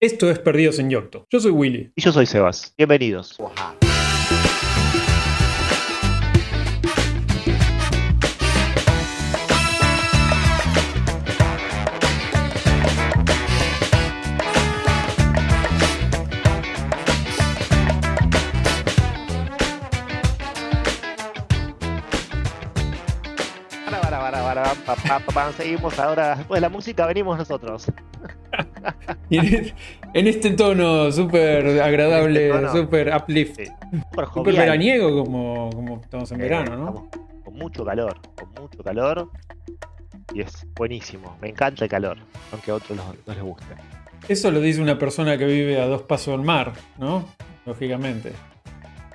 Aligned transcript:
Esto 0.00 0.30
es 0.30 0.38
Perdidos 0.38 0.78
en 0.78 0.90
Yocto. 0.90 1.26
Yo 1.28 1.40
soy 1.40 1.50
Willy. 1.50 1.92
Y 1.96 2.02
yo 2.02 2.12
soy 2.12 2.24
Sebas. 2.24 2.72
Bienvenidos. 2.78 3.36
Para, 23.84 24.00
para, 24.00 24.20
para, 24.20 24.42
para, 24.44 24.74
pa, 24.74 24.94
pa, 24.94 25.18
pa, 25.18 25.32
pa, 25.32 25.52
Seguimos 25.54 25.98
ahora. 25.98 26.36
Después 26.36 26.58
de 26.58 26.60
la 26.60 26.68
música 26.68 27.04
venimos 27.04 27.36
nosotros. 27.36 27.90
Y 29.30 29.38
en, 29.38 29.72
en 30.14 30.26
este 30.26 30.50
tono 30.50 31.10
súper 31.12 31.80
agradable, 31.80 32.46
este 32.48 32.58
tono. 32.60 32.72
súper 32.72 33.14
uplift, 33.14 33.56
Sí. 33.56 33.64
Súper 34.10 34.24
jovial. 34.26 34.56
veraniego 34.56 35.24
como, 35.24 35.70
como 35.70 36.00
estamos 36.02 36.30
en 36.32 36.40
Eh, 36.40 36.44
verano, 36.44 36.76
¿no? 36.76 36.88
estamos 37.04 37.44
Con 37.44 37.54
mucho 37.54 37.84
calor, 37.84 38.16
con 38.34 38.62
mucho 38.62 38.82
calor. 38.82 39.30
Y 40.34 40.42
es 40.42 40.66
buenísimo. 40.76 41.36
Me 41.40 41.48
encanta 41.48 41.84
el 41.84 41.90
calor, 41.90 42.18
aunque 42.52 42.70
a 42.70 42.74
otros 42.74 42.96
no 42.98 43.32
les 43.32 43.42
guste. 43.42 43.64
Eso 44.28 44.50
lo 44.50 44.60
dice 44.60 44.82
una 44.82 44.98
persona 44.98 45.38
que 45.38 45.46
vive 45.46 45.80
a 45.80 45.86
dos 45.86 46.02
pasos 46.02 46.36
del 46.36 46.44
mar, 46.44 46.72
¿no? 46.98 47.24
Lógicamente. 47.64 48.32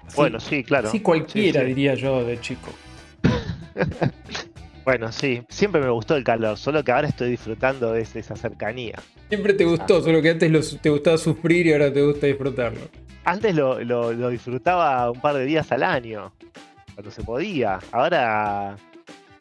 Así- 0.07 0.15
Bueno, 0.15 0.39
sí, 0.39 0.63
claro. 0.63 0.89
cualquiera 1.03 1.59
Sí, 1.61 1.65
sí. 1.67 1.73
diría 1.73 1.93
yo 1.95 2.23
de 2.23 2.39
chico. 2.39 2.69
Bueno, 4.85 5.11
sí, 5.13 5.41
siempre 5.49 5.79
me 5.81 5.89
gustó 5.89 6.15
el 6.17 6.23
calor, 6.25 6.57
solo 6.57 6.83
que 6.83 6.91
ahora 6.91 7.07
estoy 7.07 7.29
disfrutando 7.31 7.93
de 7.93 8.01
esa 8.01 8.35
cercanía. 8.35 8.99
Siempre 9.29 9.53
te 9.53 9.63
gustó, 9.63 10.01
solo 10.01 10.21
que 10.21 10.31
antes 10.31 10.51
los- 10.51 10.77
te 10.81 10.89
gustaba 10.89 11.17
sufrir 11.17 11.65
y 11.67 11.71
ahora 11.73 11.91
te 11.93 12.01
gusta 12.01 12.27
disfrutarlo. 12.27 12.81
Antes 13.23 13.55
lo, 13.55 13.79
lo- 13.81 14.11
lo 14.11 14.29
disfrutaba 14.29 15.09
un 15.09 15.21
par 15.21 15.35
de 15.35 15.45
días 15.45 15.71
al 15.71 15.83
año, 15.83 16.33
cuando 16.93 17.11
se 17.11 17.23
podía. 17.23 17.79
Ahora 17.93 18.75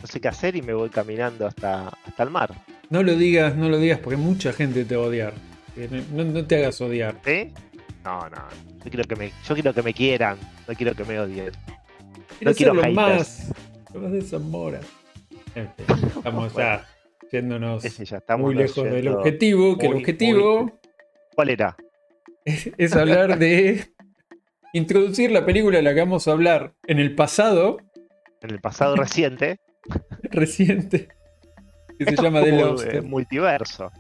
no 0.01 0.07
sé 0.07 0.21
qué 0.21 0.29
hacer 0.29 0.55
y 0.55 0.63
me 0.63 0.75
voy 0.75 0.91
caminando 0.91 1.47
hasta, 1.49 1.89
hasta 2.07 2.23
el 2.23 2.31
mar. 2.31 2.55
No 2.91 3.03
lo 3.03 3.17
digas, 3.17 3.57
no 3.57 3.69
lo 3.69 3.79
digas 3.79 3.99
porque 3.99 4.17
mucha 4.17 4.53
gente 4.53 4.85
te 4.85 4.95
va 4.97 5.05
a 5.05 5.09
odiar. 5.09 5.35
No, 6.15 6.25
no 6.25 6.45
te 6.47 6.57
hagas 6.57 6.81
odiar. 6.81 7.17
¿Sí? 7.25 7.53
No, 8.05 8.21
no. 8.29 8.37
Yo 8.85 8.91
quiero 8.91 9.05
que 9.09 9.17
me, 9.17 9.33
yo 9.45 9.55
quiero 9.55 9.75
que 9.75 9.83
me 9.83 9.93
quieran, 9.95 10.37
no 10.69 10.75
quiero 10.75 10.95
que 10.95 11.05
me 11.05 11.19
odien. 11.19 11.51
Quiero 12.39 12.55
quiero 12.55 12.55
ser 12.55 12.67
lo 12.75 12.83
haters. 12.83 12.95
más, 12.97 13.53
lo 13.95 14.01
más 14.03 14.13
de 14.13 14.23
Zamora. 14.23 14.81
En 15.55 15.69
fin, 15.75 16.09
estamos 16.17 16.55
ya 16.55 16.87
yéndonos 17.31 17.85
Ese 17.85 18.05
ya 18.05 18.19
estamos 18.19 18.47
muy 18.47 18.55
lejos 18.55 18.85
del 18.85 19.09
objetivo, 19.09 19.77
que 19.79 19.87
el 19.87 19.95
objetivo 19.95 20.63
muy- 20.65 20.73
¿Cuál 21.35 21.51
era? 21.51 21.77
es, 22.45 22.71
es 22.79 22.97
hablar 22.97 23.39
de 23.39 23.93
introducir 24.73 25.31
la 25.31 25.45
película 25.45 25.79
de 25.79 25.83
la 25.83 25.95
que 25.95 26.01
vamos 26.01 26.27
a 26.29 26.33
hablar 26.33 26.73
en 26.87 26.99
el 26.99 27.15
pasado 27.15 27.79
En 28.41 28.51
el 28.51 28.61
pasado 28.61 28.97
reciente. 28.97 29.61
reciente, 30.25 31.09
que 31.99 32.05
se 32.05 32.17
llama 32.17 32.43
The 32.43 32.53
Lobster. 32.53 33.03
multiverso. 33.03 33.91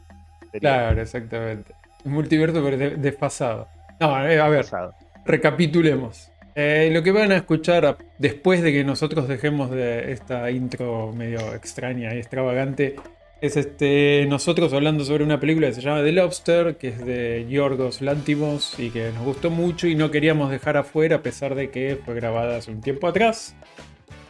Sería 0.53 0.61
Claro, 0.61 1.03
exactamente. 1.03 1.75
Multiverso 2.05 2.62
pero 2.62 2.77
de- 2.77 2.97
desfasado. 2.97 3.69
No, 4.00 4.27
eh, 4.27 4.41
a 4.41 4.48
ver, 4.48 4.62
pasado. 4.62 4.95
recapitulemos. 5.25 6.30
Eh, 6.55 6.91
lo 6.92 7.03
que 7.03 7.12
van 7.12 7.33
a 7.33 7.36
escuchar 7.36 7.86
a- 7.86 7.97
después 8.19 8.62
de 8.62 8.72
que 8.72 8.84
nosotros 8.84 9.27
dejemos 9.28 9.70
de 9.70 10.12
esta 10.12 10.50
intro 10.50 11.12
medio 11.12 11.55
extraña 11.55 12.14
y 12.14 12.19
extravagante 12.19 12.97
es 13.41 13.56
este 13.56 14.27
nosotros 14.28 14.73
hablando 14.73 15.05
sobre 15.05 15.25
una 15.25 15.41
película 15.41 15.69
que 15.69 15.75
se 15.75 15.80
llama 15.80 16.03
The 16.03 16.12
Lobster, 16.12 16.77
que 16.77 16.89
es 16.89 17.05
de 17.05 17.47
Yorgos 17.48 18.03
Lantimos 18.03 18.78
y 18.78 18.91
que 18.91 19.11
nos 19.12 19.25
gustó 19.25 19.50
mucho 19.50 19.86
y 19.89 19.95
no 19.95 20.11
queríamos 20.11 20.50
dejar 20.50 20.77
afuera 20.77 21.17
a 21.17 21.23
pesar 21.23 21.55
de 21.55 21.70
que 21.70 21.98
fue 22.05 22.14
grabada 22.14 22.58
hace 22.58 22.70
un 22.70 22.80
tiempo 22.83 23.08
atrás. 23.08 23.56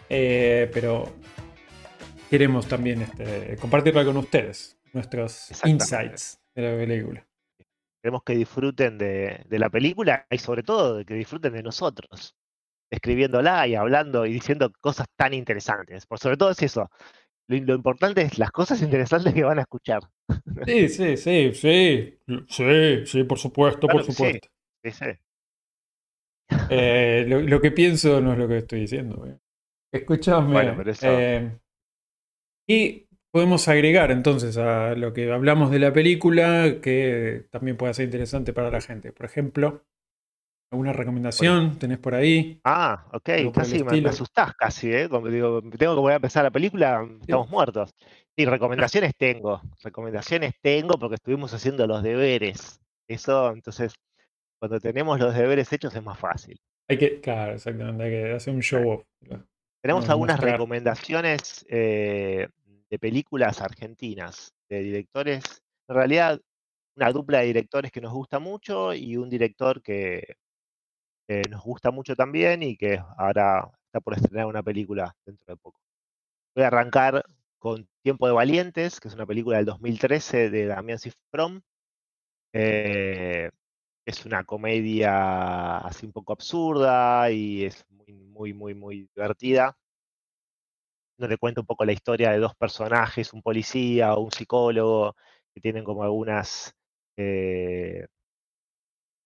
Eh, 0.09 0.71
pero 0.73 1.13
queremos 2.31 2.67
también 2.69 3.03
este, 3.03 3.57
compartirla 3.57 4.05
con 4.05 4.17
ustedes, 4.17 4.79
nuestros 4.93 5.51
insights 5.67 6.39
de 6.55 6.63
la 6.63 6.77
película. 6.77 7.27
Queremos 8.03 8.23
que 8.25 8.35
disfruten 8.35 8.99
de, 8.99 9.45
de 9.47 9.59
la 9.61 9.71
película 9.71 10.27
y 10.31 10.39
sobre 10.39 10.63
todo 10.65 10.97
de 10.99 11.05
que 11.05 11.15
disfruten 11.15 11.53
de 11.55 11.63
nosotros, 11.63 12.35
escribiéndola 12.91 13.67
y 13.69 13.77
hablando 13.77 14.27
y 14.27 14.33
diciendo 14.35 14.73
cosas 14.81 15.07
tan 15.17 15.35
interesantes. 15.35 16.07
Por 16.07 16.19
sobre 16.21 16.37
todo 16.39 16.51
es 16.51 16.63
eso. 16.63 16.91
Lo, 17.49 17.59
lo 17.59 17.75
importante 17.77 18.23
es 18.23 18.39
las 18.39 18.53
cosas 18.53 18.83
interesantes 18.83 19.35
que 19.35 19.45
van 19.45 19.59
a 19.59 19.63
escuchar. 19.63 20.03
Sí, 20.67 20.89
sí, 20.89 21.17
sí, 21.17 21.53
sí. 21.55 22.19
Sí, 22.49 23.07
sí, 23.07 23.25
por 23.25 23.39
supuesto, 23.39 23.81
Claro 23.87 24.01
por 24.01 24.03
sí. 24.05 24.13
supuesto. 24.15 24.49
Sí, 24.83 24.91
sí. 24.93 25.05
Eh, 26.71 27.25
lo, 27.29 27.41
lo 27.41 27.61
que 27.61 27.71
pienso 27.73 28.21
no 28.21 28.33
es 28.33 28.39
lo 28.39 28.49
que 28.49 28.59
estoy 28.59 28.81
diciendo. 28.81 29.27
eh. 29.27 29.39
Escuchame. 29.93 30.55
Bueno, 30.55 30.75
pero 30.77 30.91
eso- 30.93 31.09
eh, 31.09 31.59
y 32.67 33.07
podemos 33.33 33.67
agregar 33.67 34.11
entonces 34.11 34.57
a 34.59 34.95
lo 34.95 35.13
que 35.13 35.33
hablamos 35.33 35.71
de 35.71 35.79
la 35.79 35.93
película 35.93 36.81
que 36.81 37.47
también 37.51 37.77
puede 37.77 37.95
ser 37.95 38.05
interesante 38.05 38.53
para 38.53 38.71
la 38.71 38.81
gente. 38.81 39.13
Por 39.13 39.27
ejemplo, 39.27 39.85
¿alguna 40.71 40.93
recomendación 40.93 41.79
tenés 41.79 41.99
por 41.99 42.15
ahí? 42.15 42.61
Ah, 42.65 43.07
ok, 43.13 43.31
casi 43.55 43.83
me, 43.83 44.01
me 44.03 44.11
asustás 44.11 44.55
casi, 44.55 44.93
¿eh? 44.93 45.09
Como 45.09 45.29
digo, 45.29 45.63
tengo 45.63 45.95
que 45.95 46.01
volver 46.01 46.13
a 46.13 46.17
empezar 46.17 46.45
la 46.45 46.51
película, 46.51 47.09
estamos 47.21 47.49
muertos. 47.51 47.91
Sí, 48.37 48.45
recomendaciones 48.45 49.13
tengo, 49.17 49.61
recomendaciones 49.83 50.55
tengo 50.63 50.99
porque 50.99 51.17
estuvimos 51.17 51.53
haciendo 51.55 51.87
los 51.87 52.03
deberes. 52.03 52.81
Eso, 53.09 53.51
entonces, 53.53 53.95
cuando 54.59 54.79
tenemos 54.79 55.19
los 55.19 55.35
deberes 55.35 55.73
hechos 55.73 55.95
es 55.95 56.03
más 56.03 56.19
fácil. 56.19 56.59
Hay 56.89 56.99
que, 56.99 57.21
claro, 57.21 57.55
exactamente, 57.55 58.05
hay 58.05 58.11
que 58.11 58.33
hacer 58.33 58.55
un 58.55 58.63
show 58.63 58.89
off. 58.91 59.05
Tenemos 59.83 60.09
algunas 60.09 60.37
mostrar. 60.37 60.53
recomendaciones 60.53 61.67
eh, 61.69 62.49
de 62.93 62.99
películas 62.99 63.63
argentinas, 63.63 64.53
de 64.69 64.81
directores, 64.81 65.63
en 65.89 65.97
realidad 65.97 66.39
una 66.95 67.11
dupla 67.11 67.39
de 67.39 67.47
directores 67.47 67.91
que 67.91 68.03
nos 68.03 68.13
gusta 68.13 68.39
mucho 68.39 68.93
y 68.93 69.17
un 69.17 69.31
director 69.31 69.81
que 69.81 70.37
nos 71.49 71.63
gusta 71.63 71.91
mucho 71.91 72.15
también 72.15 72.63
y 72.63 72.77
que 72.77 73.01
ahora 73.17 73.67
está 73.87 74.01
por 74.03 74.13
estrenar 74.13 74.45
una 74.45 74.63
película 74.63 75.17
dentro 75.25 75.55
de 75.55 75.57
poco. 75.57 75.81
Voy 76.55 76.65
a 76.65 76.67
arrancar 76.67 77.25
con 77.59 77.89
Tiempo 78.03 78.27
de 78.27 78.35
Valientes, 78.35 79.01
que 79.01 79.09
es 79.09 79.15
una 79.15 79.25
película 79.25 79.57
del 79.57 79.65
2013 79.65 80.51
de 80.51 80.67
Damián 80.67 80.99
Cifrón. 80.99 81.65
Eh, 82.53 83.51
es 84.05 84.27
una 84.27 84.45
comedia 84.45 85.79
así 85.79 86.05
un 86.05 86.13
poco 86.13 86.35
absurda 86.35 87.31
y 87.31 87.65
es 87.65 87.87
muy, 87.89 88.13
muy, 88.13 88.53
muy, 88.53 88.75
muy 88.75 89.09
divertida. 89.15 89.79
Donde 91.23 91.39
cuenta 91.39 91.61
un 91.63 91.67
poco 91.69 91.85
la 91.85 91.93
historia 91.93 92.33
de 92.33 92.39
dos 92.39 92.55
personajes, 92.57 93.33
un 93.33 93.43
policía 93.43 94.15
o 94.15 94.23
un 94.23 94.33
psicólogo, 94.33 95.15
que 95.55 95.61
tienen 95.61 95.85
como 95.85 96.03
algunas 96.05 96.75
eh, 97.17 98.07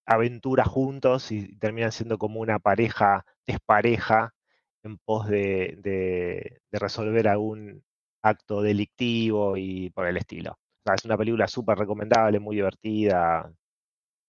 aventuras 0.06 0.68
juntos 0.68 1.32
y 1.32 1.56
terminan 1.58 1.92
siendo 1.92 2.18
como 2.18 2.40
una 2.40 2.58
pareja 2.58 3.24
despareja 3.46 4.34
en 4.82 4.98
pos 4.98 5.26
de, 5.28 5.76
de- 5.78 6.60
de 6.70 6.78
resolver 6.78 7.28
algún 7.28 7.82
acto 8.22 8.62
delictivo 8.62 9.56
y 9.56 9.90
por 9.90 10.06
el 10.06 10.16
estilo. 10.16 10.52
O 10.52 10.58
sea, 10.84 10.94
es 10.94 11.04
una 11.04 11.16
película 11.16 11.48
súper 11.48 11.78
recomendable, 11.78 12.38
muy 12.38 12.56
divertida. 12.56 13.52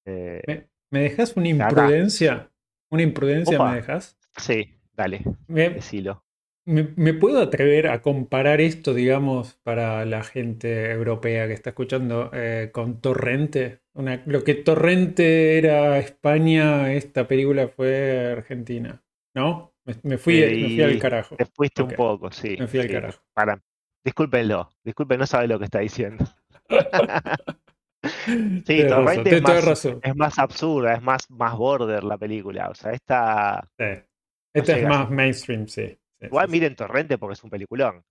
eh, 0.05 0.41
¿Me, 0.47 0.67
me 0.89 0.99
dejas 1.01 1.35
una 1.37 1.49
imprudencia? 1.49 2.51
¿Una 2.89 3.03
imprudencia 3.03 3.57
Opa. 3.57 3.69
me 3.71 3.75
dejas? 3.75 4.17
sí, 4.37 4.79
dale, 4.93 5.21
Me, 5.47 5.69
decilo. 5.69 6.23
Me- 6.67 6.93
me 6.95 7.13
puedo 7.13 7.41
atrever 7.41 7.87
a 7.87 8.01
comparar 8.01 8.61
esto, 8.61 8.93
digamos, 8.93 9.55
para 9.63 10.05
la 10.05 10.23
gente 10.23 10.91
europea 10.91 11.47
que 11.47 11.53
está 11.53 11.71
escuchando 11.71 12.29
eh, 12.33 12.69
con 12.71 13.01
Torrente? 13.01 13.81
Una- 13.93 14.21
lo 14.27 14.43
que 14.43 14.53
Torrente 14.53 15.57
era 15.57 15.97
España, 15.97 16.93
esta 16.93 17.27
película 17.27 17.67
fue 17.69 18.33
Argentina. 18.37 19.03
¿No? 19.35 19.73
Me, 19.85 19.95
me 20.03 20.17
fui, 20.17 20.39
me 20.41 20.69
fui 20.69 20.81
al 20.81 20.99
carajo. 20.99 21.35
Te 21.35 21.45
fuiste 21.45 21.81
un 21.81 21.89
poco, 21.89 22.31
sí. 22.31 22.55
Me 22.59 22.67
fui 22.67 22.79
al 22.79 22.87
carajo. 22.89 23.21
Para, 23.33 23.59
discúlpenlo, 24.03 24.69
disculpen, 24.83 25.19
no 25.19 25.25
sabe 25.25 25.47
lo 25.47 25.57
que 25.59 25.65
está 25.65 25.79
diciendo. 25.79 26.25
Sí, 28.65 28.85
Torrente 28.87 29.35
es 29.37 29.41
más, 29.41 29.65
razón. 29.65 29.99
es 30.03 30.15
más 30.15 30.37
absurda, 30.39 30.93
es 30.93 31.01
más, 31.01 31.29
más 31.29 31.57
border 31.57 32.03
la 32.03 32.17
película. 32.17 32.69
O 32.69 32.75
sea, 32.75 32.91
esta. 32.91 33.67
Sí. 33.77 33.85
Esta 34.53 34.71
es 34.73 34.77
llega 34.77 34.89
más 34.89 35.09
mainstream, 35.09 35.67
sí. 35.67 35.97
Sí, 36.19 36.25
Igual 36.27 36.47
sí, 36.47 36.51
miren 36.51 36.75
Torrente 36.75 37.17
porque 37.17 37.33
es 37.33 37.43
un 37.43 37.49
peliculón. 37.49 38.03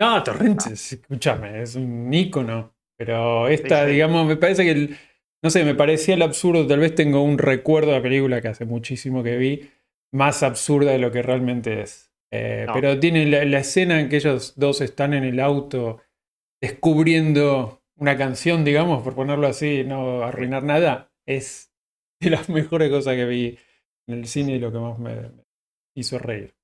No, 0.00 0.22
Torrente, 0.22 0.72
escúchame, 0.72 1.62
es 1.62 1.74
un 1.76 2.12
ícono. 2.12 2.74
Pero 2.96 3.48
esta, 3.48 3.84
digamos, 3.86 4.26
me 4.26 4.36
parece 4.36 4.64
que, 4.64 4.70
el- 4.70 4.96
no 5.42 5.50
sé, 5.50 5.64
me 5.64 5.74
parecía 5.74 6.14
el 6.14 6.22
absurdo. 6.22 6.66
Tal 6.66 6.80
vez 6.80 6.94
tengo 6.94 7.22
un 7.22 7.38
recuerdo 7.38 7.90
de 7.90 7.96
la 7.96 8.02
película 8.02 8.40
que 8.40 8.48
hace 8.48 8.64
muchísimo 8.66 9.22
que 9.22 9.36
vi, 9.36 9.70
más 10.12 10.42
absurda 10.42 10.92
de 10.92 10.98
lo 10.98 11.10
que 11.10 11.22
realmente 11.22 11.80
es. 11.82 12.12
Eh, 12.32 12.64
No. 12.66 12.74
Pero 12.74 12.98
tiene 13.00 13.26
la, 13.26 13.44
la 13.44 13.58
escena 13.58 14.00
en 14.00 14.08
que 14.08 14.16
ellos 14.16 14.54
dos 14.56 14.80
están 14.80 15.14
en 15.14 15.24
el 15.24 15.40
auto 15.40 16.00
descubriendo 16.62 17.82
una 17.96 18.16
canción, 18.16 18.64
digamos, 18.64 19.02
por 19.02 19.14
ponerlo 19.14 19.46
así, 19.46 19.84
no 19.84 20.22
arruinar 20.22 20.62
nada, 20.62 21.10
es 21.26 21.72
de 22.20 22.30
las 22.30 22.48
mejores 22.48 22.90
cosas 22.90 23.14
que 23.16 23.24
vi 23.26 23.58
en 24.08 24.18
el 24.18 24.26
cine 24.26 24.54
y 24.54 24.58
lo 24.58 24.72
que 24.72 24.78
más 24.78 24.98
me 24.98 25.30
hizo 25.96 26.18
reír. 26.18 26.54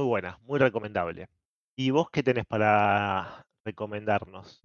Muy 0.00 0.08
buena, 0.08 0.38
muy 0.46 0.58
recomendable. 0.58 1.28
¿Y 1.76 1.90
vos 1.90 2.08
qué 2.10 2.22
tenés 2.22 2.46
para 2.46 3.44
recomendarnos? 3.66 4.62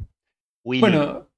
Bueno, 0.63 1.29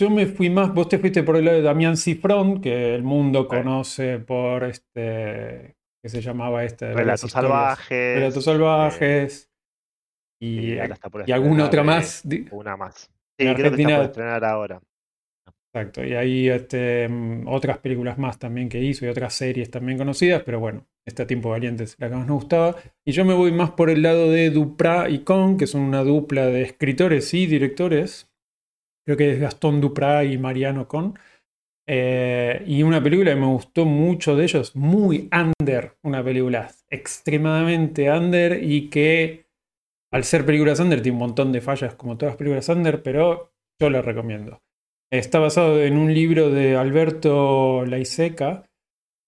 yo 0.00 0.08
me 0.08 0.24
fui 0.24 0.48
más, 0.48 0.72
vos 0.72 0.88
te 0.88 0.98
fuiste 0.98 1.22
por 1.22 1.36
el 1.36 1.44
lado 1.44 1.58
de 1.58 1.62
Damián 1.62 1.98
Cifrón, 1.98 2.62
que 2.62 2.94
el 2.94 3.02
mundo 3.02 3.46
conoce 3.46 4.20
por 4.20 4.64
este, 4.64 5.76
que 6.02 6.08
se 6.08 6.22
llamaba 6.22 6.64
este... 6.64 6.94
Relatos 6.94 7.30
salvajes. 7.30 8.14
Relatos 8.16 8.44
salvajes. 8.44 9.50
y, 10.40 10.78
alguna 11.30 11.66
otra 11.66 11.82
más. 11.82 12.24
Una 12.52 12.74
más. 12.78 13.10
Sí, 13.38 13.54
creo 13.54 13.70
que 13.70 13.82
está 13.82 13.96
por 13.96 14.04
estrenar 14.06 14.44
ahora. 14.46 14.80
Exacto, 15.74 16.04
y 16.04 16.14
hay 16.14 16.48
este, 16.50 17.08
mm, 17.08 17.48
otras 17.48 17.78
películas 17.78 18.16
más 18.16 18.38
también 18.38 18.68
que 18.68 18.80
hizo 18.80 19.04
y 19.04 19.08
otras 19.08 19.34
series 19.34 19.72
también 19.72 19.98
conocidas, 19.98 20.44
pero 20.44 20.60
bueno, 20.60 20.86
este 21.04 21.26
Tiempo 21.26 21.50
Valiente 21.50 21.82
es 21.82 21.96
la 21.98 22.08
que 22.08 22.14
más 22.14 22.28
nos 22.28 22.42
gustaba. 22.42 22.76
Y 23.04 23.10
yo 23.10 23.24
me 23.24 23.34
voy 23.34 23.50
más 23.50 23.72
por 23.72 23.90
el 23.90 24.00
lado 24.00 24.30
de 24.30 24.50
Duprat 24.50 25.10
y 25.10 25.24
Con, 25.24 25.56
que 25.58 25.66
son 25.66 25.80
una 25.80 26.04
dupla 26.04 26.46
de 26.46 26.62
escritores 26.62 27.34
y 27.34 27.46
directores. 27.46 28.30
Creo 29.04 29.16
que 29.16 29.32
es 29.32 29.40
Gastón 29.40 29.80
Duprat 29.80 30.26
y 30.26 30.38
Mariano 30.38 30.86
Con. 30.86 31.18
Eh, 31.88 32.62
y 32.68 32.84
una 32.84 33.02
película 33.02 33.34
que 33.34 33.40
me 33.40 33.46
gustó 33.46 33.84
mucho 33.84 34.36
de 34.36 34.44
ellos, 34.44 34.76
muy 34.76 35.28
under, 35.32 35.96
una 36.04 36.22
película 36.22 36.70
extremadamente 36.88 38.12
under 38.12 38.62
y 38.62 38.90
que 38.90 39.46
al 40.12 40.22
ser 40.22 40.46
películas 40.46 40.78
under 40.78 41.02
tiene 41.02 41.16
un 41.16 41.26
montón 41.26 41.50
de 41.50 41.60
fallas 41.60 41.96
como 41.96 42.16
todas 42.16 42.34
las 42.34 42.38
películas 42.38 42.68
under, 42.68 43.02
pero 43.02 43.52
yo 43.80 43.90
la 43.90 44.02
recomiendo. 44.02 44.62
Está 45.14 45.38
basado 45.38 45.80
en 45.80 45.96
un 45.96 46.12
libro 46.12 46.50
de 46.50 46.76
Alberto 46.76 47.86
Laiseca 47.86 48.64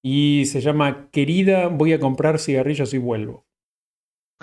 y 0.03 0.47
se 0.47 0.61
llama 0.61 1.11
Querida, 1.13 1.69
voy 1.69 1.93
a 1.93 2.01
comprar 2.01 2.41
cigarrillos 2.41 2.93
y 2.93 2.99
vuelvo. 2.99 3.47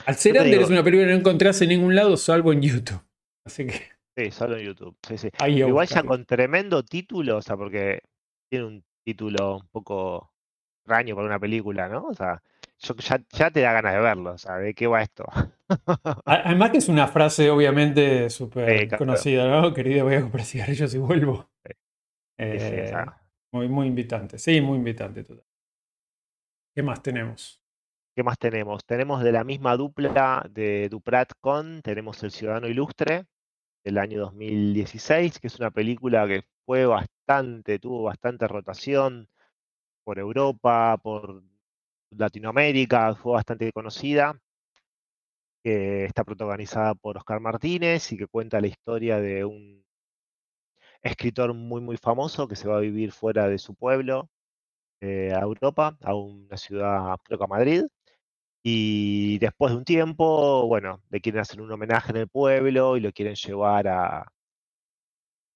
Al 0.06 0.16
ser 0.16 0.40
Ander 0.40 0.62
es 0.62 0.69
una 0.69 0.86
película 0.86 1.06
que 1.06 1.13
no 1.13 1.19
encontrás 1.19 1.62
en 1.62 1.69
ningún 1.69 1.95
lado 1.95 2.16
salvo 2.16 2.54
en 2.54 2.62
YouTube. 2.62 3.01
Así 3.45 3.68
que. 3.68 3.74
Sí, 4.16 4.31
solo 4.31 4.56
en 4.57 4.68
YouTube. 4.68 4.95
Igual 5.45 5.88
ya 5.88 6.04
con 6.04 6.25
tremendo 6.25 6.81
título, 6.81 7.38
o 7.38 7.42
sea, 7.42 7.57
porque 7.57 8.00
tiene 8.50 8.66
un 8.66 8.84
título 9.04 9.57
un 9.57 9.68
poco 9.68 10.31
extraño 10.80 11.13
para 11.13 11.28
una 11.28 11.39
película, 11.39 11.89
¿no? 11.89 12.06
O 12.06 12.13
sea, 12.13 12.42
ya, 13.34 13.51
te 13.51 13.60
da 13.60 13.74
ganas 13.74 13.96
de 13.96 14.00
verlo, 14.00 14.38
¿sabes? 14.38 14.74
qué 14.75 14.88
va 14.88 15.01
esto? 15.01 15.25
Además 16.25 16.71
que 16.71 16.77
es 16.77 16.89
una 16.89 17.07
frase 17.07 17.50
obviamente 17.50 18.30
súper 18.30 18.95
conocida, 18.98 19.48
¿no? 19.50 19.74
Querida, 19.74 20.04
voy 20.04 20.15
a 20.15 20.21
comprar 20.21 20.45
cigarrillos 20.45 20.94
y 20.94 20.98
vuelvo. 20.98 21.50
Eh, 22.38 22.94
muy, 23.51 23.68
muy 23.68 23.88
invitante, 23.88 24.38
sí, 24.38 24.60
muy 24.62 24.77
invitante. 24.77 25.24
Total. 25.24 25.45
¿Qué 26.75 26.81
más 26.81 27.01
tenemos? 27.01 27.62
¿Qué 28.15 28.24
más 28.24 28.38
tenemos? 28.38 28.86
Tenemos 28.86 29.24
de 29.24 29.31
la 29.31 29.44
misma 29.44 29.75
dupla 29.75 30.48
de 30.50 30.89
Duprat 30.89 31.31
con, 31.39 31.81
tenemos 31.81 32.21
El 32.24 32.31
Ciudadano 32.31 32.68
Ilustre 32.68 33.25
del 33.83 33.98
año 33.98 34.19
2016, 34.19 35.39
que 35.39 35.48
es 35.48 35.60
una 35.60 35.71
película 35.71 36.27
que 36.27 36.44
fue 36.65 36.86
bastante, 36.86 37.80
tuvo 37.80 38.04
bastante 38.04 38.48
rotación 38.48 39.27
por 40.04 40.19
Europa, 40.19 40.98
por 41.01 41.44
Latinoamérica, 42.12 43.15
fue 43.15 43.33
bastante 43.33 43.71
conocida, 43.71 44.39
que 45.63 46.06
está 46.06 46.24
protagonizada 46.24 46.95
por 46.95 47.18
Oscar 47.18 47.39
Martínez 47.39 48.12
y 48.12 48.18
que 48.18 48.27
cuenta 48.27 48.62
la 48.62 48.68
historia 48.68 49.19
de 49.19 49.45
un 49.45 49.83
escritor 51.01 51.54
muy 51.54 51.81
muy 51.81 51.98
famoso 51.98 52.48
que 52.48 52.56
se 52.56 52.68
va 52.68 52.77
a 52.77 52.81
vivir 52.81 53.12
fuera 53.12 53.48
de 53.50 53.57
su 53.60 53.75
pueblo 53.75 54.30
eh, 55.01 55.33
a 55.33 55.42
Europa, 55.42 55.98
a 56.04 56.15
una 56.15 56.57
ciudad, 56.57 57.18
creo 57.24 57.38
que 57.39 57.45
a 57.45 57.48
Madrid, 57.48 57.83
y 58.63 59.39
después 59.39 59.71
de 59.74 59.77
un 59.80 59.86
tiempo, 59.86 60.68
bueno, 60.68 61.01
le 61.10 61.19
quieren 61.21 61.42
hacer 61.42 61.62
un 61.62 61.71
homenaje 61.71 62.12
en 62.12 62.18
el 62.18 62.30
pueblo 62.30 62.98
y 62.98 63.01
lo 63.01 63.12
quieren 63.12 63.36
llevar 63.36 63.88
a 63.89 64.25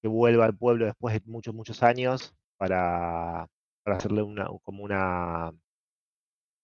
que 0.02 0.08
vuelva 0.08 0.44
al 0.44 0.56
pueblo 0.56 0.86
después 0.86 1.14
de 1.14 1.22
muchos, 1.30 1.54
muchos 1.54 1.82
años 1.82 2.34
para, 2.56 3.48
para 3.82 3.96
hacerle 3.96 4.22
una, 4.22 4.46
como 4.62 4.84
una 4.84 5.52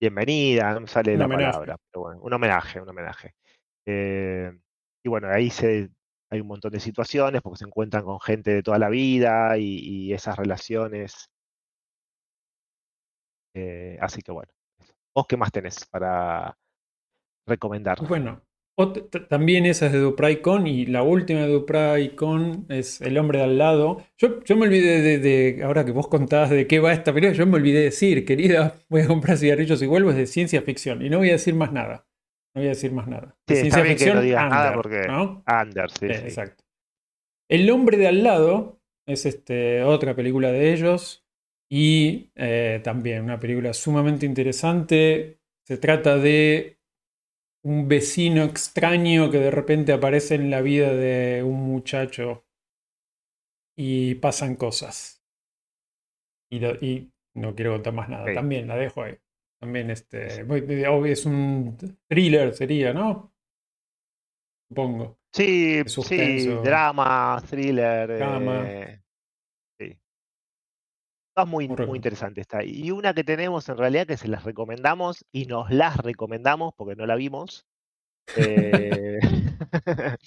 bienvenida, 0.05 0.75
no 0.75 0.81
me 0.83 0.87
sale 0.87 1.17
la 1.17 1.27
palabra, 1.27 1.79
pero 1.91 2.03
bueno, 2.03 2.21
un 2.21 2.33
homenaje, 2.33 2.79
un 2.79 2.89
homenaje. 2.89 3.35
Eh, 3.87 4.53
y 5.03 5.09
bueno, 5.09 5.29
ahí 5.29 5.49
se, 5.49 5.89
hay 6.31 6.41
un 6.41 6.47
montón 6.47 6.73
de 6.73 6.81
situaciones 6.81 7.41
porque 7.41 7.59
se 7.59 7.65
encuentran 7.65 8.05
con 8.05 8.21
gente 8.21 8.53
de 8.53 8.63
toda 8.63 8.79
la 8.79 8.91
vida 8.91 9.57
y, 9.57 10.13
esas 10.13 10.37
relaciones. 10.37 11.31
Eh, 13.55 13.97
así 14.01 14.21
que 14.21 14.33
bueno, 14.33 14.53
¿vos 15.15 15.27
qué 15.27 15.39
más 15.39 15.51
tenés 15.51 15.87
para 15.87 16.55
recomendar? 17.47 17.99
Bueno, 18.07 18.43
también 19.29 19.67
esa 19.67 19.87
es 19.87 19.93
de 19.93 20.01
Dupraicon 20.01 20.67
y 20.67 20.87
la 20.87 21.03
última 21.03 21.43
de 21.43 21.49
Dupraicon 21.49 22.67
es 22.69 23.01
El 23.01 23.19
hombre 23.19 23.39
de 23.39 23.45
al 23.45 23.59
lado. 23.59 24.05
Yo, 24.19 24.43
yo 24.43 24.57
me 24.57 24.67
olvidé 24.67 25.19
de, 25.19 25.63
ahora 25.63 25.85
que 25.85 25.93
vos 25.93 26.09
contabas 26.09 26.51
de 26.51 26.67
qué 26.67 26.81
va 26.81 26.93
esta 26.93 27.13
película, 27.13 27.37
yo 27.37 27.47
me 27.47 27.57
olvidé 27.57 27.79
de 27.79 27.85
decir, 27.85 28.25
querida, 28.25 28.75
voy 28.89 29.03
a 29.03 29.07
comprar 29.07 29.39
cigarrillos 29.39 29.81
y 29.83 29.87
vuelvo, 29.87 30.11
es 30.11 30.17
de 30.17 30.27
ciencia 30.27 30.63
ficción 30.63 31.05
y 31.05 31.11
no 31.11 31.19
voy 31.19 31.29
a 31.29 31.33
decir 31.33 31.55
más 31.55 31.73
nada. 31.73 32.07
No 32.55 32.61
voy 32.61 32.67
a 32.67 32.71
decir 32.71 32.93
más 32.93 33.09
nada. 33.09 33.37
Sí, 33.49 33.57
ciencia 33.57 33.85
ficción, 33.85 34.21
que 34.21 34.33
no 34.33 34.49
nada 34.49 34.75
porque 34.75 35.03
Under, 35.09 35.91
sí, 35.91 36.07
Exacto. 36.07 36.65
El 37.49 37.71
hombre 37.71 37.97
de 37.97 38.09
al 38.09 38.23
lado 38.23 38.81
es 39.07 39.27
este, 39.27 39.83
otra 39.83 40.15
película 40.15 40.51
de 40.51 40.73
ellos 40.73 41.25
y 41.71 42.31
eh, 42.35 42.81
también 42.83 43.23
una 43.23 43.39
película 43.39 43.73
sumamente 43.73 44.27
interesante. 44.27 45.41
Se 45.67 45.77
trata 45.79 46.17
de 46.17 46.79
un 47.65 47.89
vecino 47.89 48.45
extraño 48.45 49.31
que 49.31 49.39
de 49.39 49.51
repente 49.51 49.93
aparece 49.93 50.35
en 50.35 50.51
la 50.51 50.61
vida 50.61 50.93
de 50.93 51.43
un 51.43 51.63
muchacho 51.63 52.45
y 53.77 54.17
pasan 54.17 54.57
cosas. 54.57 55.25
Y, 56.51 57.11
no 57.35 57.55
quiero 57.55 57.73
contar 57.73 57.95
más 57.95 58.09
nada. 58.09 58.33
También 58.33 58.69
la 58.69 58.77
dejo 58.77 59.03
ahí. 59.03 59.19
También 59.61 59.91
este, 59.91 60.45
es 61.11 61.27
un 61.27 61.77
thriller 62.07 62.55
sería, 62.55 62.93
¿no? 62.93 63.35
Supongo. 64.69 65.19
Sí, 65.33 65.83
sí, 65.87 66.47
drama, 66.63 67.43
thriller. 67.49 68.19
Drama. 68.19 68.71
Eh, 68.71 69.04
muy, 71.45 71.69
muy 71.69 71.97
interesante 71.97 72.41
esta. 72.41 72.63
Y 72.65 72.91
una 72.91 73.13
que 73.13 73.25
tenemos 73.25 73.69
en 73.69 73.77
realidad 73.77 74.07
que 74.07 74.17
se 74.17 74.29
las 74.29 74.45
recomendamos 74.45 75.25
y 75.33 75.47
nos 75.47 75.71
las 75.71 75.97
recomendamos 75.97 76.75
porque 76.75 76.95
no 76.95 77.07
la 77.07 77.17
vimos. 77.17 77.67
Eh, 78.37 79.19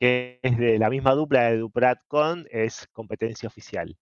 que 0.00 0.40
es 0.42 0.58
de 0.58 0.78
la 0.78 0.90
misma 0.90 1.12
dupla 1.12 1.50
de 1.50 1.58
Duprat 1.58 2.00
con, 2.08 2.46
es 2.50 2.88
Competencia 2.92 3.48
Oficial. 3.48 3.96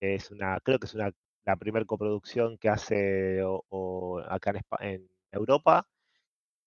Es 0.00 0.30
una, 0.30 0.58
creo 0.60 0.78
que 0.78 0.86
es 0.86 0.94
una, 0.94 1.12
la 1.44 1.56
primera 1.56 1.84
coproducción 1.84 2.58
que 2.58 2.68
hace 2.68 3.40
acá 4.28 4.52
en, 4.80 4.90
en 4.92 5.08
Europa 5.30 5.88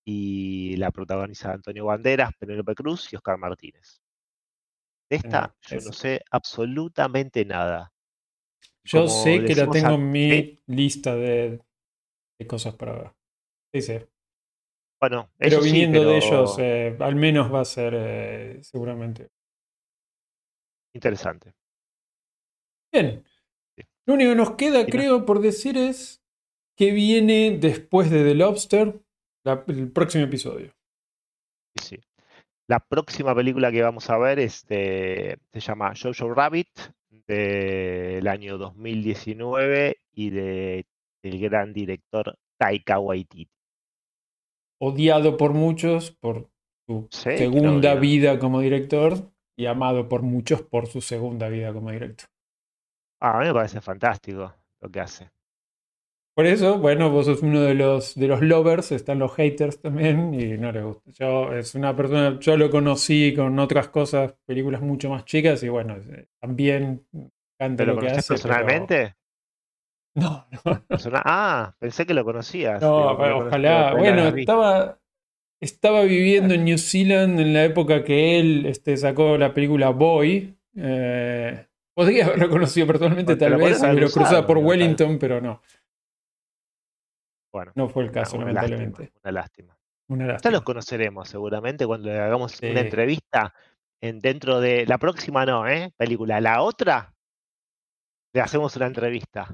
y 0.06 0.76
la 0.78 0.92
protagoniza 0.92 1.52
Antonio 1.52 1.86
Banderas, 1.86 2.32
Penélope 2.40 2.76
Cruz 2.76 3.12
y 3.12 3.16
Oscar 3.16 3.38
Martínez. 3.38 4.02
De 5.10 5.18
esta 5.18 5.56
yo 5.62 5.78
no 5.78 5.92
sé 5.92 6.22
absolutamente 6.32 7.44
nada. 7.44 7.92
Yo 8.92 9.08
sé 9.08 9.44
que 9.46 9.56
la 9.56 9.70
tengo 9.70 9.92
en 9.92 10.12
mi 10.12 10.60
lista 10.68 11.16
de, 11.16 11.62
cosas 12.48 12.74
para 12.76 12.94
ver. 12.94 13.12
Sí, 13.74 13.82
sí. 13.82 14.00
Bueno, 15.00 15.30
pero 15.38 15.62
viniendo 15.62 16.04
de 16.04 16.18
ellos, 16.18 16.58
eh, 16.60 16.98
al 17.00 17.16
menos 17.16 17.54
va 17.54 17.62
a 17.62 17.66
ser 17.66 17.94
eh, 17.96 18.60
seguramente. 18.64 19.30
Interesante. 20.94 21.54
Bien. 22.92 23.24
Lo 24.08 24.16
único 24.16 24.32
que 24.32 24.36
nos 24.36 24.56
queda, 24.56 24.86
creo, 24.88 25.26
por 25.26 25.40
decir 25.40 25.78
es 25.78 26.24
que 26.76 26.92
viene 26.92 27.58
después 27.60 28.10
de 28.10 28.24
The 28.24 28.36
Lobster 28.36 29.00
el 29.68 29.92
próximo 29.92 30.26
episodio. 30.26 30.74
Sí. 31.80 32.00
La 32.68 32.80
próxima 32.80 33.36
película 33.36 33.72
que 33.72 33.84
vamos 33.84 34.10
a 34.10 34.18
ver 34.18 34.40
es 34.40 34.66
se 34.68 35.38
llama 35.54 35.94
Jojo 35.96 36.34
Rabbit 36.34 36.70
del 37.30 38.28
año 38.28 38.58
2019 38.58 39.98
y 40.14 40.30
de 40.32 40.86
el 41.22 41.40
gran 41.40 41.74
director 41.74 42.36
Taika 42.58 43.00
Waititi. 43.00 43.52
Odiado 44.82 45.38
por 45.38 45.54
muchos 45.54 46.12
por 46.12 46.50
su 46.88 47.08
segunda 47.12 47.94
vida 47.96 48.40
como 48.40 48.62
director 48.62 49.32
y 49.56 49.68
amado 49.68 50.10
por 50.10 50.24
muchos 50.24 50.64
por 50.64 50.88
su 50.88 51.02
segunda 51.02 51.50
vida 51.50 51.72
como 51.72 51.92
director. 51.92 52.30
Ah, 53.20 53.38
a 53.38 53.40
mí 53.42 53.46
me 53.48 53.54
parece 53.54 53.80
fantástico 53.80 54.56
lo 54.82 54.90
que 54.90 55.00
hace. 55.00 55.30
Por 56.40 56.48
eso, 56.48 56.80
bueno, 56.80 57.10
vos 57.10 57.26
sos 57.26 57.42
uno 57.42 57.60
de 57.60 57.74
los, 57.74 58.16
de 58.16 58.30
los 58.30 58.42
lovers, 58.42 58.94
están 58.94 59.20
los 59.20 59.36
haters 59.36 59.82
también, 59.82 60.34
y 60.34 60.58
no 60.58 60.72
le 60.72 60.84
gusta. 60.84 61.12
Yo 61.12 61.54
es 61.54 61.76
una 61.76 61.94
persona, 61.94 62.40
yo 62.40 62.56
lo 62.56 62.70
conocí 62.70 63.34
con 63.36 63.60
otras 63.60 63.90
cosas, 63.90 64.36
películas 64.46 64.80
mucho 64.80 65.10
más 65.10 65.26
chicas, 65.26 65.62
y 65.64 65.68
bueno, 65.68 65.98
eh, 65.98 66.28
también 66.40 67.06
canta 67.60 67.84
lo, 67.84 68.00
que 68.00 68.08
hace. 68.08 68.36
personalmente? 68.36 69.16
No, 70.16 70.48
no. 70.64 70.82
Ah, 71.26 71.76
pensé 71.78 72.06
que 72.06 72.14
lo 72.14 72.24
conocías. 72.24 72.82
No, 72.82 73.12
ojalá. 73.12 73.96
bueno, 73.96 74.30
estaba, 74.30 74.98
estaba 75.60 76.04
viviendo 76.04 76.54
en 76.54 76.64
New 76.64 76.78
Zealand 76.78 77.38
en 77.42 77.54
la 77.54 77.66
época 77.66 78.06
que 78.06 78.40
él 78.40 78.66
este, 78.66 78.96
sacó 78.96 79.38
la 79.38 79.54
película 79.54 79.90
Boy. 79.90 80.58
Eh, 80.78 81.66
podría 81.94 82.28
haberlo 82.28 82.50
conocido 82.50 82.88
personalmente, 82.88 83.36
tal 83.36 83.58
vez, 83.58 83.82
me 83.82 83.94
lo 83.96 84.10
cruzaba 84.10 84.48
por 84.48 84.58
Wellington, 84.60 85.20
pero 85.20 85.42
no. 85.42 85.62
Bueno, 87.52 87.72
no 87.76 87.90
fue 87.90 88.04
el 88.04 88.12
caso, 88.12 88.38
lamentablemente. 88.38 89.12
una 89.24 89.32
lástima. 89.32 89.78
Una 90.08 90.28
lástima. 90.28 90.52
Ya 90.52 90.56
los 90.56 90.64
conoceremos 90.64 91.30
seguramente 91.30 91.86
cuando 91.86 92.10
le 92.10 92.20
hagamos 92.20 92.60
una 92.62 92.82
entrevista 92.82 93.54
en, 94.02 94.20
dentro 94.20 94.60
de 94.60 94.86
la 94.86 94.98
próxima, 94.98 95.46
no, 95.46 95.68
¿eh? 95.68 95.92
Película. 95.98 96.40
La 96.42 96.62
otra, 96.62 97.14
le 98.34 98.42
hacemos 98.42 98.76
una 98.76 98.88
entrevista. 98.88 99.48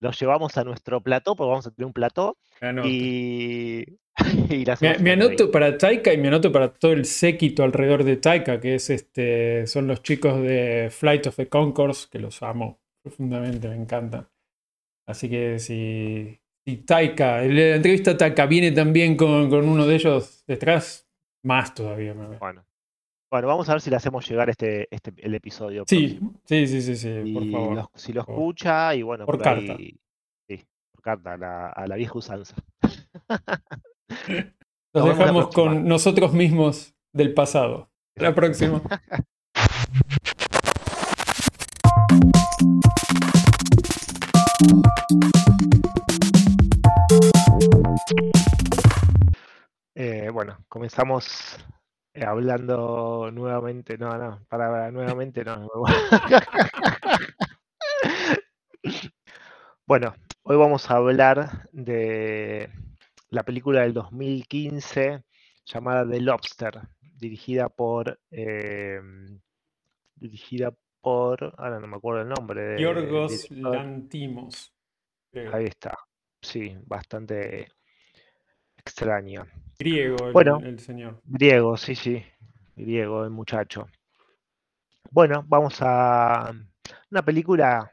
Los 0.00 0.20
llevamos 0.20 0.56
a 0.58 0.64
nuestro 0.64 1.00
plató, 1.00 1.36
porque 1.36 1.48
vamos 1.48 1.66
a 1.66 1.70
tener 1.70 1.86
un 1.86 1.92
plató. 1.92 2.36
Y, 2.84 3.84
y 4.50 4.64
me, 4.80 4.98
me 4.98 5.12
anoto 5.12 5.50
para 5.52 5.78
Taika 5.78 6.12
y 6.12 6.18
me 6.18 6.28
anoto 6.28 6.52
para 6.52 6.72
todo 6.72 6.92
el 6.92 7.04
séquito 7.04 7.64
alrededor 7.64 8.04
de 8.04 8.16
Taika, 8.16 8.60
que 8.60 8.74
es 8.74 8.90
este, 8.90 9.66
son 9.66 9.86
los 9.86 10.02
chicos 10.02 10.40
de 10.42 10.88
Flight 10.90 11.26
of 11.28 11.36
the 11.36 11.48
Concourse, 11.48 12.08
que 12.10 12.18
los 12.18 12.42
amo 12.42 12.80
profundamente, 13.02 13.68
me 13.68 13.76
encanta. 13.76 14.30
Así 15.06 15.30
que 15.30 15.60
si 15.60 16.40
y 16.68 16.78
Taika, 16.78 17.42
la 17.42 17.76
entrevista 17.76 18.10
a 18.10 18.16
Taika 18.16 18.44
viene 18.46 18.72
también 18.72 19.16
con, 19.16 19.54
uno 19.54 19.86
de 19.86 19.94
ellos 19.94 20.42
detrás, 20.48 21.08
más 21.44 21.72
todavía. 21.72 22.12
Bueno. 22.12 22.66
Bueno, 23.30 23.48
vamos 23.48 23.68
a 23.68 23.72
ver 23.72 23.80
si 23.80 23.90
le 23.90 23.96
hacemos 23.96 24.28
llegar 24.28 24.50
este, 24.50 24.88
este 24.90 25.12
el 25.18 25.34
episodio. 25.34 25.84
Sí, 25.86 26.18
sí, 26.44 26.66
sí, 26.66 26.82
sí, 26.82 26.96
sí, 26.96 27.32
por 27.32 27.50
favor. 27.50 27.88
si 27.94 28.12
lo 28.12 28.22
escucha 28.22 28.94
y 28.96 29.02
bueno, 29.02 29.26
por, 29.26 29.40
carta. 29.40 29.76
sí, 29.76 29.96
por 30.92 31.02
carta, 31.02 31.70
a 31.70 31.86
la, 31.86 31.96
vieja 31.96 32.18
usanza. 32.18 32.56
Nos 34.92 35.18
dejamos 35.18 35.54
con 35.54 35.86
nosotros 35.86 36.32
mismos 36.32 36.96
del 37.12 37.32
pasado. 37.32 37.90
La 38.16 38.34
próxima. 38.34 38.82
Eh, 49.94 50.30
bueno, 50.32 50.64
comenzamos 50.68 51.58
eh, 52.14 52.24
hablando 52.24 53.30
nuevamente, 53.32 53.98
no, 53.98 54.16
no, 54.16 54.44
para 54.48 54.92
nuevamente 54.92 55.44
no. 55.44 55.68
bueno, 59.86 60.14
hoy 60.42 60.56
vamos 60.56 60.88
a 60.88 60.96
hablar 60.96 61.68
de 61.72 62.70
la 63.30 63.42
película 63.42 63.80
del 63.80 63.94
2015 63.94 65.24
llamada 65.64 66.08
The 66.08 66.20
Lobster, 66.20 66.80
dirigida 67.00 67.68
por 67.68 68.20
em, 68.30 69.40
dirigida 70.14 70.72
por, 71.00 71.54
ahora 71.58 71.80
no 71.80 71.88
me 71.88 71.96
acuerdo 71.96 72.22
el 72.22 72.28
nombre. 72.28 72.62
De, 72.62 72.82
Yorgos 72.82 73.50
Lantimos. 73.50 74.72
Ahí 75.52 75.64
está, 75.64 75.98
sí, 76.40 76.76
bastante 76.84 77.75
extraña. 78.86 79.44
Griego 79.78 80.28
el, 80.28 80.32
bueno, 80.32 80.58
el 80.62 80.78
señor. 80.78 81.20
Griego, 81.24 81.76
sí, 81.76 81.94
sí. 81.94 82.24
Griego, 82.76 83.24
el 83.24 83.30
muchacho. 83.30 83.88
Bueno, 85.10 85.44
vamos 85.46 85.78
a 85.80 86.52
una 87.10 87.24
película. 87.24 87.92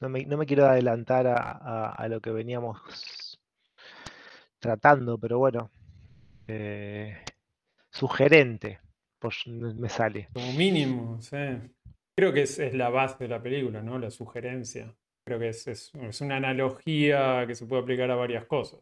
No 0.00 0.08
me, 0.08 0.24
no 0.24 0.36
me 0.36 0.46
quiero 0.46 0.66
adelantar 0.66 1.26
a, 1.26 2.06
lo 2.08 2.20
que 2.20 2.30
veníamos 2.30 3.38
tratando, 4.58 5.18
pero 5.18 5.38
bueno. 5.38 5.70
Eh, 6.46 7.16
sugerente, 7.90 8.80
pues 9.18 9.46
me 9.46 9.88
sale. 9.88 10.28
Como 10.32 10.52
mínimo, 10.52 11.20
sí. 11.20 11.36
Creo 12.16 12.32
que 12.32 12.42
es, 12.42 12.58
es, 12.58 12.74
la 12.74 12.90
base 12.90 13.24
de 13.24 13.28
la 13.28 13.42
película, 13.42 13.82
¿no? 13.82 13.98
La 13.98 14.10
sugerencia. 14.10 14.94
Creo 15.24 15.38
que 15.38 15.48
es, 15.48 15.66
es, 15.68 15.92
es 15.94 16.20
una 16.20 16.36
analogía 16.36 17.46
que 17.46 17.54
se 17.54 17.66
puede 17.66 17.82
aplicar 17.82 18.10
a 18.10 18.16
varias 18.16 18.46
cosas. 18.46 18.80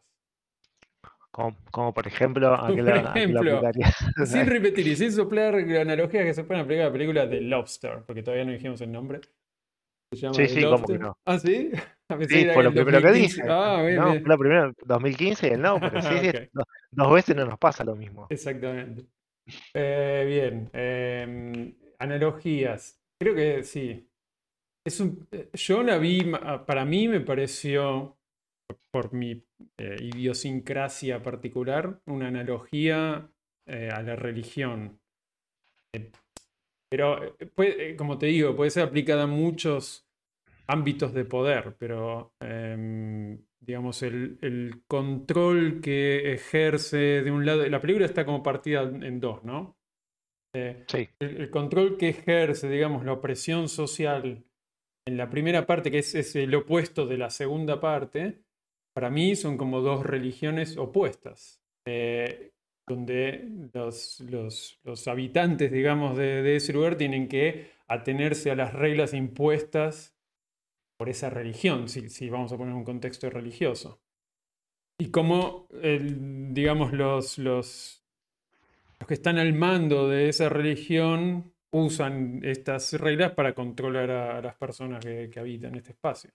Como, 1.70 1.94
por 1.94 2.04
ejemplo, 2.08 2.52
a 2.52 2.68
ejemplo, 2.68 3.60
sin 4.26 4.46
repetir 4.46 4.88
y 4.88 4.96
sin 4.96 5.12
soplar 5.12 5.54
analogías 5.54 6.24
que 6.24 6.34
se 6.34 6.42
pueden 6.42 6.64
aplicar 6.64 6.86
a 6.86 6.86
la 6.86 6.92
película 6.92 7.26
de 7.26 7.40
Lobster, 7.42 8.02
porque 8.04 8.24
todavía 8.24 8.44
no 8.44 8.50
dijimos 8.50 8.80
el 8.80 8.90
nombre. 8.90 9.20
sí, 10.12 10.48
sí, 10.48 10.64
como 10.64 10.84
que 10.84 10.98
no. 10.98 11.16
¿Ah, 11.24 11.38
sí? 11.38 11.70
sí, 12.28 12.48
fue 12.52 12.64
lo 12.64 12.72
primero 12.72 13.00
que 13.00 13.12
dije. 13.12 13.42
Ah, 13.48 13.84
bien, 13.86 13.96
no, 13.96 14.06
Fue 14.14 14.20
lo 14.20 14.38
primero, 14.38 14.72
2015 14.84 15.46
y 15.46 15.50
el 15.52 15.62
no, 15.62 15.78
pero 15.78 16.02
sí, 16.02 16.08
sí 16.22 16.32
dos, 16.90 17.12
veces 17.12 17.36
no 17.36 17.44
nos 17.44 17.58
pasa 17.58 17.84
lo 17.84 17.94
mismo. 17.94 18.26
Exactamente. 18.30 19.04
Eh, 19.74 20.24
bien, 20.26 20.70
em, 20.72 21.72
analogías. 22.00 23.00
Creo 23.16 23.36
que 23.36 23.62
sí. 23.62 24.10
Es 24.84 24.98
un, 24.98 25.24
eh, 25.30 25.50
yo 25.52 25.84
la 25.84 25.98
vi, 25.98 26.32
para 26.66 26.84
mí 26.84 27.06
me 27.06 27.20
pareció 27.20 28.17
por 28.90 29.12
mi 29.12 29.44
eh, 29.78 29.96
idiosincrasia 30.00 31.22
particular, 31.22 32.00
una 32.06 32.28
analogía 32.28 33.30
eh, 33.66 33.90
a 33.92 34.02
la 34.02 34.16
religión. 34.16 35.00
Eh, 35.92 36.10
pero, 36.90 37.36
como 37.96 38.18
te 38.18 38.26
digo, 38.26 38.56
puede 38.56 38.70
ser 38.70 38.84
aplicada 38.84 39.24
a 39.24 39.26
muchos 39.26 40.08
ámbitos 40.66 41.12
de 41.12 41.24
poder, 41.24 41.76
pero 41.78 42.32
em, 42.40 43.38
digamos, 43.60 44.02
el, 44.02 44.82
control 44.86 45.80
que 45.82 46.32
ejerce 46.32 47.22
de 47.22 47.30
un 47.30 47.44
lado, 47.44 47.66
la 47.68 47.80
película 47.80 48.06
está 48.06 48.24
como 48.24 48.42
partida 48.42 48.82
en 48.82 49.20
dos, 49.20 49.44
¿no? 49.44 49.76
sí. 50.88 51.08
el, 51.20 51.50
control 51.50 51.98
que 51.98 52.08
ejerce, 52.08 52.70
digamos, 52.70 53.04
la 53.04 53.12
opresión 53.12 53.68
social 53.68 54.44
en 55.06 55.16
la 55.16 55.28
primera 55.28 55.66
parte, 55.66 55.90
que 55.90 55.98
es, 55.98 56.14
es 56.14 56.34
el 56.36 56.54
opuesto 56.54 57.06
de 57.06 57.18
la 57.18 57.28
segunda 57.28 57.80
parte, 57.80 58.42
para 58.92 59.10
mí 59.10 59.36
son 59.36 59.56
como 59.56 59.80
dos 59.80 60.04
religiones 60.04 60.76
opuestas, 60.76 61.60
eh, 61.84 62.52
donde 62.86 63.48
los, 63.72 64.78
los, 64.82 65.08
habitantes, 65.08 65.70
digamos, 65.70 66.16
de, 66.16 66.56
ese 66.56 66.72
lugar 66.72 66.96
tienen 66.96 67.28
que 67.28 67.70
atenerse 67.86 68.50
a 68.50 68.56
las 68.56 68.72
reglas 68.72 69.14
impuestas 69.14 70.16
por 70.96 71.08
esa 71.08 71.30
religión, 71.30 71.88
si, 71.88 72.28
vamos 72.28 72.52
a 72.52 72.56
poner 72.56 72.74
un 72.74 72.84
contexto 72.84 73.30
religioso. 73.30 74.00
Y 74.98 75.10
cómo, 75.10 75.68
digamos, 75.70 76.92
los, 76.92 77.38
los, 77.38 78.04
los 78.98 79.06
que 79.06 79.14
están 79.14 79.38
al 79.38 79.52
mando 79.52 80.08
de 80.08 80.28
esa 80.28 80.48
religión 80.48 81.52
usan 81.70 82.40
estas 82.42 82.94
reglas 82.94 83.32
para 83.32 83.54
controlar 83.54 84.10
a, 84.10 84.42
las 84.42 84.56
personas 84.56 85.04
que 85.04 85.38
habitan 85.38 85.76
este 85.76 85.92
espacio. 85.92 86.32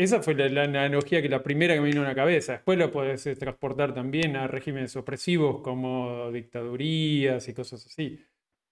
Esa 0.00 0.22
fue 0.22 0.34
la, 0.34 0.62
analogía 0.62 1.20
que 1.20 1.28
la 1.28 1.42
primera 1.42 1.74
que 1.74 1.80
me 1.82 1.88
vino 1.88 2.00
a 2.00 2.06
la 2.08 2.14
cabeza. 2.14 2.52
Después 2.52 2.78
lo 2.78 2.90
puedes 2.90 3.26
eh, 3.26 3.36
transportar 3.36 3.92
también 3.92 4.34
a 4.34 4.46
regímenes 4.46 4.96
opresivos 4.96 5.60
como 5.60 6.32
dictadurías 6.32 7.46
y 7.46 7.52
cosas 7.52 7.84
así. 7.84 8.18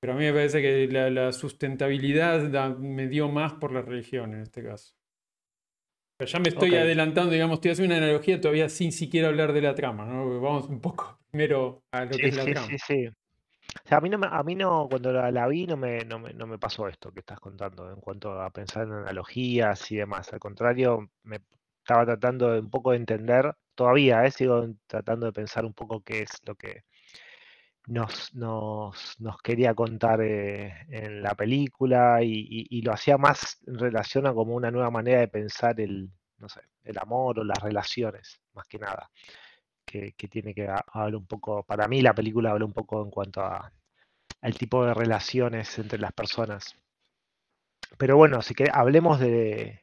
Pero 0.01 0.15
a 0.15 0.17
mí 0.17 0.25
me 0.25 0.33
parece 0.33 0.63
que 0.63 0.89
la, 0.89 1.31
sustentabilidad 1.33 2.79
me 2.79 3.09
dio 3.09 3.29
más 3.29 3.53
por 3.53 3.73
la 3.73 3.83
religión 3.83 4.33
en 4.33 4.41
este 4.41 4.63
caso. 4.63 4.95
Pero 6.17 6.31
ya 6.31 6.39
me 6.39 6.49
estoy 6.49 6.75
adelantando, 6.77 7.31
digamos, 7.31 7.57
estoy 7.57 7.73
haciendo 7.73 7.95
una 7.95 8.07
analogía 8.07 8.41
todavía 8.41 8.71
sin 8.71 8.91
siquiera 8.91 9.29
hablar 9.29 9.53
de 9.53 9.61
la 9.61 9.75
trama, 9.75 10.07
¿no? 10.07 10.41
Vamos 10.41 10.71
un 10.71 10.81
poco 10.81 11.21
primero 11.31 11.83
a 11.93 12.07
lo 12.07 12.17
que 12.17 12.29
es 12.29 12.37
la 12.37 12.47
trama. 12.47 12.69
Sí, 12.69 12.79
sí 12.79 13.09
a 13.91 14.01
mí 14.01 14.09
no, 14.11 14.19
a 14.23 14.43
mí 14.43 14.55
no 14.55 14.89
cuando 14.89 15.13
la, 15.13 15.47
vi 15.49 15.67
no 15.67 15.77
me, 15.77 16.05
no, 16.05 16.19
me, 16.19 16.33
no 16.33 16.47
me 16.47 16.59
pasó 16.59 16.89
esto 16.89 17.13
que 17.13 17.21
estás 17.21 17.41
contando 17.41 17.91
en 17.91 18.01
cuanto 18.01 18.41
a 18.41 18.51
pensar 18.51 18.85
en 18.87 18.93
analogías 18.93 19.91
y 19.91 19.97
demás. 19.97 20.33
Al 20.33 20.41
contrario, 20.41 21.11
me 21.23 21.41
estaba 21.81 22.05
tratando 22.05 22.53
de 22.53 22.61
un 22.61 22.71
poco 22.71 22.93
de 22.93 22.99
entender, 22.99 23.55
todavía 23.75 24.25
¿eh? 24.25 24.31
sigo 24.31 24.67
tratando 24.87 25.27
de 25.27 25.33
pensar 25.33 25.65
un 25.65 25.75
poco 25.75 26.03
qué 26.03 26.23
es 26.23 26.31
lo 26.45 26.55
que 26.55 26.85
nos, 27.87 28.35
nos, 28.35 29.19
nos 29.21 29.39
quería 29.39 29.75
contar 29.75 30.21
eh, 30.21 30.87
en 30.91 31.23
la 31.23 31.35
película 31.35 32.23
y, 32.23 32.83
lo 32.83 32.93
hacía 32.93 33.17
más 33.19 33.59
en 33.67 33.79
relación 33.79 34.27
a 34.27 34.35
como 34.35 34.55
una 34.55 34.71
nueva 34.71 34.91
manera 34.91 35.21
de 35.21 35.29
pensar 35.29 35.81
el, 35.81 36.11
no 36.39 36.49
sé, 36.49 36.61
el 36.85 36.99
amor 36.99 37.41
o 37.41 37.45
las 37.45 37.63
relaciones, 37.63 38.41
más 38.53 38.67
que 38.69 38.79
nada 38.79 39.11
que, 39.89 40.13
tiene 40.29 40.55
que 40.55 40.69
hablar 40.69 41.17
un 41.17 41.27
poco, 41.27 41.63
para 41.65 41.89
mí 41.89 42.03
la 42.03 42.15
película 42.15 42.51
habla 42.53 42.67
un 42.67 42.73
poco 42.75 43.03
en 43.05 43.11
cuanto 43.11 43.43
a, 43.43 43.73
al 44.43 44.55
tipo 44.59 44.85
de 44.87 44.95
relaciones 44.95 45.79
entre 45.79 45.99
las 46.01 46.13
personas. 46.15 46.77
Pero 47.99 48.17
bueno, 48.17 48.43
si 48.43 48.55
que 48.55 48.69
hablemos 48.73 49.19
de, 49.21 49.81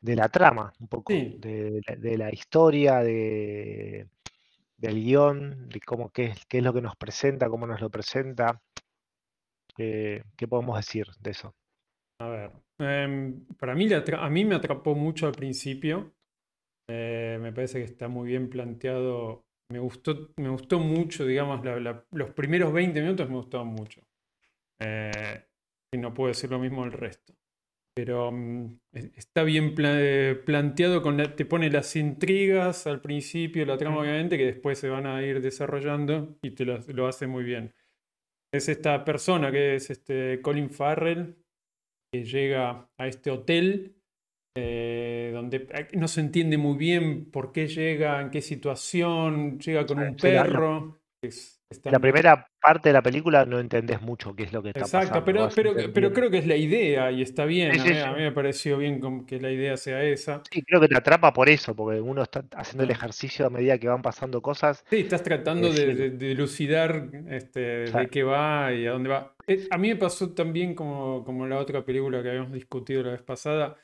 de 0.00 0.16
la 0.16 0.28
trama, 0.30 0.72
un 0.80 0.88
poco, 0.88 1.30
Sí, 1.30 1.38
de, 1.38 1.82
la- 1.88 1.96
de 1.96 2.18
la 2.18 2.32
historia, 2.32 2.98
de, 3.00 4.08
del 4.78 4.96
guion, 5.04 5.68
de 5.70 5.80
cómo 5.80 6.10
qué, 6.10 6.26
es- 6.26 6.46
qué 6.46 6.58
es 6.58 6.64
lo 6.64 6.74
que 6.74 6.82
nos 6.82 6.96
presenta, 6.96 7.48
cómo 7.50 7.66
nos 7.66 7.80
lo 7.82 7.90
presenta. 7.90 8.60
eh, 9.76 10.22
¿qué 10.36 10.48
podemos 10.48 10.76
decir 10.78 11.06
de 11.20 11.30
eso? 11.32 11.54
a 12.18 12.28
ver. 12.28 12.52
em, 12.78 13.44
para 13.58 13.74
mí, 13.74 13.86
a 13.92 14.30
mí 14.30 14.44
me 14.44 14.54
atrapó 14.54 14.94
mucho 14.94 15.26
al 15.26 15.34
principio. 15.34 16.14
Eh, 16.94 17.38
me 17.40 17.52
parece 17.52 17.78
que 17.78 17.84
está 17.84 18.08
muy 18.08 18.26
bien 18.28 18.50
planteado. 18.50 19.46
Me 19.70 19.78
gustó, 19.78 20.30
me 20.36 20.50
gustó 20.50 20.78
mucho, 20.78 21.24
digamos, 21.24 21.64
la- 21.64 21.80
la- 21.80 22.04
los 22.12 22.30
primeros 22.32 22.72
20 22.72 23.00
minutos 23.00 23.28
me 23.30 23.36
gustaron 23.36 23.68
mucho. 23.68 24.02
Eh, 24.80 25.44
y 25.94 25.98
no 25.98 26.14
puedo 26.14 26.28
decir 26.28 26.50
lo 26.50 26.58
mismo 26.58 26.82
del 26.84 26.92
resto. 26.92 27.34
Pero 27.94 28.32
mm, 28.32 28.78
es- 28.94 29.10
está 29.16 29.44
bien 29.44 29.74
pla- 29.74 29.94
eh, 30.00 30.36
planteado, 30.36 31.02
con 31.02 31.16
la- 31.18 31.36
te 31.36 31.46
pone 31.46 31.70
las 31.70 31.96
intrigas 31.96 32.86
al 32.86 33.00
principio, 33.02 33.66
la 33.66 33.78
trama 33.78 34.00
obviamente, 34.00 34.38
que 34.38 34.46
después 34.46 34.78
se 34.78 34.88
van 34.90 35.06
a 35.06 35.22
ir 35.24 35.42
desarrollando 35.42 36.38
y 36.42 36.52
te 36.52 36.64
lo, 36.66 36.78
lo 36.88 37.08
hace 37.08 37.26
muy 37.28 37.44
bien. 37.44 37.74
Es 38.52 38.68
esta 38.68 39.04
persona 39.04 39.50
que 39.52 39.76
es 39.76 39.90
este 39.90 40.40
Colin 40.42 40.70
Farrell, 40.70 41.36
que 42.12 42.24
llega 42.24 42.90
a 42.98 43.06
este 43.08 43.30
hotel 43.30 43.96
eh, 44.54 45.30
donde 45.32 45.66
eh, 45.72 45.88
no 45.94 46.08
se 46.08 46.20
entiende 46.20 46.58
muy 46.58 46.76
bien 46.76 47.30
por 47.30 47.52
qué 47.52 47.68
llega, 47.68 48.20
en 48.20 48.30
qué 48.30 48.42
situación, 48.42 49.58
llega 49.58 49.86
con 49.86 49.98
Sí, 49.98 50.04
un 50.04 50.16
perro. 50.16 51.00
es- 51.22 51.58
La 51.84 51.98
primera 51.98 52.46
parte 52.60 52.90
de 52.90 52.92
la 52.92 53.02
película 53.02 53.46
no 53.46 53.58
entendés 53.58 54.02
mucho 54.02 54.34
qué 54.36 54.42
es 54.44 54.52
lo 54.52 54.62
que 54.62 54.68
está 54.68 54.80
Exacto, 54.80 55.08
pasando. 55.08 55.24
pero, 55.24 55.40
vas 55.44 55.54
pero, 55.54 56.12
creo 56.12 56.30
que 56.30 56.38
es 56.38 56.46
la 56.46 56.56
idea 56.56 57.10
y 57.10 57.22
está 57.22 57.46
bien. 57.46 57.72
Sí, 57.72 57.80
A 57.80 57.84
sí, 57.84 57.88
mí, 57.90 57.98
a 57.98 58.06
sí. 58.08 58.14
mí 58.14 58.20
me 58.22 58.32
pareció 58.32 58.76
bien 58.78 59.24
que 59.26 59.40
la 59.40 59.50
idea 59.50 59.76
sea 59.78 60.02
esa. 60.04 60.42
Sí, 60.50 60.62
creo 60.64 60.80
que 60.82 60.88
te 60.88 60.96
atrapa 60.98 61.32
por 61.32 61.48
eso, 61.48 61.74
porque 61.74 62.00
uno 62.00 62.22
está 62.22 62.44
haciendo 62.56 62.84
el 62.84 62.90
Ah. 62.90 62.92
ejercicio 62.92 63.46
a 63.46 63.50
medida 63.50 63.78
que 63.78 63.88
van 63.88 64.02
pasando 64.02 64.42
cosas. 64.42 64.84
Sí, 64.90 64.98
estás 64.98 65.22
tratando 65.22 65.68
Es 65.68 65.74
de, 65.76 65.94
de- 65.94 66.10
de 66.10 66.26
dilucidar 66.28 67.08
este, 67.30 67.60
de 67.60 68.10
qué 68.10 68.22
va 68.22 68.72
y 68.74 68.86
a 68.86 68.90
dónde 68.92 69.08
va. 69.08 69.34
Eh, 69.46 69.66
A 69.70 69.78
mí 69.78 69.88
me 69.88 69.96
pasó 69.96 70.34
también 70.34 70.74
como, 70.74 71.24
como 71.24 71.46
la 71.46 71.58
otra 71.58 71.84
película 71.84 72.22
que 72.22 72.28
habíamos 72.28 72.52
discutido 72.52 73.02
la 73.02 73.12
vez 73.12 73.22
pasada, 73.22 73.76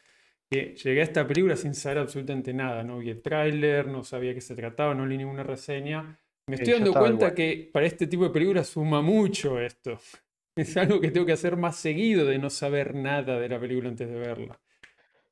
que 0.51 0.75
llegué 0.77 1.01
a 1.01 1.05
esta 1.05 1.27
película 1.27 1.57
sin 1.57 1.75
saber 1.75 1.99
absolutamente 1.99 2.53
nada. 2.55 2.83
No 2.83 2.99
vi 2.99 3.11
el 3.11 3.23
tráiler, 3.23 3.87
no 3.89 4.05
sabía 4.05 4.35
qué 4.35 4.41
se 4.41 4.55
trataba, 4.57 4.95
no 4.95 5.07
leí 5.07 5.19
ninguna 5.19 5.43
reseña. 5.43 6.19
Me 6.47 6.57
Sí, 6.57 6.63
estoy 6.63 6.75
dando 6.75 6.97
cuenta 6.97 7.35
igual. 7.35 7.35
que 7.35 7.71
para 7.73 7.87
este 7.87 8.07
tipo 8.07 8.25
de 8.25 8.31
películas 8.31 8.69
suma 8.69 9.03
mucho 9.03 9.61
esto. 9.61 9.99
Es 10.57 10.77
algo 10.77 11.01
que 11.01 11.13
tengo 11.13 11.25
que 11.27 11.33
hacer 11.33 11.57
más 11.57 11.77
seguido 11.77 12.27
de 12.27 12.39
no 12.41 12.51
saber 12.51 12.93
nada 12.95 13.39
de 13.39 13.49
la 13.49 13.61
película 13.61 13.89
antes 13.91 14.09
de 14.09 14.19
verla. 14.19 14.61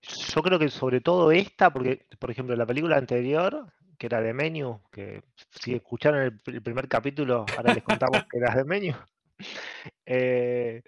Yo 0.03 0.43
creo 0.43 0.59
que 0.59 0.69
sobre 0.71 1.01
todo 1.01 1.33
esta, 1.33 1.73
porque, 1.73 2.07
por 2.19 2.31
ejemplo, 2.31 2.55
la 2.57 2.67
película 2.67 2.97
anterior, 2.97 3.73
que 3.99 4.07
era 4.07 4.21
de 4.21 4.33
Menu, 4.35 4.83
que 4.93 5.23
si 5.51 5.75
escucharon 5.75 6.23
el, 6.23 6.41
el 6.55 6.63
primer 6.63 6.89
capítulo, 6.89 7.51
ahora 7.57 7.73
les 7.73 7.83
contamos 7.83 8.25
que 8.31 8.39
era 8.39 8.55
de 8.55 8.65
Menu. 8.65 8.95
eh, 10.05 10.83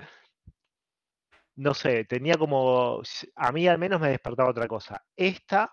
no 1.59 1.75
sé, 1.75 2.05
tenía 2.07 2.37
como, 2.37 3.03
a 3.37 3.53
mí 3.53 3.69
al 3.69 3.79
menos 3.79 4.01
me 4.01 4.11
despertaba 4.11 4.51
otra 4.51 4.69
cosa. 4.69 5.03
Esta, 5.17 5.73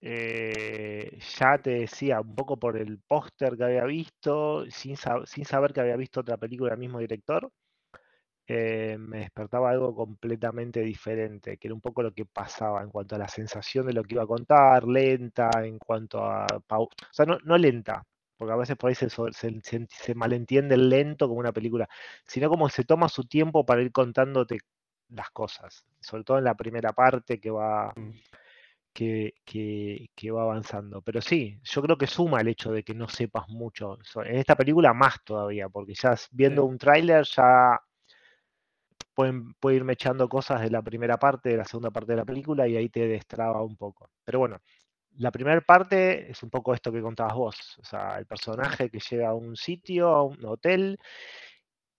eh, 0.00 1.18
ya 1.38 1.58
te 1.62 1.70
decía, 1.72 2.20
un 2.20 2.34
poco 2.36 2.58
por 2.58 2.76
el 2.78 3.00
póster 3.00 3.56
que 3.56 3.64
había 3.64 3.84
visto, 3.84 4.64
sin, 4.70 4.96
sin 5.26 5.44
saber 5.46 5.72
que 5.74 5.80
había 5.82 5.96
visto 5.96 6.20
otra 6.20 6.36
película 6.38 6.70
del 6.72 6.80
mismo 6.80 7.00
director, 7.00 7.50
eh, 8.46 8.96
me 8.98 9.18
despertaba 9.20 9.70
algo 9.70 9.94
completamente 9.94 10.80
diferente, 10.80 11.56
que 11.58 11.68
era 11.68 11.74
un 11.74 11.80
poco 11.80 12.02
lo 12.02 12.12
que 12.12 12.26
pasaba 12.26 12.82
en 12.82 12.90
cuanto 12.90 13.14
a 13.16 13.18
la 13.18 13.28
sensación 13.28 13.86
de 13.86 13.92
lo 13.92 14.02
que 14.02 14.14
iba 14.14 14.24
a 14.24 14.26
contar, 14.26 14.84
lenta, 14.84 15.50
en 15.64 15.78
cuanto 15.78 16.24
a... 16.24 16.46
O 16.70 16.88
sea, 17.12 17.26
no, 17.26 17.38
no 17.44 17.56
lenta, 17.58 18.02
porque 18.36 18.52
a 18.52 18.56
veces 18.56 18.76
por 18.76 18.88
ahí 18.90 18.94
se, 18.96 19.08
se- 19.10 19.86
se- 19.88 20.14
malentiende 20.14 20.76
lento 20.76 21.28
como 21.28 21.40
una 21.40 21.52
película, 21.52 21.88
sino 22.26 22.48
como 22.48 22.68
se 22.68 22.84
toma 22.84 23.08
su 23.08 23.24
tiempo 23.24 23.64
para 23.64 23.82
ir 23.82 23.92
contándote 23.92 24.58
las 25.10 25.30
cosas, 25.30 25.84
sobre 26.00 26.24
todo 26.24 26.38
en 26.38 26.44
la 26.44 26.54
primera 26.54 26.92
parte 26.92 27.38
que 27.40 27.50
va, 27.50 27.92
Mm. 27.96 28.10
que, 28.92 29.34
que- 29.44 30.10
que 30.14 30.30
va 30.30 30.42
avanzando. 30.42 31.00
Pero 31.02 31.20
sí, 31.20 31.58
yo 31.62 31.80
creo 31.82 31.96
que 31.96 32.06
suma 32.08 32.40
el 32.40 32.48
hecho 32.48 32.72
de 32.72 32.82
que 32.82 32.94
no 32.94 33.08
sepas 33.08 33.48
mucho. 33.48 33.98
En 34.24 34.36
esta 34.36 34.56
película 34.56 34.92
más 34.92 35.22
todavía, 35.24 35.68
porque 35.68 35.94
ya 35.94 36.14
viendo 36.32 36.62
Sí. 36.62 36.68
un 36.68 36.78
tráiler 36.78 37.24
ya 37.24 37.80
pueden, 39.14 39.54
puede 39.54 39.76
irme 39.76 39.92
echando 39.94 40.28
cosas 40.28 40.60
de 40.62 40.70
la 40.70 40.82
primera 40.82 41.18
parte, 41.18 41.50
de 41.50 41.56
la 41.58 41.64
segunda 41.64 41.90
parte 41.90 42.12
de 42.12 42.16
la 42.16 42.24
película 42.24 42.66
y 42.66 42.76
ahí 42.76 42.88
te 42.88 43.06
destraba 43.06 43.62
un 43.62 43.76
poco. 43.76 44.10
Pero 44.24 44.38
bueno, 44.40 44.58
la 45.16 45.30
primera 45.30 45.60
parte 45.60 46.30
es 46.30 46.42
un 46.42 46.50
poco 46.50 46.72
esto 46.74 46.92
que 46.92 47.02
contabas 47.02 47.34
vos, 47.34 47.78
o 47.80 47.84
sea, 47.84 48.16
el 48.18 48.26
personaje 48.26 48.90
que 48.90 49.00
llega 49.00 49.28
a 49.30 49.34
un 49.34 49.56
sitio, 49.56 50.08
a 50.08 50.22
un 50.24 50.44
hotel 50.44 50.98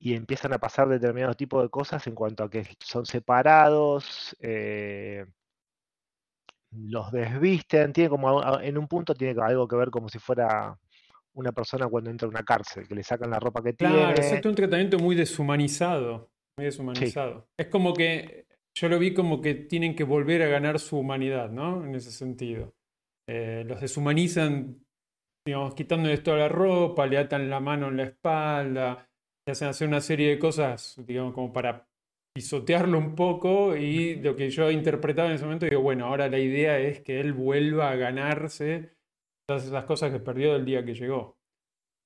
y 0.04 0.16
empiezan 0.16 0.52
a 0.52 0.58
pasar 0.58 0.90
determinados 0.90 1.38
tipos 1.38 1.62
de 1.62 1.70
cosas 1.70 2.06
en 2.08 2.16
cuanto 2.16 2.44
a 2.44 2.50
que 2.50 2.66
son 2.80 3.06
separados, 3.06 4.36
eh, 4.40 5.24
los 6.72 7.12
desvisten, 7.12 7.94
tiene 7.94 8.10
como 8.10 8.60
en 8.60 8.78
un 8.80 8.88
punto 8.88 9.14
tiene 9.14 9.40
algo 9.40 9.68
que 9.68 9.76
ver 9.76 9.92
como 9.92 10.10
si 10.10 10.18
fuera 10.18 10.76
una 11.34 11.52
persona 11.52 11.88
cuando 11.88 12.10
entra 12.10 12.26
a 12.26 12.30
una 12.30 12.44
cárcel, 12.44 12.88
que 12.88 12.96
le 12.96 13.04
sacan 13.04 13.30
la 13.30 13.40
ropa 13.40 13.62
que 13.62 13.74
Claro, 13.74 14.00
tiene. 14.00 14.16
exacto, 14.16 14.50
un 14.50 14.56
tratamiento 14.56 14.98
muy 14.98 15.16
deshumanizado, 15.16 16.32
muy 16.58 16.66
deshumanizado. 16.66 17.48
Es 17.56 17.68
como 17.68 17.94
que 17.94 18.48
yo 18.74 18.90
lo 18.90 18.98
vi 18.98 19.14
como 19.14 19.40
que 19.40 19.54
tienen 19.54 19.96
que 19.96 20.04
volver 20.04 20.42
a 20.42 20.48
ganar 20.48 20.80
su 20.80 20.98
humanidad, 20.98 21.52
¿no? 21.52 21.86
En 21.86 21.94
ese 21.94 22.12
sentido. 22.12 22.74
Eh, 23.30 23.64
los 23.68 23.80
deshumanizan, 23.80 24.84
digamos, 25.46 25.76
quitándoles 25.76 26.24
toda 26.24 26.38
la 26.38 26.50
ropa, 26.50 27.06
le 27.06 27.20
atan 27.20 27.52
la 27.52 27.60
mano 27.60 27.90
en 27.90 27.98
la 27.98 28.04
espalda, 28.04 29.11
le 29.46 29.52
hacen 29.52 29.68
hacer 29.68 29.88
una 29.88 30.02
serie 30.02 30.30
de 30.30 30.40
cosas, 30.40 30.96
digamos, 31.06 31.34
como 31.34 31.52
para 31.52 31.88
pisotearlo 32.34 32.98
un 32.98 33.16
poco 33.16 33.76
y 33.76 34.16
lo 34.16 34.36
que 34.36 34.50
yo 34.50 34.72
interpretaba 34.72 35.30
en 35.30 35.36
ese 35.36 35.44
momento, 35.46 35.66
digo, 35.66 35.82
bueno, 35.82 36.06
ahora 36.06 36.30
la 36.30 36.40
idea 36.40 36.80
es 36.80 37.02
que 37.02 37.20
él 37.20 37.34
vuelva 37.34 37.92
a 37.92 37.96
ganarse 37.96 38.92
todas 39.48 39.66
esas 39.66 39.84
cosas 39.86 40.12
que 40.12 40.20
perdió 40.20 40.54
del 40.54 40.66
día 40.66 40.86
que 40.86 40.94
llegó. 40.94 41.38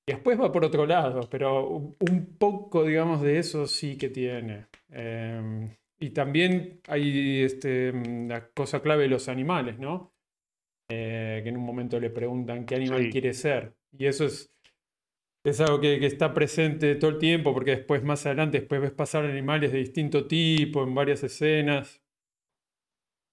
Y 0.08 0.12
después 0.12 0.40
va 0.40 0.50
por 0.52 0.64
otro 0.64 0.86
lado, 0.86 1.28
pero 1.30 1.66
un 1.68 2.36
poco, 2.38 2.84
digamos, 2.84 3.22
de 3.22 3.38
eso 3.38 3.66
sí 3.66 3.96
que 3.98 4.08
tiene. 4.08 4.66
Eh, 4.90 5.68
y 5.98 6.10
también 6.10 6.80
hay 6.88 7.42
este, 7.42 7.92
la 8.26 8.48
cosa 8.48 8.80
clave 8.80 9.04
de 9.04 9.08
los 9.08 9.28
animales, 9.28 9.78
¿no? 9.78 10.12
Eh, 10.88 11.40
que 11.42 11.48
en 11.48 11.56
un 11.56 11.64
momento 11.64 11.98
le 11.98 12.10
preguntan 12.10 12.64
qué 12.66 12.76
animal 12.76 13.04
Sí. 13.04 13.10
quiere 13.10 13.32
ser. 13.32 13.74
Y 13.96 14.06
eso 14.06 14.26
es, 14.26 14.52
es 15.50 15.60
algo 15.60 15.80
que, 15.80 15.98
que 16.00 16.06
está 16.06 16.34
presente 16.34 16.94
todo 16.96 17.10
el 17.12 17.18
tiempo, 17.18 17.54
porque 17.54 17.72
después, 17.72 18.02
más 18.04 18.26
adelante, 18.26 18.60
después 18.60 18.80
ves 18.80 18.92
pasar 18.92 19.24
animales 19.24 19.72
de 19.72 19.78
distinto 19.78 20.26
tipo 20.26 20.82
en 20.82 20.94
varias 20.94 21.22
escenas. 21.24 22.02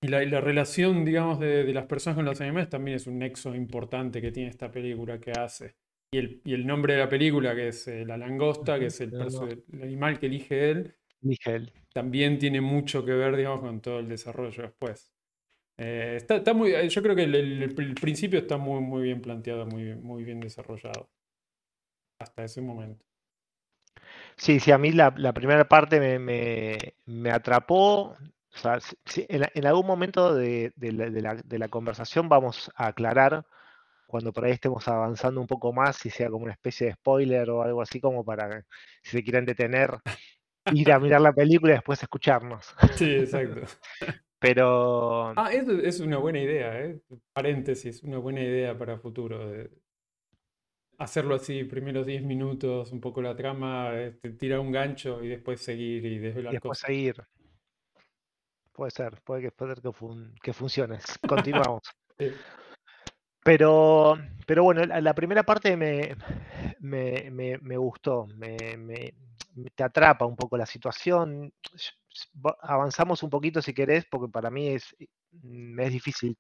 Y 0.02 0.08
la, 0.10 0.22
y 0.24 0.30
la 0.30 0.42
relación, 0.42 1.06
digamos, 1.06 1.40
de, 1.40 1.64
de 1.64 1.74
las 1.74 1.86
personas 1.86 2.16
con 2.18 2.26
los 2.26 2.40
animales 2.42 2.70
también 2.70 2.98
es 2.98 3.08
un 3.08 3.20
nexo 3.20 3.56
importante 3.56 4.22
que 4.22 4.32
tiene 4.32 4.50
esta 4.50 4.70
película 4.70 5.20
que 5.20 5.32
hace. 5.32 5.76
Y 6.12 6.18
el, 6.18 6.42
y 6.44 6.54
el 6.54 6.68
nombre 6.68 6.94
de 6.94 7.00
la 7.00 7.10
película, 7.10 7.56
que 7.56 7.70
es 7.70 7.88
eh, 7.88 8.06
La 8.06 8.18
Langosta, 8.18 8.78
que 8.80 8.88
es 8.88 9.00
el, 9.00 9.14
animal 9.82 10.20
que 10.20 10.26
elige 10.26 10.70
él, 10.72 10.94
Miguel. 11.22 11.72
también 11.94 12.38
tiene 12.38 12.60
mucho 12.62 13.06
que 13.06 13.14
ver, 13.14 13.36
digamos, 13.38 13.62
con 13.62 13.82
todo 13.82 14.00
el 14.00 14.10
desarrollo 14.10 14.64
después. 14.64 15.14
Eh, 15.78 16.16
está, 16.18 16.38
está 16.38 16.54
muy, 16.54 16.74
yo 16.90 17.04
creo 17.04 17.16
que 17.16 17.24
el, 17.24 17.36
el- 17.36 17.64
el 17.64 17.96
principio 17.96 18.40
está 18.40 18.58
muy, 18.58 18.82
muy 18.82 19.04
bien 19.04 19.22
planteado, 19.22 19.66
muy, 19.68 19.96
muy 19.96 20.24
bien 20.24 20.40
desarrollado. 20.42 21.10
Hasta 22.20 22.44
ese 22.44 22.62
momento. 22.62 23.06
Sí, 24.38 24.60
sí, 24.60 24.72
a 24.72 24.78
mí 24.78 24.92
la, 24.92 25.14
la 25.18 25.34
primera 25.34 25.68
parte 25.68 26.00
me, 26.00 26.20
me- 26.20 26.96
me 27.06 27.32
atrapó. 27.32 28.16
O 28.56 28.58
sea, 28.58 28.80
en, 29.30 29.44
en 29.54 29.66
algún 29.66 29.88
momento 29.88 30.34
de, 30.36 30.72
de 30.76 30.92
la, 30.92 31.10
de 31.10 31.22
la- 31.22 31.36
de 31.36 31.60
la 31.60 31.68
conversación 31.70 32.30
vamos 32.30 32.72
a 32.76 32.88
aclarar 32.88 33.46
cuando 34.08 34.34
por 34.34 34.46
ahí 34.46 34.52
estemos 34.54 34.88
avanzando 34.88 35.42
un 35.42 35.48
poco 35.48 35.74
más, 35.74 35.98
si 35.98 36.10
sea 36.12 36.30
como 36.30 36.46
una 36.46 36.54
especie 36.54 36.88
de 36.88 36.94
spoiler 36.96 37.50
o 37.52 37.64
algo 37.64 37.82
así, 37.82 38.02
como 38.02 38.26
para, 38.26 38.64
si 39.04 39.12
se 39.12 39.24
quieren 39.24 39.46
detener, 39.46 40.00
ir 40.70 40.92
a 40.94 41.00
mirar 41.00 41.22
la 41.22 41.34
película 41.34 41.74
y 41.74 41.76
después 41.78 42.02
escucharnos. 42.04 42.76
Sí, 42.90 43.06
exacto. 43.06 43.62
Pero 44.40 45.36
Ah, 45.36 45.52
eso 45.52 45.72
es 45.80 46.00
una 46.00 46.18
buena 46.18 46.40
idea, 46.42 46.80
¿eh? 46.86 47.02
Paréntesis, 47.34 48.04
una 48.04 48.20
buena 48.20 48.42
idea 48.44 48.78
para 48.78 49.00
futuro. 49.00 49.50
de 49.50 49.72
hacerlo 50.98 51.36
así, 51.36 51.64
primeros 51.64 52.06
10 52.06 52.24
minutos, 52.24 52.92
un 52.92 53.02
poco 53.02 53.22
la 53.22 53.36
trama, 53.36 53.94
este, 54.00 54.32
tirar 54.32 54.60
un 54.60 54.72
gancho 54.72 55.24
y 55.24 55.28
después 55.28 55.62
seguir 55.62 56.06
y 56.06 56.16
y 56.16 56.20
desvelar 56.20 56.52
después 56.54 56.80
cosas. 56.80 56.88
seguir. 56.88 57.16
Puede 58.72 58.92
ser, 58.92 59.22
puede 59.24 59.44
que, 59.44 59.52
puede 59.52 59.76
que, 59.76 59.92
fun- 59.92 60.34
que 60.42 60.54
funcione. 60.54 60.98
Continuamos. 61.28 61.84
Sí. 62.18 62.32
Pero, 63.44 64.18
pero 64.48 64.64
bueno, 64.64 64.86
la, 64.86 65.02
la 65.02 65.14
primera 65.14 65.44
parte 65.44 65.76
me, 65.76 66.16
me, 66.80 67.30
me- 67.30 67.58
me 67.58 67.78
gustó, 67.78 68.26
me, 68.28 69.14
te 69.76 69.84
atrapa 69.84 70.26
un 70.26 70.36
poco 70.36 70.58
la 70.58 70.66
situación. 70.66 71.52
Va- 72.46 72.58
Avanzamos 72.62 73.22
un 73.22 73.30
poquito 73.30 73.62
si 73.62 73.74
querés, 73.74 74.06
porque 74.10 74.32
para 74.32 74.50
mí 74.50 74.70
es, 74.70 74.96
es 75.00 75.92
difícil 75.92 76.38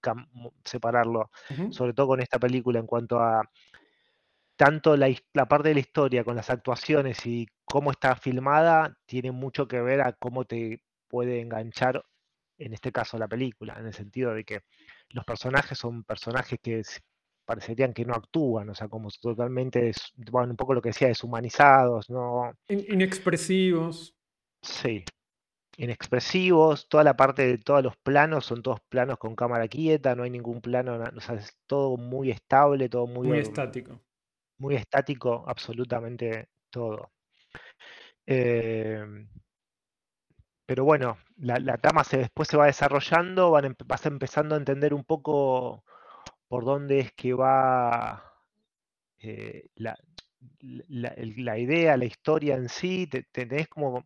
separarlo, 0.63 1.29
sobre 1.71 1.93
todo 1.93 2.07
con 2.07 2.21
esta 2.21 2.39
película 2.39 2.79
en 2.79 2.87
cuanto 2.87 3.19
a 3.19 3.41
tanto 4.55 4.95
la, 4.97 5.07
parte 5.47 5.69
de 5.69 5.75
la 5.75 5.79
historia 5.81 6.23
con 6.23 6.35
las 6.35 6.49
actuaciones 6.49 7.25
y 7.25 7.47
cómo 7.65 7.91
está 7.91 8.15
filmada, 8.15 8.97
tiene 9.05 9.31
mucho 9.31 9.67
que 9.67 9.81
ver 9.81 10.01
a 10.01 10.13
cómo 10.13 10.45
te 10.45 10.81
puede 11.07 11.41
enganchar, 11.41 12.03
en 12.57 12.73
este 12.73 12.91
caso, 12.91 13.17
la 13.17 13.27
película, 13.27 13.75
en 13.79 13.87
el 13.87 13.93
sentido 13.93 14.33
de 14.33 14.43
que 14.43 14.61
los 15.09 15.25
personajes 15.25 15.77
son 15.77 16.03
personajes 16.03 16.59
que 16.61 16.81
parecerían 17.45 17.93
que 17.93 18.05
no 18.05 18.13
actúan, 18.13 18.69
o 18.69 18.75
sea, 18.75 18.87
como 18.87 19.09
totalmente, 19.09 19.91
bueno, 20.31 20.51
un 20.51 20.57
poco 20.57 20.73
lo 20.73 20.81
que 20.81 20.89
decía, 20.89 21.09
deshumanizados, 21.09 22.09
¿no? 22.09 22.53
In- 22.69 22.85
Inexpresivos. 22.89 24.15
Sí, 24.61 25.03
inexpresivos, 25.77 26.87
toda 26.87 27.03
la 27.03 27.15
parte 27.17 27.45
de 27.45 27.57
todos 27.57 27.83
los 27.83 27.97
planos 27.97 28.45
son 28.45 28.61
todos 28.61 28.79
planos 28.89 29.17
con 29.17 29.35
cámara 29.35 29.67
quieta, 29.67 30.15
no 30.15 30.23
hay 30.23 30.29
ningún 30.29 30.61
plano, 30.61 30.97
o 31.15 31.19
sea, 31.19 31.35
es 31.35 31.57
todo 31.67 31.97
muy 31.97 32.31
estable, 32.31 32.89
todo 32.89 33.07
muy, 33.07 33.27
Muy 33.27 33.39
estático. 33.39 33.99
Muy 34.57 34.75
estático, 34.75 35.43
absolutamente 35.47 36.49
todo. 36.69 37.11
Em, 38.27 39.27
pero 40.65 40.85
bueno, 40.85 41.17
la, 41.37 41.59
trama 41.77 42.03
se, 42.03 42.17
después 42.17 42.47
se 42.47 42.57
va 42.57 42.67
desarrollando, 42.67 43.51
vas 43.85 44.05
empezando 44.05 44.55
a 44.55 44.57
entender 44.57 44.93
un 44.93 45.03
poco 45.03 45.83
por 46.47 46.65
dónde 46.65 46.99
es 47.01 47.13
que 47.13 47.33
va 47.33 48.23
eh, 49.19 49.69
la, 49.77 49.97
la- 50.61 51.15
idea, 51.59 51.97
la 51.97 52.05
historia 52.05 52.55
en 52.55 52.69
sí, 52.69 53.07
te, 53.07 53.23
te- 53.25 53.45
tenés 53.47 53.67
como, 53.69 54.05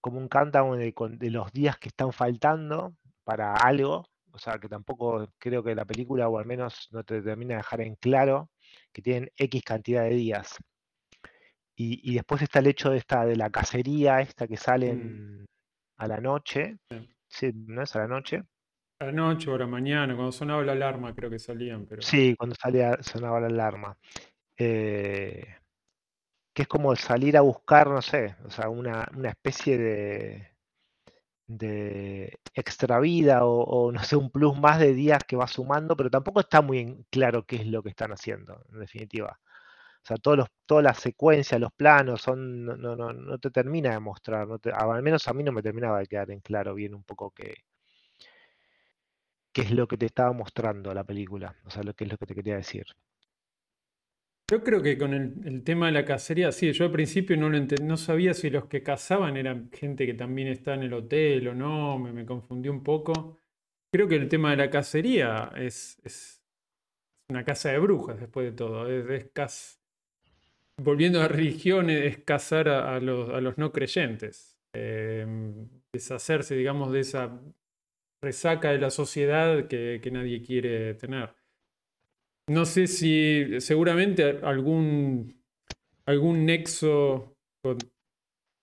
como 0.00 0.18
un 0.18 0.28
countdown 0.28 0.78
de, 0.78 0.94
de 1.18 1.30
los 1.30 1.52
días 1.52 1.78
que 1.78 1.88
están 1.88 2.12
faltando 2.12 2.94
para 3.24 3.54
algo, 3.54 4.04
o 4.32 4.38
sea 4.38 4.58
que 4.58 4.68
tampoco 4.68 5.28
creo 5.38 5.62
que 5.62 5.74
la 5.74 5.84
película, 5.84 6.28
o 6.28 6.38
al 6.38 6.46
menos 6.46 6.88
no 6.92 7.04
te 7.04 7.20
termina 7.22 7.54
de 7.54 7.58
dejar 7.58 7.80
en 7.82 7.94
claro, 7.96 8.50
que 8.92 9.02
tienen 9.02 9.30
X 9.36 9.62
cantidad 9.62 10.02
de 10.02 10.10
días. 10.10 10.56
Y, 11.76 12.00
y 12.10 12.14
después 12.14 12.42
está 12.42 12.58
el 12.58 12.66
hecho 12.66 12.90
de 12.90 12.98
esta, 12.98 13.24
de 13.24 13.36
la 13.36 13.50
cacería, 13.50 14.20
esta 14.20 14.46
que 14.48 14.56
Mm, 14.56 14.58
salen 14.58 15.46
a 15.98 16.08
la 16.08 16.20
noche, 16.20 16.78
sí. 16.90 16.96
sí, 17.28 17.52
¿no 17.54 17.82
es 17.82 17.94
a 17.94 18.00
la 18.00 18.08
noche? 18.08 18.42
A 19.00 19.06
la 19.06 19.12
noche 19.12 19.50
o 19.50 19.54
a 19.54 19.58
la 19.58 19.66
mañana, 19.66 20.14
cuando 20.14 20.32
sonaba 20.32 20.64
la 20.64 20.72
alarma, 20.72 21.14
creo 21.14 21.30
que 21.30 21.38
salían, 21.38 21.86
pero. 21.86 22.02
Sí, 22.02 22.34
cuando 22.36 22.56
salía, 22.56 23.00
sonaba 23.02 23.40
la 23.40 23.46
alarma. 23.46 23.96
Eh, 24.56 25.46
que 26.52 26.62
es 26.62 26.68
como 26.68 26.96
salir 26.96 27.36
a 27.36 27.42
buscar, 27.42 27.88
no 27.88 28.02
sé, 28.02 28.34
o 28.44 28.50
sea, 28.50 28.68
una, 28.68 29.08
una 29.14 29.30
especie 29.30 29.78
de, 29.78 30.47
de 31.48 32.38
extra 32.54 33.00
vida 33.00 33.44
o, 33.46 33.92
no 33.92 34.02
sé, 34.04 34.16
un 34.16 34.30
plus 34.30 34.58
más 34.58 34.80
de 34.80 34.94
días 34.94 35.24
que 35.24 35.36
va 35.36 35.48
sumando, 35.48 35.96
pero 35.96 36.10
tampoco 36.10 36.40
está 36.40 36.62
muy 36.62 37.06
claro 37.10 37.44
qué 37.46 37.56
es 37.58 37.66
lo 37.68 37.82
que 37.82 37.90
están 37.90 38.12
haciendo, 38.12 38.62
en 38.72 38.80
definitiva. 38.80 39.40
O 40.04 40.06
sea, 40.08 40.16
todos 40.18 40.38
los, 40.38 40.48
todas 40.66 40.84
las 40.84 40.98
secuencias, 41.00 41.60
los 41.60 41.72
planos, 41.72 42.22
son, 42.22 42.64
no, 42.66 42.76
no, 42.76 42.96
no, 43.12 43.38
te 43.38 43.50
termina 43.50 43.90
de 43.92 44.00
mostrar, 44.00 44.48
no 44.48 44.58
te- 44.58 44.72
al 44.72 45.02
menos 45.02 45.28
a 45.28 45.34
mí 45.34 45.44
no 45.44 45.52
me 45.52 45.62
terminaba 45.62 46.00
de 46.00 46.06
quedar 46.06 46.30
en 46.30 46.40
claro 46.40 46.74
bien 46.74 46.94
un 46.94 47.04
poco 47.04 47.30
qué, 47.32 47.54
qué 49.52 49.60
es 49.60 49.72
lo 49.72 49.86
que 49.86 49.98
te 49.98 50.06
estaba 50.06 50.32
mostrando 50.32 50.94
la 50.94 51.04
película, 51.04 51.54
o 51.66 51.70
sea, 51.70 51.82
lo 51.82 51.92
que 51.92 52.04
es 52.04 52.10
lo 52.10 52.16
que 52.16 52.24
te 52.24 52.34
quería 52.34 52.56
decir. 52.56 52.86
Yo 54.50 54.64
creo 54.64 54.82
que 54.82 54.96
con 54.96 55.12
el, 55.12 55.62
tema 55.62 55.86
de 55.86 55.92
la 55.92 56.04
cacería, 56.06 56.52
sí, 56.52 56.72
yo 56.72 56.86
al 56.86 56.90
principio 56.92 57.36
no 57.36 57.50
lo 57.50 57.58
enten- 57.58 57.82
no 57.84 57.98
sabía 57.98 58.32
si 58.32 58.48
los 58.48 58.64
que 58.66 58.82
cazaban 58.82 59.36
eran 59.36 59.70
gente 59.72 60.06
que 60.06 60.14
también 60.14 60.48
está 60.48 60.74
en 60.74 60.84
el 60.84 60.94
hotel 60.94 61.48
o 61.48 61.54
no, 61.54 61.98
me, 61.98 62.12
me 62.12 62.24
confundí 62.24 62.68
un 62.70 62.82
poco. 62.82 63.38
Creo 63.92 64.08
que 64.08 64.16
el 64.16 64.28
tema 64.28 64.50
de 64.52 64.56
la 64.58 64.70
cacería 64.70 65.52
es, 65.56 65.98
es 66.04 66.42
una 67.30 67.44
casa 67.44 67.70
de 67.70 67.78
brujas 67.80 68.20
después 68.20 68.46
de 68.46 68.52
todo. 68.52 68.88
Es, 68.90 69.08
es 69.10 69.34
caz- 69.34 69.80
volviendo 70.82 71.20
a 71.22 71.28
religión, 71.28 71.90
es 71.90 72.18
cazar 72.24 72.68
a, 72.68 73.00
los, 73.00 73.30
a 73.30 73.40
los 73.40 73.58
no 73.58 73.72
creyentes. 73.72 74.58
Eh, 74.74 75.26
deshacerse, 75.92 76.54
digamos, 76.56 76.92
de 76.92 77.00
esa 77.00 77.40
resaca 78.22 78.70
de 78.72 78.78
la 78.78 78.90
sociedad 78.90 79.68
que, 79.68 80.00
que 80.02 80.10
nadie 80.10 80.42
quiere 80.42 80.94
tener. 80.94 81.37
No 82.48 82.64
sé 82.64 82.86
si 82.86 83.60
seguramente 83.60 84.40
algún, 84.42 85.42
algún 86.06 86.46
nexo 86.46 87.36
con, 87.62 87.90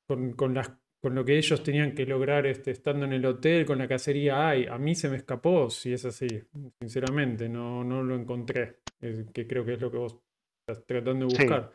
con, 0.07 0.33
con 0.33 0.53
las, 0.55 0.71
con 1.01 1.15
lo 1.15 1.25
que 1.25 1.37
ellos 1.37 1.63
tenían 1.63 1.95
que 1.95 2.05
lograr 2.05 2.47
este, 2.47 2.71
estando 2.71 3.05
en 3.05 3.13
el 3.13 3.25
hotel, 3.25 3.65
con 3.65 3.79
la 3.79 3.87
cacería 3.87 4.49
hay. 4.49 4.65
A 4.67 4.77
mí 4.77 4.95
se 4.95 5.09
me 5.09 5.17
escapó, 5.17 5.69
si 5.69 5.93
es 5.93 6.05
así, 6.05 6.41
sinceramente, 6.79 7.49
no, 7.49 7.83
no 7.83 8.03
lo 8.03 8.15
encontré, 8.15 8.79
es- 9.01 9.25
que 9.33 9.47
creo 9.47 9.65
que 9.65 9.73
es 9.75 9.81
lo 9.81 9.91
que 9.91 9.97
vos 9.97 10.17
estás 10.67 10.85
tratando 10.87 11.25
de 11.25 11.31
buscar. 11.31 11.73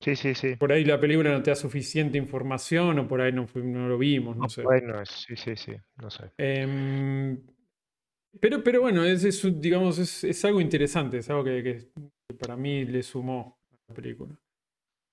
sí, 0.00 0.16
sí, 0.16 0.34
sí. 0.34 0.56
Por 0.58 0.70
ahí 0.72 0.84
la 0.84 1.00
película 1.00 1.32
no 1.32 1.42
te 1.42 1.50
da 1.50 1.56
suficiente 1.56 2.16
información 2.16 3.00
o 3.00 3.08
por 3.08 3.20
ahí 3.20 3.32
no, 3.32 3.48
no 3.54 3.88
lo 3.88 3.98
vimos, 3.98 4.36
no 4.36 4.48
No, 4.48 4.48
sé. 4.48 4.62
bueno, 4.62 5.04
sí, 5.06 5.36
sí, 5.36 5.56
sí, 5.56 5.72
no 5.96 6.10
sé. 6.10 6.32
Em, 6.38 7.36
pero, 8.40 8.62
pero 8.62 8.80
bueno, 8.82 9.04
es, 9.04 9.24
es 9.24 9.60
digamos, 9.60 9.98
es, 9.98 10.24
es 10.24 10.44
algo 10.44 10.60
interesante, 10.60 11.18
es 11.18 11.28
algo 11.30 11.44
que, 11.44 11.62
que- 11.62 12.34
para 12.38 12.56
mí 12.56 12.84
le 12.84 13.02
sumó 13.02 13.58
a 13.72 13.76
la 13.88 13.94
película. 13.94 14.38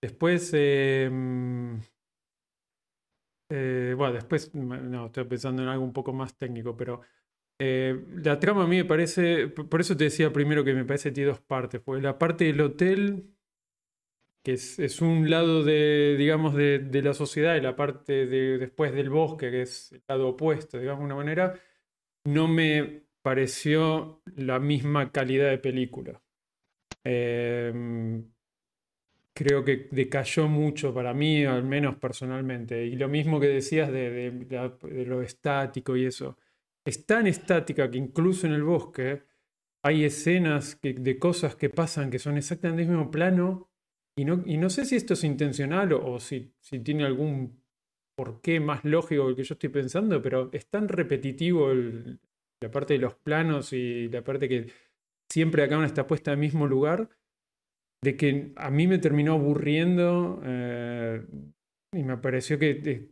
Después, 0.01 0.51
em, 0.53 1.81
eh, 3.49 3.93
bueno, 3.97 4.13
después, 4.13 4.53
ma- 4.55 4.77
no, 4.77 5.07
estoy 5.07 5.23
pensando 5.25 5.61
en 5.63 5.69
algo 5.69 5.83
un 5.83 5.93
poco 5.93 6.13
más 6.13 6.37
técnico, 6.37 6.75
pero 6.75 7.01
eh, 7.59 8.05
la 8.23 8.39
trama 8.39 8.63
a 8.63 8.67
mí 8.67 8.77
me 8.77 8.85
parece, 8.85 9.47
por 9.49 9.81
eso 9.81 9.97
te 9.97 10.05
decía 10.05 10.33
primero 10.33 10.63
que 10.63 10.73
me 10.73 10.85
parece 10.85 11.09
que 11.11 11.15
tiene 11.15 11.31
dos 11.31 11.41
partes, 11.41 11.81
porque 11.81 12.01
la 12.01 12.17
parte 12.19 12.45
del 12.45 12.61
hotel, 12.61 13.35
que 14.43 14.53
es, 14.53 14.79
es 14.79 15.01
un 15.01 15.29
lado 15.29 15.63
de, 15.63 16.15
digamos, 16.17 16.55
de, 16.55 16.79
de 16.79 17.01
la 17.01 17.13
sociedad 17.13 17.55
y 17.55 17.61
la 17.61 17.75
parte 17.75 18.25
de, 18.27 18.57
después 18.57 18.93
del 18.93 19.09
bosque, 19.09 19.51
que 19.51 19.61
es 19.63 19.91
el 19.91 20.03
lado 20.07 20.29
opuesto, 20.29 20.79
digamos, 20.79 20.99
de 21.01 21.05
una 21.05 21.15
manera, 21.15 21.59
no 22.25 22.47
me 22.49 23.06
pareció 23.27 24.21
la 24.37 24.57
misma 24.59 25.11
calidad 25.11 25.49
de 25.49 25.57
película. 25.57 26.21
Em, 27.03 28.25
creo 29.33 29.63
que 29.63 29.87
decayó 29.91 30.47
mucho 30.47 30.93
para 30.93 31.13
mí, 31.13 31.45
al 31.45 31.63
menos 31.63 31.95
personalmente. 31.97 32.85
Y 32.85 32.95
lo 32.95 33.07
mismo 33.07 33.39
que 33.39 33.47
decías 33.47 33.91
de, 33.91 34.31
de 34.31 35.05
lo 35.05 35.21
estático 35.21 35.95
y 35.95 36.05
eso. 36.05 36.37
Es 36.85 37.05
tan 37.05 37.27
estática 37.27 37.89
que 37.91 37.97
incluso 37.97 38.47
en 38.47 38.53
el 38.53 38.63
bosque 38.63 39.23
hay 39.83 40.05
escenas 40.05 40.75
que- 40.75 40.93
de 40.93 41.19
cosas 41.19 41.55
que 41.55 41.69
pasan 41.69 42.09
que 42.11 42.19
son 42.19 42.37
exactamente 42.37 42.83
el 42.83 42.89
mismo 42.89 43.11
plano. 43.11 43.69
Y 44.17 44.25
no, 44.25 44.43
y 44.45 44.57
no 44.57 44.69
sé 44.69 44.85
si 44.85 44.95
esto 44.95 45.13
es 45.13 45.23
intencional 45.23 45.93
o, 45.93 46.19
si, 46.19 46.53
si 46.59 46.79
tiene 46.79 47.05
algún 47.05 47.61
porqué 48.15 48.59
más 48.59 48.83
lógico 48.85 49.35
que 49.35 49.43
yo 49.43 49.53
estoy 49.53 49.69
pensando, 49.69 50.21
pero 50.21 50.49
es 50.53 50.67
tan 50.69 50.87
repetitivo 50.89 51.71
el- 51.71 52.19
la 52.61 52.71
parte 52.71 52.93
de 52.93 52.99
los 52.99 53.15
planos 53.15 53.73
y 53.73 54.09
la 54.09 54.23
parte 54.23 54.49
que 54.49 54.67
siempre 55.31 55.63
acá 55.63 55.77
una 55.77 55.87
está 55.87 56.07
puesta 56.07 56.31
en 56.31 56.39
el 56.39 56.45
mismo 56.45 56.67
lugar, 56.67 57.09
de 58.03 58.15
que 58.15 58.53
a 58.55 58.69
mí 58.69 58.87
me 58.87 58.99
terminó 58.99 59.33
aburriendo 59.33 60.41
eh, 60.43 61.25
y 61.93 62.03
me 62.03 62.17
pareció 62.17 62.59
que 62.59 62.71
eh, 62.85 63.09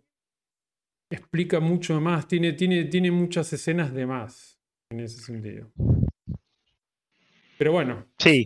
explica 1.09 1.59
mucho 1.59 1.99
más, 2.01 2.27
tiene, 2.27 2.53
tiene, 2.53 2.85
tiene 2.85 3.11
muchas 3.11 3.51
escenas 3.53 3.93
de 3.93 4.05
más 4.05 4.59
en 4.91 4.99
ese 5.01 5.19
sentido. 5.21 5.71
Pero 7.57 7.71
bueno, 7.71 8.05
Sí, 8.17 8.45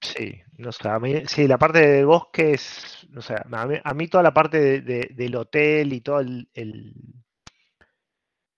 sí, 0.00 0.40
no 0.58 0.72
sé, 0.72 0.88
a 0.88 0.98
mí, 0.98 1.22
sí, 1.26 1.46
la 1.46 1.58
parte 1.58 1.78
del 1.86 2.06
bosque 2.06 2.52
es, 2.54 3.06
no 3.10 3.20
sé, 3.22 3.34
a 3.34 3.66
mí, 3.66 3.76
a 3.82 3.94
mí 3.94 4.08
toda 4.08 4.22
la 4.22 4.34
parte 4.34 4.58
de- 4.58 4.80
de- 4.80 5.10
del 5.14 5.36
hotel 5.36 5.92
y 5.92 6.00
todo 6.00 6.20
el, 6.20 6.48
el- 6.54 6.94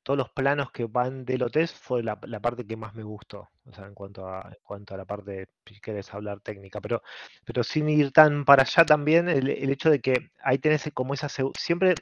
todos 0.04 0.18
los 0.18 0.30
planos 0.30 0.70
que 0.72 0.86
van 0.86 1.24
del 1.26 1.42
hotel 1.44 1.68
fue 1.68 2.02
la, 2.04 2.20
parte 2.20 2.66
que 2.66 2.76
más 2.76 2.94
me 2.94 3.02
gustó, 3.04 3.50
o 3.66 3.72
sea, 3.74 3.86
en 3.86 3.94
cuanto 3.94 4.28
a, 4.28 4.52
cuanto 4.62 4.94
a 4.94 4.98
la 4.98 5.06
parte, 5.06 5.48
si 5.66 5.80
querés 5.80 6.14
hablar 6.14 6.40
técnica, 6.42 6.80
pero, 6.80 7.02
pero 7.44 7.64
sin 7.64 7.88
ir 7.90 8.12
tan 8.12 8.44
para 8.46 8.62
allá 8.64 8.84
también, 8.86 9.28
el, 9.28 9.48
el 9.50 9.70
hecho 9.70 9.90
de 9.90 10.00
que 10.00 10.30
ahí 10.42 10.58
tenés 10.58 10.90
como 10.94 11.14
esa, 11.14 11.28
siempre 11.28 11.94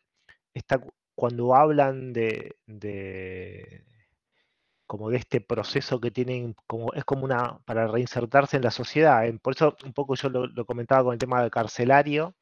está, 0.54 0.78
cu- 0.78 0.92
cuando 1.14 1.54
hablan 1.54 2.12
de, 2.12 2.56
de, 2.66 3.84
como 4.86 5.10
de 5.10 5.16
este 5.18 5.40
proceso 5.40 6.00
que 6.00 6.10
tienen, 6.10 6.54
como, 6.66 6.92
es 6.92 7.04
como 7.04 7.24
una, 7.24 7.58
para 7.64 7.86
reinsertarse 7.86 8.56
en 8.58 8.62
la 8.64 8.70
sociedad, 8.70 9.22
por 9.42 9.54
eso 9.54 9.76
un 9.84 9.92
poco 9.94 10.14
yo 10.16 10.28
lo, 10.28 10.46
lo 10.46 10.66
comentaba 10.66 11.04
con 11.04 11.12
el 11.14 11.18
tema 11.18 11.40
del 11.40 11.50
carcelario, 11.50 12.34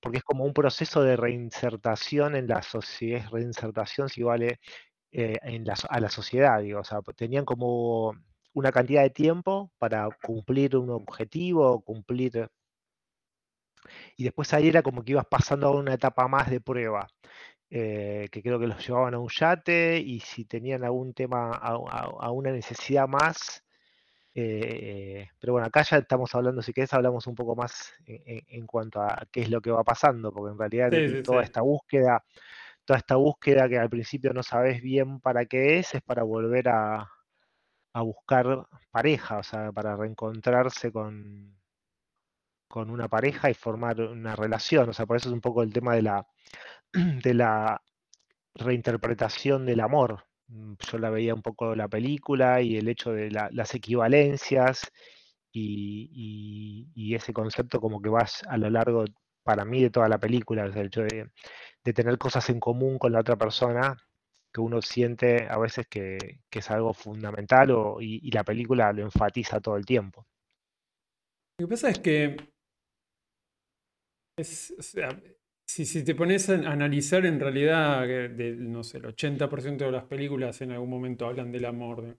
porque 0.00 0.18
es 0.18 0.24
como 0.24 0.44
un 0.44 0.52
proceso 0.54 1.02
de 1.02 1.16
reinsertación 1.16 2.36
en 2.36 2.48
la 2.48 2.62
sociedad, 2.62 3.28
reinsertación 3.30 4.08
si 4.08 4.22
vale 4.22 4.60
eh, 5.12 5.38
en 5.42 5.64
la, 5.64 5.74
a 5.88 6.00
la 6.00 6.10
sociedad, 6.10 6.60
digo, 6.60 6.80
o 6.80 6.84
sea, 6.84 7.00
tenían 7.16 7.44
como 7.44 8.14
una 8.54 8.72
cantidad 8.72 9.02
de 9.02 9.10
tiempo 9.10 9.70
para 9.78 10.08
cumplir 10.22 10.76
un 10.76 10.90
objetivo, 10.90 11.82
cumplir, 11.82 12.48
y 14.16 14.24
después 14.24 14.52
ahí 14.54 14.68
era 14.68 14.82
como 14.82 15.04
que 15.04 15.12
ibas 15.12 15.26
pasando 15.26 15.68
a 15.68 15.76
una 15.76 15.94
etapa 15.94 16.28
más 16.28 16.50
de 16.50 16.60
prueba. 16.60 17.08
eh, 17.70 18.28
que 18.32 18.42
creo 18.42 18.60
que 18.60 18.66
los 18.68 18.86
llevaban 18.86 19.14
a 19.14 19.18
un 19.20 19.28
yate 19.30 19.98
y 19.98 20.20
si 20.20 20.44
tenían 20.46 20.84
algún 20.84 21.14
tema, 21.14 21.52
a, 21.54 22.30
una 22.32 22.52
necesidad 22.52 23.08
más. 23.08 23.64
Eh, 24.34 25.28
pero 25.38 25.52
bueno, 25.54 25.66
acá 25.66 25.82
ya 25.82 25.98
estamos 25.98 26.34
hablando, 26.34 26.62
si 26.62 26.72
querés, 26.72 26.92
hablamos 26.94 27.26
un 27.26 27.34
poco 27.34 27.54
más 27.54 27.92
en, 28.06 28.66
cuanto 28.66 29.02
a 29.02 29.26
qué 29.30 29.42
es 29.42 29.50
lo 29.50 29.60
que 29.60 29.70
va 29.70 29.84
pasando, 29.84 30.32
porque 30.32 30.52
en 30.52 30.58
realidad 30.58 31.22
toda 31.22 31.42
esta 31.42 31.60
búsqueda, 31.60 32.24
toda 32.84 32.98
esta 32.98 33.16
búsqueda 33.16 33.68
que 33.68 33.78
al 33.78 33.90
principio 33.90 34.32
no 34.32 34.42
sabes 34.42 34.82
bien 34.82 35.20
para 35.20 35.44
qué 35.46 35.78
es, 35.78 35.94
es 35.94 36.02
para 36.02 36.22
volver 36.22 36.68
a, 36.68 37.10
a 37.92 38.02
buscar 38.02 38.66
pareja, 38.90 39.38
o 39.38 39.42
sea, 39.42 39.72
para 39.72 39.96
reencontrarse 39.96 40.90
con, 40.92 41.54
con 42.68 42.90
una 42.90 43.08
pareja 43.08 43.50
y 43.50 43.54
formar 43.54 44.00
una 44.00 44.34
relación. 44.34 44.88
O 44.88 44.92
sea, 44.92 45.06
por 45.06 45.18
eso 45.18 45.28
es 45.28 45.34
un 45.34 45.42
poco 45.42 45.62
el 45.62 45.72
tema 45.72 45.94
de 45.94 46.02
la, 46.02 46.26
de 46.92 47.34
la 47.34 47.82
reinterpretación 48.54 49.66
del 49.66 49.80
amor. 49.80 50.24
Mm, 50.52 50.74
yo 50.90 50.98
la 50.98 51.10
veía 51.10 51.34
un 51.34 51.42
poco 51.42 51.74
la 51.74 51.88
película 51.88 52.60
y 52.60 52.76
el 52.76 52.88
hecho 52.88 53.12
de 53.12 53.30
las 53.30 53.74
equivalencias 53.74 54.82
y, 55.52 57.14
ese 57.14 57.32
concepto 57.32 57.80
como 57.80 58.00
que 58.00 58.08
vas 58.08 58.42
a 58.48 58.56
lo 58.58 58.70
largo, 58.70 59.04
para 59.42 59.64
mí, 59.64 59.82
de 59.82 59.90
toda 59.90 60.08
la 60.08 60.18
película, 60.18 60.64
el 60.64 60.86
hecho 60.86 61.02
de, 61.02 61.30
tener 61.92 62.18
cosas 62.18 62.48
en 62.50 62.60
común 62.60 62.98
con 62.98 63.12
la 63.12 63.20
otra 63.20 63.36
persona 63.36 63.96
que 64.52 64.60
uno 64.60 64.82
siente 64.82 65.48
a 65.48 65.58
veces 65.58 65.86
que, 65.88 66.18
es 66.50 66.70
algo 66.70 66.94
fundamental 66.94 67.70
y, 68.00 68.30
la 68.30 68.44
película 68.44 68.92
lo 68.92 69.02
enfatiza 69.02 69.60
todo 69.60 69.76
el 69.76 69.86
tiempo. 69.86 70.26
Lo 71.58 71.66
que 71.66 71.70
pasa 71.70 71.90
es 71.90 71.98
que 71.98 72.36
si, 75.72 76.04
te 76.04 76.14
pones 76.14 76.50
a 76.50 76.54
analizar 76.54 77.24
en 77.24 77.40
realidad, 77.40 78.06
no 78.58 78.84
sé, 78.84 78.98
el 78.98 79.04
80% 79.04 79.78
de 79.78 79.90
las 79.90 80.04
películas 80.04 80.60
en 80.60 80.72
algún 80.72 80.90
momento 80.90 81.26
hablan 81.26 81.50
del 81.50 81.64
amor. 81.64 82.18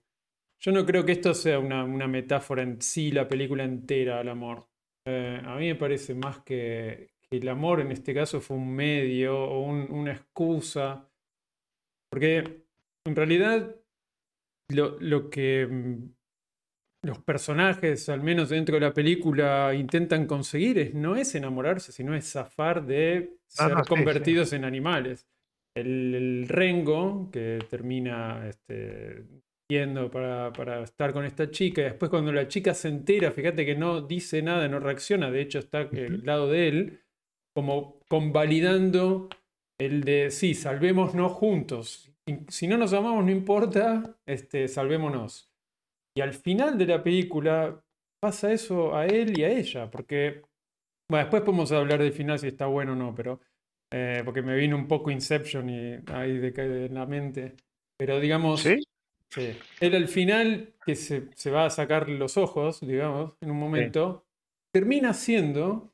Yo 0.58 0.72
no 0.72 0.84
creo 0.84 1.04
que 1.04 1.12
esto 1.12 1.34
sea 1.34 1.58
una, 1.58 1.84
metáfora 2.08 2.62
en 2.62 2.80
sí, 2.82 3.12
la 3.12 3.28
película 3.28 3.64
entera 3.64 4.18
al 4.18 4.28
amor. 4.28 4.68
Eh, 5.06 5.40
a 5.44 5.56
mí 5.56 5.66
me 5.66 5.74
parece 5.76 6.14
más 6.14 6.40
que, 6.40 7.14
el 7.30 7.48
amor 7.48 7.80
en 7.80 7.92
este 7.92 8.14
caso 8.14 8.40
fue 8.40 8.56
un 8.56 8.74
medio 8.74 9.38
o 9.38 9.60
una 9.60 10.12
excusa. 10.12 11.08
Porque 12.10 12.64
en 13.06 13.16
realidad 13.16 13.76
lo 14.72 15.30
que 15.30 15.66
mm, 15.66 16.14
los 17.04 17.18
personajes, 17.18 18.08
al 18.08 18.22
menos 18.22 18.48
dentro 18.48 18.74
de 18.74 18.80
la 18.80 18.94
película, 18.94 19.74
intentan 19.74 20.26
conseguir 20.26 20.94
no 20.94 21.16
es 21.16 21.34
enamorarse, 21.34 21.92
sino 21.92 22.14
es 22.14 22.30
zafar 22.32 22.84
de 22.84 23.36
ser 23.46 23.72
convertidos 23.88 24.52
en 24.52 24.64
animales. 24.64 25.26
El, 25.76 26.46
Rengo, 26.48 27.30
que 27.32 27.58
termina 27.68 28.46
este, 28.48 29.24
yendo 29.70 30.10
para, 30.10 30.82
estar 30.82 31.12
con 31.12 31.24
esta 31.24 31.50
chica, 31.50 31.82
y 31.82 31.84
después 31.84 32.10
cuando 32.10 32.32
la 32.32 32.48
chica 32.48 32.74
se 32.74 32.88
entera, 32.88 33.32
fíjate 33.32 33.66
que 33.66 33.74
no 33.74 34.00
dice 34.00 34.42
nada, 34.42 34.68
no 34.68 34.78
reacciona, 34.80 35.30
de 35.30 35.40
hecho 35.40 35.58
está 35.58 35.80
al 35.80 36.24
lado 36.24 36.50
de 36.50 36.68
él, 36.68 37.00
como 37.54 38.00
convalidando 38.08 39.28
el 39.78 40.04
de, 40.04 40.30
sí, 40.30 40.54
salvémonos 40.54 41.32
juntos. 41.32 42.12
Si 42.48 42.66
no 42.66 42.78
nos 42.78 42.92
amamos, 42.92 43.24
no 43.24 43.30
importa, 43.30 44.16
este, 44.26 44.68
salvémonos. 44.68 45.53
Y 46.16 46.20
al 46.20 46.32
final 46.32 46.78
de 46.78 46.86
la 46.86 47.02
película 47.02 47.82
pasa 48.20 48.52
eso 48.52 48.96
a 48.96 49.06
él 49.06 49.38
y 49.38 49.42
a 49.42 49.50
ella, 49.50 49.90
porque, 49.90 50.42
bueno, 51.10 51.24
después 51.24 51.42
podemos 51.42 51.72
hablar 51.72 52.00
del 52.00 52.12
final 52.12 52.38
si 52.38 52.48
está 52.48 52.66
bueno 52.66 52.92
o 52.92 52.96
no, 52.96 53.14
pero, 53.14 53.40
eh, 53.92 54.22
porque 54.24 54.42
me 54.42 54.56
vino 54.56 54.76
un 54.76 54.86
poco 54.86 55.10
Inception 55.10 55.68
y 55.68 55.98
ahí 56.06 56.38
decae 56.38 56.86
en 56.86 56.94
la 56.94 57.06
mente. 57.06 57.56
Pero 57.98 58.20
digamos, 58.20 58.62
¿Sí? 58.62 58.82
sí. 59.28 59.56
él 59.80 59.94
al 59.94 60.08
final, 60.08 60.74
que 60.86 60.94
se, 60.94 61.28
se, 61.34 61.50
va 61.50 61.66
a 61.66 61.70
sacar 61.70 62.08
los 62.08 62.36
ojos, 62.36 62.80
digamos, 62.80 63.36
en 63.40 63.50
un 63.50 63.58
momento, 63.58 64.24
termina 64.72 65.12
siendo 65.14 65.92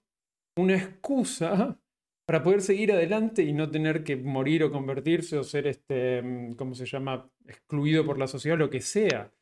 una 0.56 0.76
excusa 0.76 1.78
para 2.26 2.42
poder 2.42 2.60
seguir 2.60 2.92
adelante 2.92 3.42
y 3.42 3.52
no 3.52 3.70
tener 3.70 4.04
que 4.04 4.16
morir 4.16 4.62
o 4.64 4.70
convertirse 4.70 5.36
o 5.36 5.42
ser, 5.42 5.66
este, 5.66 6.22
mm, 6.22 6.52
¿cómo 6.52 6.74
se 6.74 6.86
llama?, 6.86 7.28
excluido 7.46 8.04
por 8.04 8.18
la 8.18 8.28
sociedad, 8.28 8.58
lo 8.58 8.70
que 8.70 8.80
sea 8.80 9.32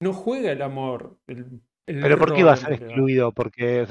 no 0.00 0.12
juega 0.12 0.52
el 0.52 0.62
amor. 0.62 1.18
pero 1.84 2.18
¿por 2.18 2.34
qué 2.34 2.44
va 2.44 2.52
a 2.52 2.56
ser 2.56 2.74
excluido? 2.74 3.32
Porque, 3.32 3.86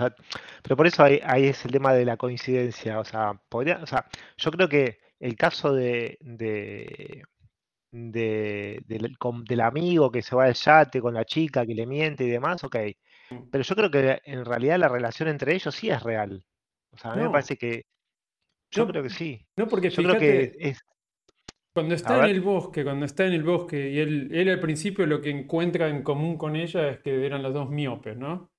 pero 0.62 0.76
por 0.76 0.88
eso 0.88 1.04
ahí, 1.04 1.46
es 1.46 1.65
el 1.65 1.72
tema 1.72 1.94
de 1.94 2.06
la 2.06 2.18
coincidencia. 2.18 3.00
O 3.00 3.06
sea, 3.06 3.39
podría, 3.50 3.78
o 3.82 3.88
sea, 3.88 4.06
yo 4.38 4.52
creo 4.52 4.70
que 4.70 5.00
el 5.20 5.36
caso 5.36 5.74
de, 5.74 6.18
de, 6.22 7.24
del, 7.91 9.62
amigo 9.62 10.12
que 10.12 10.22
se 10.22 10.36
va 10.36 10.46
al 10.46 10.54
yate 10.54 11.02
con 11.02 11.13
la 11.13 11.26
chica 11.26 11.65
que 11.65 11.74
le 11.74 11.86
miente 11.86 12.26
y 12.26 12.30
demás, 12.30 12.63
ok. 12.63 12.78
Pero 13.52 13.63
yo 13.63 13.76
creo 13.76 13.89
que 13.89 14.22
en 14.26 14.46
realidad 14.46 14.78
la 14.78 14.88
relación 14.88 15.30
entre 15.30 15.56
ellos 15.56 15.74
sí 15.74 15.89
es 15.89 16.04
real. 16.04 16.46
O 16.91 16.98
sea, 16.98 17.12
a 17.12 17.15
mí 17.15 17.24
me 17.24 17.30
parece 17.30 17.58
que. 17.58 17.86
Yo 18.72 18.88
creo 18.88 19.04
que 19.04 19.10
sí. 19.10 19.46
No, 19.56 19.68
porque 19.68 19.89
yo 19.89 20.04
creo 20.04 20.20
que 20.20 20.52
es, 20.60 20.84
cuando 21.76 21.94
está 21.94 22.24
en 22.24 22.34
el 22.34 22.40
bosque, 22.40 22.86
cuando 22.86 23.06
está 23.06 23.28
en 23.28 23.34
el 23.34 23.44
bosque 23.44 23.90
y 23.92 24.00
él, 24.00 24.30
él 24.32 24.48
al 24.48 24.62
principio 24.62 25.06
lo 25.06 25.20
que 25.22 25.30
encuentra 25.30 25.90
en 25.90 26.04
común 26.04 26.38
con 26.38 26.56
ella 26.56 26.90
es 26.90 27.00
que 27.00 27.26
eran 27.26 27.44
los 27.44 27.54
dos 27.54 27.70
miopes, 27.70 28.16
¿no? 28.16 28.50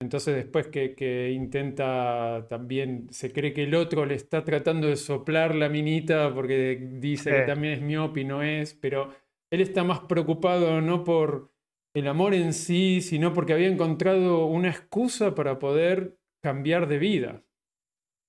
Entonces 0.00 0.36
después 0.36 0.68
que, 0.68 1.30
intenta 1.32 2.46
también, 2.50 3.08
se 3.10 3.32
cree 3.32 3.54
que 3.54 3.64
el 3.64 3.74
otro 3.74 4.04
le 4.04 4.14
está 4.14 4.44
tratando 4.44 4.88
de 4.88 4.96
soplar 4.96 5.54
la 5.54 5.70
minita 5.70 6.32
porque 6.34 6.76
dice 7.00 7.30
que 7.30 7.42
también 7.42 7.72
es 7.72 7.80
miope 7.80 8.20
y 8.20 8.24
no 8.24 8.42
es, 8.42 8.74
pero 8.74 9.10
él 9.50 9.62
está 9.62 9.82
más 9.82 10.00
preocupado 10.00 10.82
no 10.82 11.04
por 11.04 11.50
el 11.96 12.06
amor 12.06 12.34
en 12.34 12.52
sí, 12.52 13.00
sino 13.00 13.32
porque 13.32 13.54
había 13.54 13.68
encontrado 13.68 14.44
una 14.44 14.68
excusa 14.68 15.34
para 15.34 15.58
poder 15.58 16.18
cambiar 16.42 16.88
de 16.88 16.98
vida. 16.98 17.42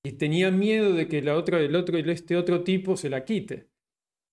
Y 0.05 0.13
tenía 0.13 0.49
miedo 0.51 0.93
de 0.93 1.09
que 1.09 1.21
la 1.21 1.35
otra, 1.35 1.59
el 1.59 1.75
otro, 1.75 1.97
este 1.97 2.37
otro 2.37 2.63
tipo 2.63 2.95
se 2.95 3.09
la 3.09 3.25
quite. 3.25 3.68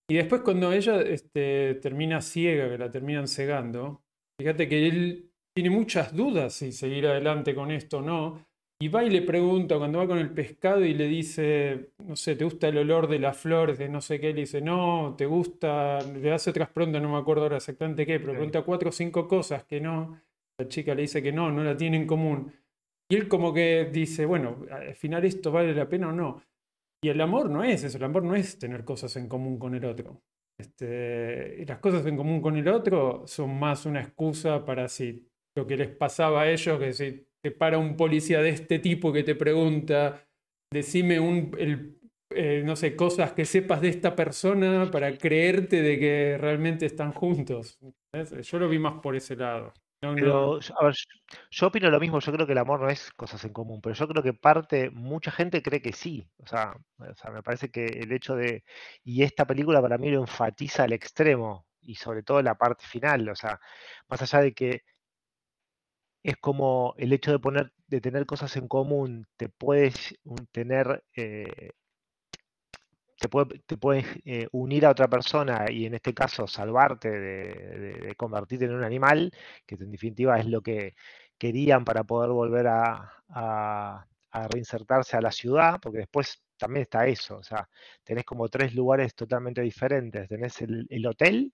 Y 0.08 0.14
después 0.14 0.42
cuando 0.42 0.72
ella 0.72 1.00
este, 1.00 1.74
termina 1.76 2.20
ciega, 2.20 2.68
que 2.68 2.78
la 2.78 2.90
terminan 2.90 3.26
cegando, 3.26 4.02
fíjate 4.40 4.68
que 4.68 4.86
él 4.86 5.30
tiene 5.54 5.70
muchas 5.70 6.14
dudas 6.14 6.54
si 6.54 6.70
seguir 6.70 7.06
adelante 7.06 7.54
con 7.54 7.70
esto 7.70 7.98
o 7.98 8.02
no. 8.02 8.46
Y 8.78 8.88
va 8.88 9.02
y 9.04 9.10
le 9.10 9.22
pregunta 9.22 9.78
cuando 9.78 10.00
va 10.00 10.06
con 10.06 10.18
el 10.18 10.30
pescado 10.30 10.84
y 10.84 10.92
le 10.92 11.06
dice, 11.06 11.92
no 12.04 12.14
sé, 12.14 12.36
¿te 12.36 12.44
gusta 12.44 12.68
el 12.68 12.76
olor 12.76 13.08
de 13.08 13.18
las 13.18 13.36
flores? 13.38 13.78
De 13.78 13.88
no 13.88 14.02
sé 14.02 14.20
qué. 14.20 14.34
Le 14.34 14.40
dice, 14.40 14.60
no, 14.60 15.14
¿te 15.16 15.24
gusta? 15.24 15.98
Le 16.02 16.30
hace 16.30 16.50
otras 16.50 16.68
preguntas, 16.68 17.00
no 17.00 17.10
me 17.10 17.16
acuerdo 17.16 17.44
ahora 17.44 17.56
exactamente 17.56 18.04
qué, 18.04 18.20
pero 18.20 18.32
pregunta 18.32 18.62
cuatro 18.62 18.90
o 18.90 18.92
cinco 18.92 19.26
cosas 19.26 19.64
que 19.64 19.80
no. 19.80 20.20
La 20.58 20.68
chica 20.68 20.94
le 20.94 21.02
dice 21.02 21.22
que 21.22 21.32
no, 21.32 21.50
no 21.50 21.64
la 21.64 21.74
tiene 21.74 21.96
en 21.96 22.06
común. 22.06 22.52
Y 23.08 23.16
él 23.16 23.28
como 23.28 23.54
que 23.54 23.88
dice, 23.90 24.26
bueno, 24.26 24.66
al 24.70 24.94
final 24.94 25.24
esto 25.24 25.50
vale 25.50 25.74
la 25.74 25.88
pena 25.88 26.08
o 26.08 26.12
no. 26.12 26.42
Y 27.02 27.09
el 27.09 27.20
amor 27.20 27.50
no 27.50 27.62
es 27.62 27.85
eso, 27.85 27.98
el 27.98 28.04
amor 28.04 28.24
no 28.24 28.35
es 28.35 28.59
tener 28.59 28.85
cosas 28.85 29.16
en 29.16 29.28
común 29.28 29.59
con 29.59 29.74
el 29.74 29.85
otro. 29.85 30.22
Este, 30.59 31.64
las 31.66 31.78
cosas 31.78 32.06
en 32.06 32.16
común 32.16 32.40
con 32.40 32.56
el 32.56 32.68
otro 32.68 33.24
son 33.26 33.59
más 33.59 33.85
una 33.85 34.00
excusa 34.00 34.64
para 34.64 34.88
si 34.88 35.28
lo 35.54 35.66
que 35.66 35.76
les 35.76 35.88
pasaba 35.88 36.42
a 36.42 36.50
ellos, 36.50 36.78
que 36.78 36.92
si 36.92 37.26
te 37.42 37.50
para 37.50 37.78
un 37.78 37.96
policía 37.96 38.40
de 38.40 38.50
este 38.50 38.78
tipo 38.78 39.12
que 39.12 39.22
te 39.22 39.35
pregunta, 39.35 40.26
decime 40.72 41.20
un, 41.20 41.50
eh, 42.30 42.62
no 42.64 42.74
sé, 42.74 42.96
cosas 42.96 43.32
que 43.32 43.44
sepas 43.44 43.80
de 43.80 43.88
esta 43.88 44.16
persona 44.16 44.90
para 44.90 45.16
creerte 45.16 45.82
de 45.82 45.98
que 45.98 46.38
realmente 46.38 46.87
están 46.87 47.12
juntos. 47.12 47.78
Yo 48.42 48.59
lo 48.59 48.68
vi 48.68 48.78
más 48.78 49.00
por 49.00 49.14
ese 49.14 49.37
lado. 49.37 49.72
Pero, 50.00 50.59
a 50.78 50.85
ver, 50.85 50.94
yo 51.50 51.66
opino 51.66 51.90
lo 51.90 52.00
mismo, 52.00 52.20
yo 52.20 52.32
creo 52.32 52.46
que 52.46 52.52
el 52.52 52.59
amor 52.59 52.80
no 52.80 52.88
es 52.88 53.11
cosas 53.12 53.44
en 53.44 53.52
común, 53.52 53.80
pero 53.82 53.94
yo 53.94 54.09
creo 54.09 54.22
que 54.22 54.35
parte, 54.35 54.90
mucha 54.90 55.30
gente 55.30 55.62
cree 55.62 55.82
que 55.82 55.92
sí. 55.92 56.26
O 56.38 56.46
sea, 56.46 56.74
o 56.98 57.14
sea, 57.14 57.30
me 57.30 57.42
parece 57.42 57.70
que 57.70 57.85
el 57.87 58.12
hecho 58.12 58.37
de, 58.37 58.64
y 59.04 59.22
esta 59.22 59.46
película 59.46 59.82
para 59.82 59.98
mí 59.98 60.11
lo 60.11 60.20
enfatiza 60.20 60.85
al 60.85 60.92
extremo, 60.92 61.66
y 61.80 61.94
sobre 61.96 62.22
todo 62.22 62.42
la 62.42 62.56
parte 62.56 62.85
final, 62.87 63.28
o 63.28 63.35
sea, 63.37 63.61
más 64.09 64.22
allá 64.22 64.40
de 64.42 64.54
que 64.54 64.82
es 66.22 66.37
como 66.38 66.94
el 66.98 67.12
hecho 67.12 67.30
de 67.30 67.38
poner, 67.38 67.72
de 67.87 68.00
tener 68.00 68.26
cosas 68.26 68.56
en 68.56 68.68
común, 68.68 69.26
te 69.37 69.48
puedes 69.48 70.18
tener 70.52 71.04
eh, 71.14 71.70
te, 73.18 73.29
puede, 73.29 74.05
eh, 74.24 74.48
unir 74.52 74.87
a 74.87 74.90
otra 74.90 75.09
persona 75.09 75.66
y 75.70 75.87
en 75.87 75.94
este 75.94 76.14
caso 76.14 76.46
salvarte 76.46 77.11
de, 77.11 78.14
convertirte 78.16 78.66
en 78.66 78.74
un 78.74 78.85
animal, 78.85 79.33
que 79.66 79.76
en 79.76 79.90
definitiva 79.90 80.38
es 80.38 80.46
lo 80.46 80.62
que 80.62 80.94
querían 81.38 81.85
para 81.85 82.05
poder 82.05 82.31
volver 82.31 82.66
a, 82.68 84.07
reinsertarse 84.50 85.16
a 85.16 85.22
la 85.22 85.33
ciudad, 85.33 85.81
porque 85.81 85.98
después 86.00 86.42
también 86.59 86.83
está 86.83 87.07
eso, 87.07 87.38
o 87.38 87.42
sea, 87.42 87.68
tenés 88.05 88.24
como 88.24 88.48
tres 88.48 88.74
lugares 88.74 89.14
totalmente 89.14 89.62
diferentes, 89.62 90.29
tenés 90.29 90.61
el, 90.61 90.87
el 90.90 91.07
hotel, 91.07 91.52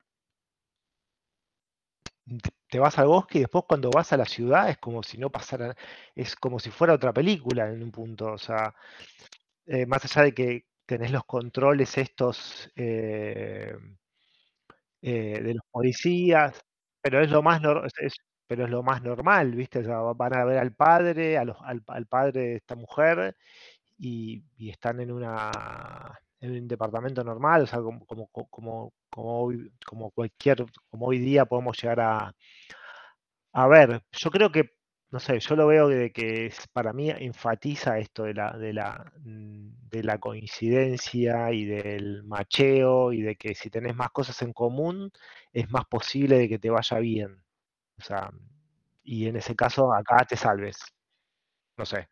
te 2.69 2.79
vas 2.79 2.99
al 2.99 3.07
bosque 3.07 3.39
y 3.39 3.41
después 3.43 3.65
cuando 3.69 3.91
vas 3.91 4.13
a 4.13 4.17
la 4.17 4.25
ciudad 4.25 4.69
es 4.71 4.79
como 4.79 5.03
si 5.03 5.19
no 5.19 5.31
pasara, 5.31 5.77
es 6.15 6.37
como 6.37 6.59
si 6.59 6.71
fuera 6.71 6.95
otra 6.95 7.13
película 7.13 7.69
en 7.69 7.83
un 7.83 7.91
punto, 7.93 8.33
o 8.33 8.39
sea, 8.39 8.75
eh, 9.67 9.87
más 9.87 10.05
allá 10.05 10.25
de 10.25 10.35
que 10.35 10.67
tenés 10.93 11.11
los 11.11 11.25
controles 11.25 11.97
estos 11.97 12.71
eh, 12.77 13.75
eh, 15.01 15.41
de 15.43 15.55
los 15.55 15.65
policías, 15.71 16.61
pero 17.01 17.23
es 17.23 17.31
lo 17.31 17.43
más 17.43 17.63
pero 18.47 18.65
es 18.65 18.71
lo 18.71 18.83
más 18.83 19.03
normal, 19.03 19.55
¿viste? 19.55 19.81
van 19.83 20.35
a 20.35 20.45
ver 20.45 20.59
al 20.59 20.75
padre, 20.75 21.39
al, 21.39 22.07
padre 22.07 22.41
de 22.41 22.57
esta 22.57 22.75
mujer, 22.77 23.35
y, 23.99 24.45
están 24.59 25.01
en 25.01 25.13
una 25.13 25.51
en 26.41 26.53
un 26.53 26.69
departamento 26.69 27.25
normal, 27.25 27.63
o 27.63 27.67
sea, 27.67 27.81
como, 27.81 28.05
como, 28.05 28.29
como, 28.51 28.93
como, 29.87 30.11
cualquier, 30.11 30.67
como 30.91 31.07
hoy 31.07 31.19
día 31.19 31.47
podemos 31.47 31.81
llegar 31.81 32.01
a, 32.01 32.35
a 33.53 33.67
ver. 33.69 34.03
Yo 34.13 34.31
creo 34.31 34.51
que 34.53 34.65
no 35.13 35.21
sé, 35.21 35.39
yo 35.41 35.57
lo 35.57 35.67
veo 35.67 35.89
de 35.89 36.11
que 36.11 36.51
para 36.73 36.95
mí 36.95 37.11
enfatiza 37.11 37.99
esto 37.99 38.25
de 38.25 38.33
la, 38.33 38.53
de 38.57 38.73
la, 38.73 39.13
mm, 39.25 39.91
de 39.91 40.03
la 40.03 40.19
coincidencia 40.19 41.53
y 41.53 41.67
del 41.67 42.25
macheo 42.25 43.13
y 43.13 43.21
de 43.21 43.37
que 43.37 43.55
si 43.55 43.69
tenés 43.69 43.95
más 43.95 44.11
cosas 44.11 44.41
en 44.41 44.55
común 44.55 45.13
es 45.53 45.71
más 45.71 45.85
posible 45.85 46.39
de 46.39 46.49
que 46.49 46.59
te 46.59 46.71
vaya 46.71 46.99
bien. 46.99 47.45
O 47.99 48.03
sea, 48.03 48.31
y 49.05 49.27
en 49.27 49.37
ese 49.37 49.55
caso 49.55 49.93
acá 49.93 50.25
te 50.27 50.37
salves. 50.37 50.79
No 51.77 51.85
sé. 51.85 52.09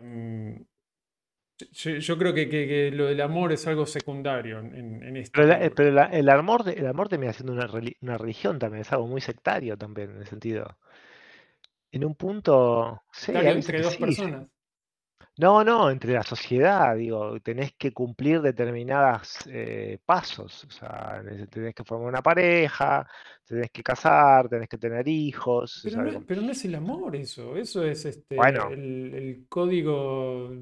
Mm, 0.00 0.62
yo, 1.72 2.18
creo 2.18 2.34
que, 2.34 2.90
lo 2.92 3.06
del 3.06 3.20
amor 3.20 3.52
es 3.52 3.66
algo 3.66 3.86
secundario 3.86 4.60
en, 4.60 5.02
en 5.02 5.16
este 5.16 5.32
Pero, 5.74 6.06
el, 6.12 6.28
amor, 6.28 6.68
el 6.68 6.86
amor 6.86 7.08
termina 7.08 7.32
siendo 7.32 7.52
una, 7.52 7.68
una 8.00 8.18
religión 8.18 8.60
también, 8.60 8.82
es 8.82 8.92
algo 8.92 9.08
muy 9.08 9.20
sectario 9.20 9.76
también 9.76 10.10
en 10.10 10.18
el 10.18 10.26
sentido. 10.26 10.76
En 11.90 12.04
un 12.04 12.14
punto, 12.14 13.02
sí, 13.12 13.32
entre 13.34 13.82
dos 13.82 13.96
personas. 13.96 14.48
No, 15.38 15.62
no, 15.62 15.90
entre 15.90 16.14
la 16.14 16.22
sociedad, 16.22 16.96
digo, 16.96 17.38
tenés 17.40 17.74
que 17.74 17.92
cumplir 17.92 18.40
determinados 18.40 19.40
eh, 19.50 19.98
pasos, 20.04 20.64
o 20.64 20.70
sea, 20.70 21.22
tenés 21.50 21.74
que 21.74 21.84
formar 21.84 22.08
una 22.08 22.22
pareja, 22.22 23.06
tenés 23.44 23.70
que 23.70 23.82
casar, 23.82 24.48
tenés 24.48 24.66
que 24.66 24.78
tener 24.78 25.06
hijos. 25.06 25.82
Pero, 26.26 26.40
no, 26.40 26.50
es 26.52 26.64
el 26.64 26.74
amor 26.74 27.16
eso, 27.16 27.54
eso 27.54 27.84
es 27.84 28.06
este, 28.06 28.36
el, 28.70 29.44
código 29.46 30.54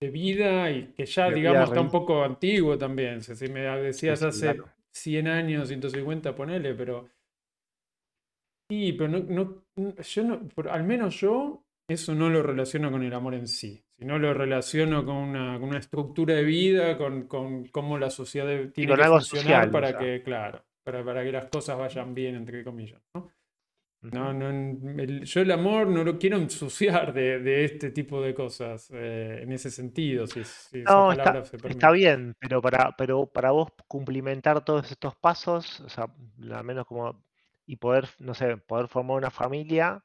de 0.00 0.10
vida 0.10 0.70
y 0.70 0.92
que 0.92 1.06
ya, 1.06 1.28
digamos, 1.30 1.70
está 1.70 1.80
un 1.80 1.90
poco 1.90 2.22
antiguo 2.22 2.78
también. 2.78 3.20
Si 3.20 3.48
me 3.48 3.62
decías 3.62 4.22
hace 4.22 4.60
100 4.92 5.26
años, 5.26 5.66
150, 5.66 6.36
ponele, 6.36 6.74
pero 6.74 7.08
Sí, 8.68 8.92
pero 8.94 9.08
no, 9.08 9.64
yo 9.76 10.24
no, 10.24 10.48
al 10.70 10.84
menos 10.84 11.20
yo 11.20 11.64
eso 11.88 12.14
no 12.14 12.30
lo 12.30 12.42
relaciono 12.42 12.90
con 12.90 13.02
el 13.02 13.12
amor 13.12 13.34
en 13.34 13.46
sí, 13.46 13.84
sino 13.98 14.18
lo 14.18 14.32
relaciono 14.32 15.04
con 15.04 15.16
una, 15.16 15.58
con 15.60 15.68
una 15.68 15.78
estructura 15.78 16.34
de 16.34 16.44
vida, 16.44 16.96
con, 16.96 17.26
con 17.26 17.66
cómo 17.68 17.98
la 17.98 18.08
sociedad 18.08 18.70
tiene 18.70 18.96
que 18.96 19.04
funcionar 19.04 19.70
para 19.70 19.98
que, 19.98 20.22
claro, 20.22 20.64
para, 20.82 21.04
para, 21.04 21.22
que 21.22 21.32
las 21.32 21.46
cosas 21.46 21.76
vayan 21.76 22.14
bien, 22.14 22.36
entre 22.36 22.64
comillas, 22.64 23.02
¿no? 23.14 23.30
No, 24.12 24.34
no, 24.34 25.02
yo 25.22 25.40
el 25.40 25.50
amor 25.50 25.86
no 25.86 26.04
lo 26.04 26.18
quiero 26.18 26.36
ensuciar 26.36 27.14
de, 27.14 27.38
de 27.38 27.64
este 27.64 27.90
tipo 27.90 28.20
de 28.20 28.34
cosas, 28.34 28.90
eh, 28.92 29.40
en 29.42 29.50
ese 29.50 29.70
sentido. 29.70 30.26
Si, 30.26 30.42
no, 30.82 31.10
está, 31.10 31.38
está, 31.38 31.90
bien, 31.90 32.34
pero 32.38 32.60
para, 32.60 32.94
pero 32.98 33.24
para 33.24 33.52
vos 33.52 33.70
cumplimentar 33.88 34.62
todos 34.62 34.90
estos 34.90 35.16
pasos, 35.16 35.80
o 35.80 35.88
sea, 35.88 36.06
al 36.52 36.64
menos 36.64 36.86
como 36.86 37.23
y 37.66 37.76
poder, 37.76 38.08
no 38.18 38.34
sé, 38.34 38.56
poder 38.56 38.88
formar 38.88 39.16
una 39.16 39.30
familia, 39.30 40.04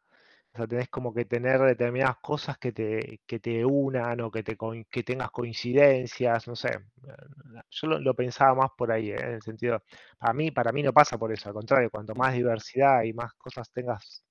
o 0.54 0.58
sea, 0.58 0.68
tenés 0.68 0.90
como 0.90 1.14
que 1.14 1.26
tener 1.26 1.60
determinadas 1.62 2.18
cosas 2.18 2.58
que 2.58 2.72
te, 2.72 3.22
que 3.26 3.40
te 3.40 3.64
unan 3.64 4.20
o 4.22 4.32
que, 4.32 4.44
te, 4.44 4.58
que 4.90 5.04
tengas 5.04 5.30
coincidencias, 5.30 6.48
no 6.48 6.56
sé. 6.56 6.72
Yo 7.70 7.88
lo, 7.88 8.14
pensaba 8.16 8.56
más 8.56 8.72
por 8.76 8.92
ahí, 8.92 9.12
¿eh? 9.12 9.18
en 9.20 9.34
el 9.34 9.42
sentido, 9.42 9.84
para 10.18 10.34
mí, 10.34 10.52
para 10.52 10.72
mí 10.72 10.82
no 10.82 10.92
pasa 10.92 11.18
por 11.18 11.32
eso, 11.32 11.50
al 11.50 11.54
contrario, 11.54 11.92
cuanto 11.92 12.16
más 12.16 12.34
diversidad 12.34 13.04
y 13.04 13.14
más 13.14 13.34
cosas 13.36 13.72
tengas, 13.72 14.26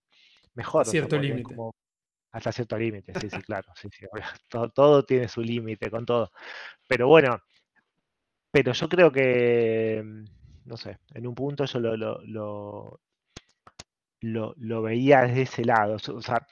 mejor. 0.55 0.83
Hasta 0.83 0.91
cierto 0.93 1.19
límite. 1.19 1.57
Hasta 2.33 2.53
cierto 2.53 2.77
límite, 2.77 3.13
sí, 3.21 3.31
sí, 3.31 3.41
claro. 3.43 3.73
Sí, 3.77 3.89
sí, 3.91 4.07
todo, 4.49 4.71
todo 4.71 5.05
tiene 5.05 5.29
su 5.29 5.41
límite 5.41 5.89
con 5.91 6.05
todo. 6.05 6.33
Pero 6.87 7.07
bueno, 7.07 7.41
pero 8.51 8.73
yo 8.73 8.89
creo 8.89 9.13
que, 9.13 10.03
no 10.65 10.77
sé, 10.77 10.99
en 11.15 11.27
un 11.27 11.35
punto 11.35 11.65
yo 11.65 11.79
lo, 11.81 11.97
lo, 11.97 12.21
lo, 12.25 13.01
lo, 14.21 14.83
veía 14.83 15.23
desde 15.23 15.43
ese 15.43 15.65
lado. 15.65 15.97
O 16.15 16.23
sea, 16.23 16.47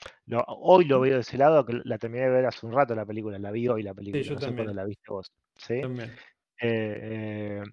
hoy 0.47 0.85
lo 0.85 0.99
veo 0.99 1.15
de 1.15 1.21
ese 1.21 1.37
lado, 1.37 1.65
que 1.65 1.79
la 1.83 1.97
terminé 1.97 2.25
de 2.25 2.31
ver 2.31 2.45
hace 2.45 2.65
un 2.65 2.73
rato 2.73 2.95
la 2.95 3.05
película, 3.05 3.37
la 3.37 3.51
vi 3.51 3.67
hoy 3.67 3.83
la 3.83 3.93
película, 3.93 4.23
sí, 4.23 4.29
yo 4.29 4.35
no 4.35 4.41
también. 4.41 4.75
la 4.75 4.85
viste 4.85 5.05
vos. 5.07 5.31
¿sí? 5.55 5.81
También. 5.81 6.11
Eh, 6.59 6.99
eh, 7.01 7.63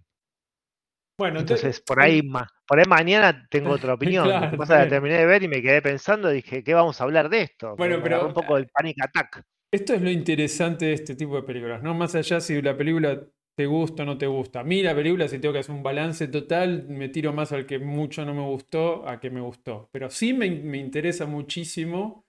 bueno, 1.16 1.40
entonces 1.40 1.80
por 1.80 2.00
ahí, 2.00 2.22
por 2.66 2.78
ahí 2.78 2.86
mañana 2.88 3.46
tengo 3.48 3.70
otra 3.70 3.94
opinión. 3.94 4.28
Lo 4.28 4.50
que 4.50 4.56
pasa 4.56 4.78
la 4.78 4.88
terminé 4.88 5.18
de 5.18 5.26
ver 5.26 5.42
y 5.42 5.48
me 5.48 5.62
quedé 5.62 5.80
pensando, 5.80 6.28
dije, 6.28 6.64
¿qué 6.64 6.74
vamos 6.74 7.00
a 7.00 7.04
hablar 7.04 7.28
de 7.28 7.42
esto? 7.42 7.76
Bueno, 7.76 8.00
pero 8.02 8.26
un 8.26 8.34
poco 8.34 8.56
del 8.56 8.68
panic 8.68 8.96
attack. 9.00 9.42
Esto 9.72 9.94
es 9.94 10.02
lo 10.02 10.10
interesante 10.10 10.86
de 10.86 10.92
este 10.92 11.16
tipo 11.16 11.36
de 11.36 11.42
películas, 11.42 11.82
¿no? 11.82 11.94
Más 11.94 12.14
allá 12.14 12.40
si 12.40 12.60
la 12.62 12.76
película 12.76 13.20
te 13.56 13.66
gusta 13.66 14.02
o 14.02 14.06
no 14.06 14.18
te 14.18 14.26
gusta. 14.26 14.60
A 14.60 14.64
mí 14.64 14.82
la 14.82 14.94
película, 14.94 15.28
si 15.28 15.38
tengo 15.38 15.52
que 15.52 15.60
hacer 15.60 15.74
un 15.74 15.82
balance 15.82 16.28
total, 16.28 16.86
me 16.88 17.08
tiro 17.08 17.32
más 17.32 17.52
al 17.52 17.66
que 17.66 17.78
mucho 17.78 18.24
no 18.24 18.34
me 18.34 18.42
gustó 18.42 19.08
a 19.08 19.20
que 19.20 19.30
me 19.30 19.40
gustó. 19.40 19.88
Pero 19.92 20.10
sí 20.10 20.32
me, 20.32 20.46
interesa 20.46 21.26
muchísimo 21.26 22.24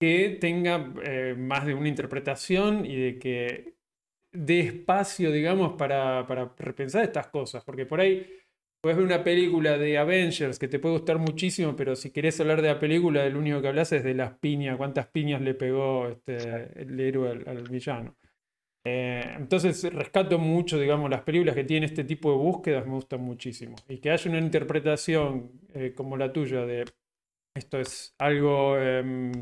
que 0.00 0.38
tenga 0.40 0.94
eh, 1.04 1.34
más 1.36 1.66
de 1.66 1.74
una 1.74 1.88
interpretación 1.88 2.86
y 2.86 2.96
de 2.96 3.18
que 3.18 3.74
dé 4.32 4.60
espacio, 4.60 5.30
digamos, 5.30 5.74
para, 5.74 6.26
para 6.26 6.54
repensar 6.58 7.04
estas 7.04 7.28
cosas. 7.28 7.62
Porque 7.64 7.84
por 7.86 8.00
ahí 8.00 8.26
puedes 8.80 8.96
ver 8.96 9.06
una 9.06 9.22
película 9.22 9.76
de 9.76 9.98
Avengers 9.98 10.58
que 10.58 10.68
te 10.68 10.78
puede 10.78 10.96
gustar 10.96 11.18
muchísimo, 11.18 11.76
pero 11.76 11.96
si 11.96 12.12
querés 12.12 12.40
hablar 12.40 12.62
de 12.62 12.68
la 12.68 12.78
película, 12.78 13.26
el 13.26 13.36
único 13.36 13.60
que 13.60 13.68
hablas 13.68 13.92
es 13.92 14.04
de 14.04 14.14
las 14.14 14.38
piñas, 14.38 14.78
cuántas 14.78 15.06
piñas 15.08 15.42
le 15.42 15.54
pegó 15.54 16.08
este, 16.08 16.80
el 16.80 16.98
héroe 16.98 17.42
al 17.46 17.68
villano. 17.68 18.16
Eh, 18.84 19.34
entonces 19.36 19.82
rescato 19.92 20.38
mucho, 20.38 20.78
digamos, 20.78 21.10
las 21.10 21.22
películas 21.22 21.54
que 21.54 21.64
tienen 21.64 21.88
este 21.88 22.04
tipo 22.04 22.30
de 22.30 22.38
búsquedas 22.38 22.86
me 22.86 22.94
gustan 22.94 23.20
muchísimo. 23.20 23.76
Y 23.88 23.98
que 23.98 24.10
haya 24.10 24.30
una 24.30 24.40
interpretación 24.40 25.52
eh, 25.74 25.92
como 25.94 26.16
la 26.16 26.32
tuya 26.32 26.64
de 26.64 26.84
esto 27.54 27.78
es 27.78 28.14
algo 28.18 28.78
em, 28.78 29.32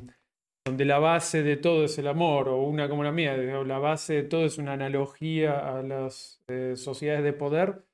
donde 0.67 0.85
la 0.85 0.99
base 0.99 1.43
de 1.43 1.57
todo 1.57 1.85
es 1.85 1.99
el 1.99 2.09
amor, 2.09 2.49
o 2.49 2.63
una 2.63 2.89
como 2.89 3.05
la 3.05 3.13
mía, 3.13 3.37
la 3.37 3.79
base 3.79 4.15
de 4.15 4.23
todo 4.25 4.45
es 4.45 4.59
una 4.59 4.73
analogía 4.73 5.79
a 5.79 5.83
las 5.83 6.43
eh, 6.49 6.75
sociedades 6.77 7.25
de 7.25 7.33
poder, 7.33 7.85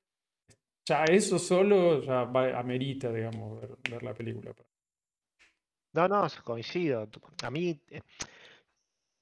ya 0.87 1.05
eso 1.05 1.39
solo 1.39 2.03
ya 2.03 2.23
amerita, 2.59 3.13
digamos, 3.13 3.61
ver 3.91 4.03
la 4.03 4.15
película. 4.15 4.55
No, 5.95 6.09
no, 6.09 6.27
coincido. 6.43 7.09
A 7.43 7.51
mí 7.51 7.81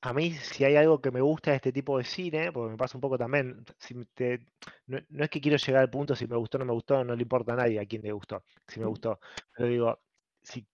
a 0.04 0.12
mí, 0.12 0.32
si 0.32 0.64
hay 0.64 0.74
algo 0.74 1.00
que 1.00 1.12
me 1.12 1.20
gusta 1.20 1.52
de 1.52 1.56
este 1.58 1.72
tipo 1.72 1.96
de 1.96 2.04
cine, 2.04 2.50
porque 2.50 2.72
me 2.72 2.76
pasa 2.76 2.96
un 2.98 3.00
poco 3.00 3.16
también, 3.16 3.64
si 3.78 3.94
no, 3.94 4.04
es 4.18 5.30
que 5.30 5.40
quiero 5.40 5.56
llegar 5.56 5.82
al 5.82 5.90
punto 5.90 6.16
si 6.16 6.26
me 6.26 6.36
gustó 6.36 6.58
o 6.58 6.60
no 6.60 6.64
me 6.66 6.72
gustó, 6.72 7.04
no 7.04 7.14
le 7.14 7.22
importa 7.22 7.52
a 7.52 7.56
nadie 7.56 7.78
a 7.78 7.86
quién 7.86 8.02
le 8.02 8.10
gustó, 8.10 8.44
si 8.66 8.80
me 8.80 8.86
gustó. 8.86 9.20
Pero 9.56 9.68
digo, 9.68 10.00
si, 10.42 10.66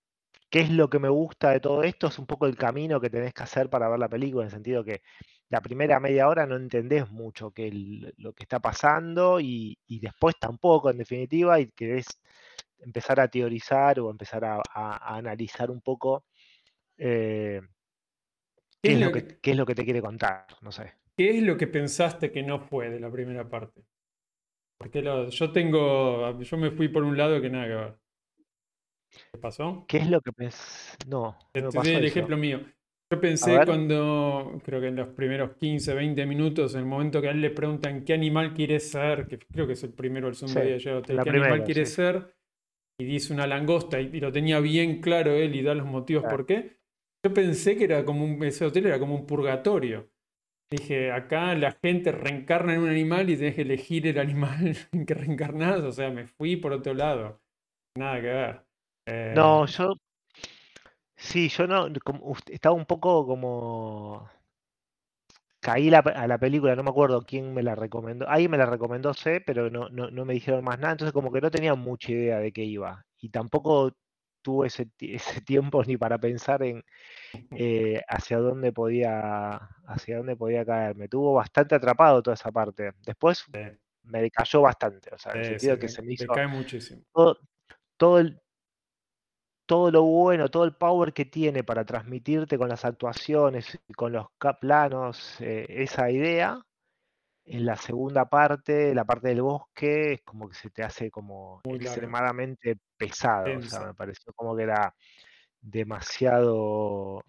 ¿qué 0.49 0.61
es 0.61 0.71
lo 0.71 0.88
que 0.88 0.99
me 0.99 1.11
gusta 1.11 1.51
de 1.51 1.61
todo 1.61 1.83
esto? 1.83 2.07
Es 2.07 2.19
un 2.19 2.27
poco 2.27 2.47
el 2.47 2.57
camino 2.57 3.01
que 3.01 3.11
tenés 3.11 3.35
que 3.35 3.43
hacer 3.43 3.69
para 3.69 3.88
ver 3.91 3.99
la 3.99 4.09
película, 4.09 4.45
en 4.45 4.47
el 4.47 4.53
sentido 4.53 4.83
que 4.83 5.03
la 5.51 5.61
primera 5.61 6.01
media 6.01 6.27
hora 6.29 6.47
no 6.47 6.57
entendés 6.57 7.11
mucho 7.11 7.51
que 7.51 7.71
lo 8.17 8.33
que 8.33 8.45
está 8.45 8.61
pasando 8.61 9.41
y, 9.41 9.79
después 9.88 10.37
tampoco, 10.41 10.91
en 10.91 10.99
definitiva, 10.99 11.61
y 11.61 11.71
querés 11.73 12.07
empezar 12.79 13.21
a 13.21 13.29
teorizar 13.29 14.01
o 14.01 14.11
empezar 14.11 14.45
a, 14.47 14.62
analizar 15.17 15.71
un 15.71 15.83
poco. 15.83 16.25
Eh, 16.97 17.61
¿Qué 18.83 18.93
es, 18.93 19.01
lo 19.01 19.12
que, 19.12 19.38
es 19.43 19.57
lo 19.57 19.67
que 19.67 19.75
te 19.75 19.85
quiere 19.85 20.01
contar? 20.01 20.47
No 20.62 20.71
sé. 20.71 20.95
¿Qué 21.17 21.31
es 21.31 21.43
lo 21.43 21.57
que 21.57 21.67
pensaste 21.67 22.31
que 22.31 22.43
no 22.43 22.61
fue 22.61 22.91
de 22.91 23.01
la 23.01 23.11
primera 23.11 23.49
parte? 23.49 23.83
Porque 24.79 25.03
yo 25.31 25.53
tengo. 25.53 26.41
Yo 26.41 26.57
me 26.57 26.71
fui 26.71 26.88
por 26.88 27.03
un 27.03 27.17
lado 27.17 27.41
que 27.41 27.51
nada 27.51 27.67
que 27.67 27.75
ver. 27.75 27.99
¿Qué 29.33 29.38
pasó? 29.38 29.85
¿Qué 29.88 29.99
es 29.99 30.09
lo 30.09 30.21
que 30.21 30.33
pensé? 30.33 30.97
No. 31.09 31.37
Te 31.53 31.61
el 31.61 32.05
ejemplo 32.05 32.37
mío. 32.37 32.61
Yo 33.11 33.21
pensé 33.21 33.59
cuando, 33.64 34.61
creo 34.62 34.83
que 34.83 34.88
en 34.88 34.97
los 34.97 35.09
primeros 35.09 35.57
15, 35.57 35.95
20 35.95 36.26
minutos, 36.26 36.74
en 36.74 36.81
el 36.81 36.87
momento 36.87 37.22
que 37.22 37.29
a 37.29 37.31
él 37.31 37.41
le 37.41 37.51
preguntan 37.51 38.05
qué 38.05 38.12
animal 38.12 38.53
quiere 38.53 38.79
ser, 38.81 39.26
que 39.26 39.39
creo 39.39 39.66
que 39.66 39.72
es 39.72 39.83
el 39.83 39.95
primero 39.95 40.29
el 40.29 40.35
zombie 40.35 40.62
de 40.62 40.74
ayer, 40.74 41.03
qué 41.03 41.31
animal 41.31 41.64
quiere 41.64 41.87
ser, 41.87 42.35
y 42.99 43.07
dice 43.07 43.33
una 43.33 43.47
langosta, 43.47 43.99
y, 43.99 44.20
lo 44.20 44.31
tenía 44.31 44.61
bien 44.61 45.01
claro 45.01 45.33
él 45.33 45.57
y 45.57 45.62
da 45.62 45.74
los 45.74 45.87
motivos 45.87 46.24
por 46.24 46.45
qué. 46.45 46.76
Yo 47.25 47.35
pensé 47.35 47.77
que 47.77 47.85
era 47.85 48.05
como 48.05 48.25
un, 48.25 48.43
ese 48.45 48.64
hotel 48.64 48.87
era 48.87 48.99
como 48.99 49.14
un 49.14 49.27
purgatorio. 49.27 50.11
Dije, 50.71 51.12
acá 51.12 51.55
la 51.57 51.73
gente 51.83 52.12
reencarna 52.12 52.75
en 52.75 52.83
un 52.83 52.89
animal 52.91 53.31
y 53.31 53.37
tenés 53.39 53.57
que 53.57 53.62
elegir 53.62 54.07
el 54.09 54.19
animal 54.19 54.77
en 54.93 55.07
que 55.07 55.14
reencarnás. 55.14 55.83
O 55.85 55.93
sea, 55.93 56.11
me 56.11 56.27
fui 56.27 56.57
por 56.57 56.73
otro 56.75 56.95
lado. 56.95 57.43
Nada 57.97 58.16
que 58.21 58.29
ver. 58.29 58.66
Eh, 59.07 59.45
no, 59.45 59.66
yo. 59.66 59.95
Sí, 61.16 61.49
yo 61.51 61.66
no. 61.66 61.89
estaba 62.51 62.75
un 62.75 62.87
poco 62.87 63.27
como. 63.27 64.29
caí 65.61 65.91
la- 65.91 65.99
a 66.01 66.27
la 66.27 66.39
película, 66.39 66.77
no 66.77 66.83
me 66.83 66.91
acuerdo 66.91 67.23
quién 67.23 67.53
me 67.55 67.62
la 67.62 67.75
recomendó. 67.75 68.29
Alguien 68.29 68.51
me 68.51 68.59
la 68.59 68.66
recomendó, 68.66 69.14
sé, 69.14 69.41
pero 69.45 69.71
no, 69.71 69.89
no, 69.91 70.11
no 70.11 70.25
me 70.25 70.35
dijeron 70.35 70.64
más 70.64 70.79
nada. 70.79 70.93
Entonces, 70.93 71.12
como 71.12 71.33
que 71.33 71.41
no 71.41 71.51
tenía 71.51 71.75
mucha 71.75 72.12
idea 72.12 72.39
de 72.39 72.53
qué 72.53 72.64
iba. 72.64 73.05
Y 73.21 73.31
tampoco 73.31 73.93
tuve 74.43 74.68
ese, 74.68 74.89
ese 75.01 75.41
tiempo 75.43 75.82
ni 75.84 75.97
para 75.97 76.18
pensar 76.18 76.62
en 76.62 76.82
eh, 77.55 78.03
hacia 78.09 78.39
dónde 78.39 78.72
podía, 78.72 79.57
hacia 79.86 80.18
dónde 80.18 80.36
podía 80.36 80.64
caer. 80.64 80.97
Me 80.97 81.09
tuvo 81.09 81.34
bastante 81.34 81.74
atrapado 81.76 82.22
toda 82.22 82.34
esa 82.34 82.53
parte. 82.53 82.93
Después 83.07 83.45
Sí, 83.53 83.59
me 84.05 84.22
decayó 84.22 84.62
bastante, 84.62 85.11
o 85.14 85.18
sea, 85.18 85.32
en 85.34 85.39
el 85.41 85.45
sentido 85.47 85.78
sí, 85.78 85.78
que 85.78 85.89
te- 85.89 85.89
se 85.89 86.03
me 86.03 86.12
hizo 86.14 86.32
cae 86.32 86.47
muchísimo. 86.49 87.05
todo, 87.14 87.39
todo 87.99 88.18
el, 88.20 88.41
todo 89.66 89.91
lo 89.91 90.03
bueno, 90.05 90.49
todo 90.49 90.64
el 90.64 90.74
power 90.76 91.12
que 91.12 91.24
tiene 91.26 91.62
para 91.64 91.84
transmitirte 91.84 92.57
con 92.59 92.68
las 92.68 92.84
actuaciones 92.84 93.80
con 93.97 94.12
los 94.12 94.26
planos, 94.61 95.41
eh, 95.41 95.66
esa 95.68 96.11
idea, 96.11 96.61
en 97.51 97.64
la 97.66 97.76
segunda 97.76 98.26
parte, 98.28 98.94
la 98.94 99.05
parte 99.05 99.28
del 99.28 99.42
bosque, 99.42 100.12
es 100.14 100.22
como 100.22 100.49
que 100.49 100.55
se 100.55 100.70
te 100.70 100.82
hace 100.82 101.11
como 101.11 101.61
Muy 101.64 101.74
larga. 101.78 101.90
extremadamente 101.90 102.76
pesado. 102.96 103.59
O 103.59 103.62
sea, 103.62 103.86
me 103.86 103.94
pareció 103.94 104.32
como 104.34 104.57
que 104.57 104.64
era 104.64 104.94
demasiado, 105.61 107.24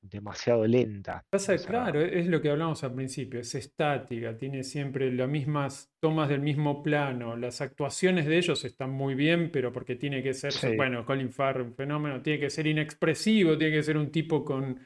demasiado 0.00 0.66
lenta. 0.66 1.24
Pasa, 1.30 1.54
O 1.54 1.58
sea, 1.58 1.66
claro, 1.68 2.00
es 2.00 2.26
lo 2.26 2.40
que 2.40 2.50
hablamos 2.50 2.84
al 2.84 2.94
principio, 2.94 3.40
es 3.40 3.54
estática, 3.54 4.36
tiene 4.36 4.62
siempre 4.62 5.12
las 5.12 5.28
mismas 5.28 5.92
tomas 6.00 6.28
del 6.28 6.40
mismo 6.40 6.82
plano, 6.82 7.36
las 7.36 7.60
actuaciones 7.60 8.26
de 8.26 8.38
ellos 8.38 8.64
están 8.64 8.90
muy 8.90 9.14
bien, 9.14 9.50
pero 9.50 9.72
porque 9.72 9.96
tiene 9.96 10.22
que 10.22 10.34
ser, 10.34 10.52
Sí. 10.52 10.76
bueno, 10.76 11.04
Colin 11.04 11.32
Farrell, 11.32 11.66
un 11.66 11.74
fenómeno, 11.74 12.22
tiene 12.22 12.38
que 12.40 12.50
ser 12.50 12.66
inexpresivo, 12.66 13.58
tiene 13.58 13.76
que 13.76 13.82
ser 13.82 13.96
un 13.96 14.10
tipo 14.12 14.44
con 14.44 14.78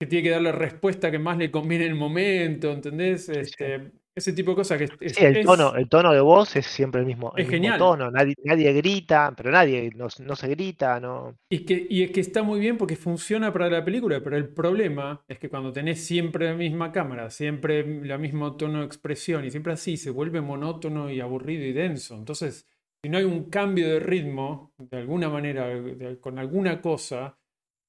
que 0.00 0.06
tiene 0.06 0.24
que 0.24 0.30
dar 0.30 0.42
la 0.42 0.52
respuesta 0.52 1.10
que 1.12 1.20
más 1.20 1.38
le 1.38 1.50
conviene 1.52 1.86
en 1.86 1.92
el 1.92 1.98
momento, 1.98 2.72
¿entendés? 2.72 3.28
sí. 3.42 3.50
Este, 3.50 3.92
ese 4.16 4.32
tipo 4.34 4.52
de 4.52 4.56
cosas 4.56 4.78
que 4.78 4.84
es, 5.00 5.16
Sí, 5.16 5.24
el 5.24 5.40
tono, 5.40 5.74
el 5.74 5.88
tono 5.88 6.12
de 6.12 6.20
voz 6.20 6.54
es 6.56 6.66
siempre 6.66 7.00
el 7.00 7.06
mismo, 7.06 7.32
el 7.36 7.44
es 7.44 7.48
mismo 7.48 7.74
genial. 7.74 7.74
tono, 7.74 8.10
nadie, 8.10 8.34
nadie 8.44 8.72
grita, 8.72 9.32
pero 9.36 9.50
nadie, 9.50 9.90
no, 9.94 10.06
no 10.20 10.36
se 10.36 10.48
grita, 10.48 11.00
no. 11.00 11.36
Y, 11.52 11.64
que, 11.64 11.84
y 11.90 12.04
es 12.04 12.12
que 12.12 12.20
está 12.20 12.44
muy 12.44 12.60
bien 12.60 12.78
porque 12.78 12.94
funciona 12.94 13.52
para 13.52 13.68
la 13.68 13.84
película, 13.84 14.22
pero 14.22 14.36
el 14.36 14.48
problema 14.54 15.24
es 15.26 15.38
que 15.40 15.48
cuando 15.48 15.72
tenés 15.72 16.04
siempre 16.04 16.46
la 16.46 16.54
misma 16.54 16.92
cámara, 16.92 17.28
siempre 17.30 17.80
el 17.80 18.18
mismo 18.20 18.56
tono 18.56 18.80
de 18.80 18.86
expresión 18.86 19.44
y 19.44 19.50
siempre 19.50 19.72
así, 19.72 19.96
se 19.96 20.10
vuelve 20.10 20.40
monótono 20.40 21.10
y 21.10 21.18
aburrido 21.20 21.64
y 21.64 21.72
denso. 21.72 22.14
Entonces, 22.14 22.68
si 23.02 23.08
no 23.10 23.18
hay 23.18 23.24
un 23.24 23.50
cambio 23.50 23.88
de 23.88 23.98
ritmo, 23.98 24.72
de 24.78 24.98
alguna 24.98 25.28
manera, 25.28 25.66
de- 25.66 26.20
con 26.20 26.38
alguna 26.38 26.80
cosa, 26.80 27.36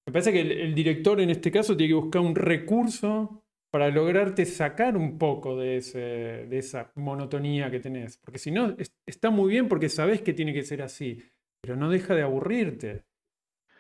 me 0.06 0.14
parece 0.14 0.32
que 0.32 0.42
el, 0.42 0.52
el 0.52 0.76
director 0.76 1.20
en 1.22 1.30
este 1.30 1.52
caso 1.52 1.76
tiene 1.78 1.92
que 1.92 2.00
buscar 2.02 2.22
un 2.22 2.36
recurso 2.36 3.44
para 3.72 3.90
lograrte 3.90 4.46
sacar 4.46 4.98
un 4.98 5.18
poco 5.18 5.58
de, 5.58 5.78
ese, 5.78 6.00
de 6.00 6.58
esa 6.58 6.92
monotonía 6.96 7.72
que 7.72 7.80
tenés. 7.80 8.18
Porque 8.18 8.40
si 8.40 8.52
no, 8.52 8.76
es- 8.78 8.94
está 9.06 9.30
muy 9.30 9.50
bien 9.52 9.68
porque 9.70 9.90
sabés 9.90 10.22
que 10.22 10.34
tiene 10.34 10.54
que 10.54 10.64
ser 10.64 10.82
así, 10.82 11.22
pero 11.62 11.76
no 11.76 11.90
deja 11.90 12.16
de 12.16 12.24
aburrirte. 12.24 13.06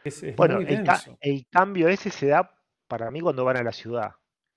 Es, 0.05 0.24
es 0.24 0.38
Bueno, 0.38 0.61
el, 0.65 0.82
ca- 0.82 1.03
denso. 1.03 1.19
el 1.19 1.45
cambio 1.49 1.88
ese 1.89 2.09
se 2.09 2.28
da 2.28 2.49
para 2.88 3.11
mí 3.11 3.22
cuando 3.22 3.45
van 3.45 3.57
a 3.57 3.63
la 3.63 3.72
ciudad, 3.72 4.11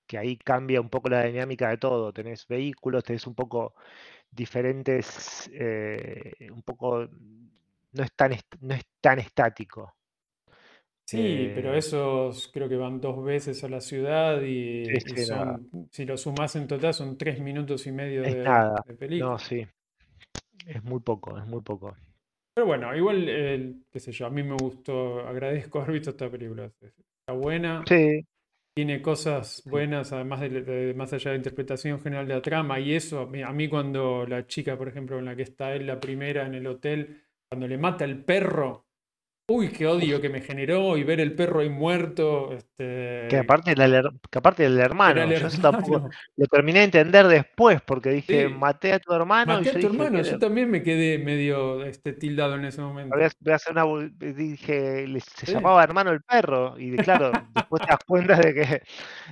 que 0.07 0.17
ahí 0.17 0.37
cambia 0.37 0.81
un 0.81 0.89
poco 0.89 1.09
la 1.09 1.23
dinámica 1.23 1.69
de 1.69 1.77
todo. 1.77 2.13
Tenés 2.13 2.47
vehículos, 2.47 3.03
tenés 3.03 3.27
un 3.27 3.35
poco 3.35 3.75
diferentes, 4.31 5.49
eh, 5.53 6.33
un 6.51 6.63
poco, 6.63 7.07
no 7.93 8.03
es 8.03 8.11
tan, 8.15 8.33
no 8.61 8.75
es 8.75 8.83
tan 9.01 9.19
estático. 9.19 9.95
Sí, 11.07 11.51
pero 11.53 11.73
Eh, 11.73 11.75
esos 11.75 12.47
creo 12.51 12.67
que 12.67 12.77
van 12.77 12.99
dos 12.99 13.23
veces 13.23 13.63
a 13.63 13.69
la 13.69 13.79
ciudad 13.79 14.41
y, 14.41 15.15
son, 15.15 15.69
si 15.91 16.03
lo 16.05 16.17
sumás 16.17 16.55
en 16.55 16.67
total, 16.67 16.93
son 16.95 17.15
tres 17.17 17.39
minutos 17.39 17.85
y 17.85 17.91
medio 17.91 18.25
de, 18.25 18.41
nada. 18.43 18.81
de 18.87 18.93
No, 19.17 19.37
película. 19.37 19.39
sí, 19.39 19.65
es 20.67 20.83
muy 20.83 20.99
poco, 20.99 21.37
es 21.39 21.45
muy 21.47 21.61
poco. 21.61 21.95
Pero 22.53 22.67
bueno, 22.67 22.95
igual, 22.95 23.27
el- 23.29 23.85
qué 23.91 23.99
sé 23.99 24.11
yo, 24.11 24.25
a 24.27 24.29
mí 24.29 24.41
me 24.43 24.55
gustó, 24.55 25.19
agradezco 25.27 25.79
haber 25.79 25.93
visto 25.93 26.11
esta 26.11 26.29
película. 26.29 26.65
Está 26.81 27.33
buena, 27.33 27.85
Sí, 27.87 28.25
tiene 28.75 29.01
cosas 29.01 29.63
buenas, 29.65 30.13
además 30.13 30.41
de, 30.41 30.49
de- 30.63 30.93
más 30.95 31.13
allá 31.13 31.31
de 31.31 31.37
la 31.37 31.39
interpretación 31.39 32.01
general 32.01 32.27
de 32.27 32.35
la 32.35 32.41
trama 32.43 32.79
y 32.79 32.93
eso, 32.95 33.21
a 33.21 33.27
mí, 33.27 33.43
a 33.43 33.51
mí 33.51 33.69
cuando 33.69 34.25
la 34.27 34.47
chica, 34.47 34.77
por 34.77 34.87
ejemplo, 34.89 35.19
en 35.19 35.25
la 35.25 35.35
que 35.35 35.43
está 35.43 35.73
él, 35.75 35.87
la 35.87 35.99
primera 35.99 36.45
en 36.47 36.55
el 36.55 36.67
hotel, 36.67 37.23
cuando 37.49 37.67
le 37.67 37.77
mata 37.77 38.05
el 38.05 38.23
perro, 38.25 38.84
uy, 39.47 39.69
qué 39.69 39.87
odio 39.87 40.21
que 40.21 40.29
me 40.29 40.41
generó 40.41 40.97
y 40.97 41.03
ver 41.03 41.19
el 41.19 41.35
perro 41.35 41.59
ahí 41.61 41.69
muerto, 41.69 42.49
que 42.49 42.55
este, 42.57 43.39
aparte, 43.39 43.75
la 43.75 43.87
her- 43.87 44.19
que 44.29 44.37
aparte 44.39 44.63
del 44.63 44.73
era 44.73 44.85
hermano, 44.85 45.21
el 45.23 45.29
yo 45.29 45.49
tampoco 45.61 46.09
lo 46.37 46.45
terminé 46.47 46.79
de 46.79 46.85
entender 46.85 47.27
después, 47.27 47.81
porque 47.81 48.09
dije, 48.09 48.47
Sí, 48.47 48.53
maté 48.55 48.93
a 48.93 48.99
tu 48.99 49.13
hermano 49.13 49.53
y 49.53 49.55
maté 49.57 49.69
a 49.69 49.73
yo 49.73 49.79
tu 49.79 49.87
dije, 49.89 50.03
hermano, 50.03 50.23
yo 50.23 50.39
también 50.39 50.69
me 50.69 50.83
quedé 50.83 51.17
medio 51.17 51.83
este, 51.85 52.13
tildado 52.13 52.55
en 52.55 52.65
ese 52.65 52.81
momento. 52.81 53.15
voy 53.15 53.25
a 53.51 53.55
hacer 53.55 53.71
una. 53.71 53.85
bu- 53.85 54.11
Dije, 54.35 55.07
se 55.21 55.45
Sí. 55.45 55.53
llamaba 55.53 55.83
hermano 55.83 56.11
el 56.11 56.21
perro. 56.21 56.75
Y 56.79 56.97
claro, 56.97 57.31
después 57.53 57.81
te 57.83 57.91
das 57.91 57.99
cuenta 58.05 58.35
de 58.37 58.53
que, 58.53 58.81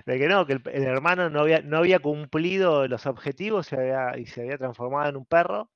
de 0.05 0.19
que 0.19 0.27
no, 0.27 0.45
que 0.45 0.53
el, 0.53 0.61
el 0.71 0.83
hermano 0.83 1.29
no 1.29 1.41
había, 1.41 1.61
no 1.61 1.77
había 1.77 1.99
cumplido 1.99 2.87
los 2.87 3.05
objetivos 3.05 3.67
había, 3.73 4.17
y 4.17 4.25
se 4.25 4.41
había 4.41 4.57
transformado 4.57 5.09
en 5.09 5.17
un 5.17 5.25
perro. 5.25 5.69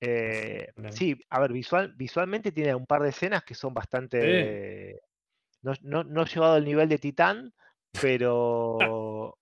Eh, 0.00 0.68
sí, 0.90 1.18
a 1.30 1.40
ver, 1.40 1.52
visual, 1.52 1.94
visualmente 1.96 2.52
tiene 2.52 2.74
un 2.74 2.86
par 2.86 3.02
de 3.02 3.10
escenas 3.10 3.44
que 3.44 3.54
son 3.54 3.72
bastante. 3.72 5.00
No, 5.62 5.72
no, 5.82 6.04
no 6.04 6.22
he 6.22 6.26
llegado 6.26 6.54
al 6.54 6.64
nivel 6.64 6.88
de 6.88 6.98
Titán, 6.98 7.52
pero, 8.00 9.38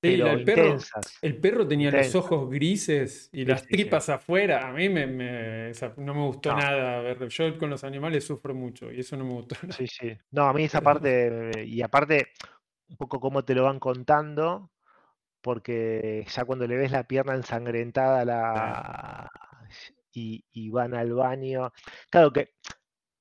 el 0.00 0.44
perro, 0.44 0.78
el 1.22 1.36
perro 1.38 1.66
tenía 1.66 1.90
los 1.90 2.14
ojos 2.14 2.50
grises 2.50 3.30
y 3.32 3.40
Sí, 3.40 3.44
las 3.44 3.62
sí, 3.62 3.66
sí. 3.68 3.74
tripas 3.74 4.08
afuera. 4.08 4.68
A 4.68 4.72
mí 4.72 4.88
me, 4.88 5.06
no 5.06 6.14
me 6.14 6.26
gustó 6.26 6.50
No, 6.50 6.58
nada 6.58 7.00
verlo. 7.00 7.28
Yo 7.28 7.58
con 7.58 7.70
los 7.70 7.84
animales 7.84 8.24
sufro 8.24 8.54
mucho 8.54 8.92
y 8.92 9.00
eso 9.00 9.16
no 9.16 9.24
me 9.24 9.32
gustó 9.32 9.56
nada. 9.62 9.76
sí, 9.76 9.86
sí. 9.86 10.16
No, 10.30 10.44
a 10.44 10.52
mí 10.52 10.64
esa 10.64 10.80
parte, 10.80 11.64
y 11.66 11.82
aparte, 11.82 12.28
un 12.88 12.96
poco 12.96 13.18
cómo 13.18 13.44
te 13.44 13.54
lo 13.54 13.64
van 13.64 13.80
contando. 13.80 14.70
porque 15.42 16.24
ya 16.28 16.44
cuando 16.46 16.66
le 16.66 16.76
ves 16.76 16.90
la 16.90 17.04
pierna 17.04 17.34
ensangrentada 17.34 18.22
a 18.22 18.24
la... 18.24 19.28
y, 20.12 20.44
y 20.52 20.70
van 20.70 20.94
al 20.94 21.12
baño. 21.14 21.72
Claro 22.10 22.32
que, 22.32 22.50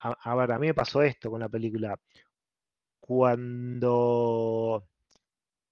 a, 0.02 0.12
a 0.32 0.36
ver, 0.36 0.52
a 0.54 0.60
mí 0.60 0.68
me 0.68 0.74
pasó 0.74 1.02
esto 1.04 1.30
con 1.32 1.40
la 1.42 1.50
película. 1.50 1.98
Cuando 3.00 4.88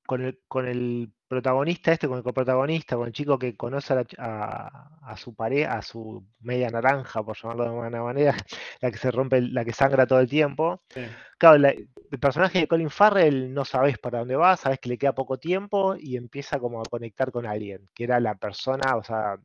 con 0.06 0.22
el, 0.24 0.42
con 0.48 0.68
el 0.68 1.12
protagonista 1.28 1.94
este, 1.94 2.08
con 2.08 2.18
el 2.18 2.24
coprotagonista, 2.24 2.98
con 2.98 3.08
el 3.08 3.14
chico 3.14 3.40
que 3.40 3.56
conoce 3.56 3.94
a, 3.94 3.96
la 3.98 4.04
ch- 4.06 4.16
a- 4.20 5.00
a 5.04 5.18
su 5.18 5.34
pareja, 5.36 5.78
a 5.78 5.82
su 5.82 6.26
media 6.42 6.70
naranja, 6.70 7.24
por 7.24 7.38
llamarlo 7.38 7.64
de 7.64 7.70
alguna 7.70 8.04
manera, 8.04 8.36
la 8.82 8.92
que 8.92 8.98
se 8.98 9.12
rompe, 9.12 9.42
la 9.42 9.64
que 9.66 9.74
sangra 9.74 10.06
todo 10.08 10.20
el 10.20 10.30
tiempo. 10.30 10.84
Sí. 10.90 11.02
Claro, 11.38 11.58
la- 11.60 11.72
el 11.72 12.20
personaje 12.20 12.60
de 12.60 12.68
Colin 12.68 12.90
Farrell 12.90 13.54
no 13.54 13.66
sabes 13.66 13.98
para 14.00 14.20
dónde 14.20 14.36
va, 14.36 14.58
sabes 14.58 14.80
que 14.80 14.90
le 14.90 14.98
queda 14.98 15.14
poco 15.16 15.38
tiempo 15.40 15.96
y 15.98 16.18
empieza 16.18 16.60
como 16.60 16.82
a 16.82 16.86
conectar 16.90 17.32
con 17.32 17.46
alguien, 17.48 17.88
que 17.96 18.04
era 18.06 18.20
la 18.20 18.36
persona, 18.36 18.98
o 18.98 19.04
sea, 19.04 19.38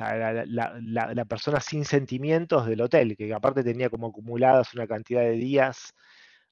era 0.00 0.32
la, 0.32 0.44
la- 0.46 0.78
la- 0.82 1.14
la 1.14 1.24
persona 1.24 1.60
sin 1.60 1.84
sentimientos 1.84 2.66
del 2.66 2.80
hotel, 2.80 3.16
que 3.16 3.32
aparte 3.32 3.62
tenía 3.64 3.90
como 3.90 4.08
acumuladas 4.08 4.74
una 4.74 4.86
cantidad 4.86 5.22
de 5.22 5.32
días 5.32 5.92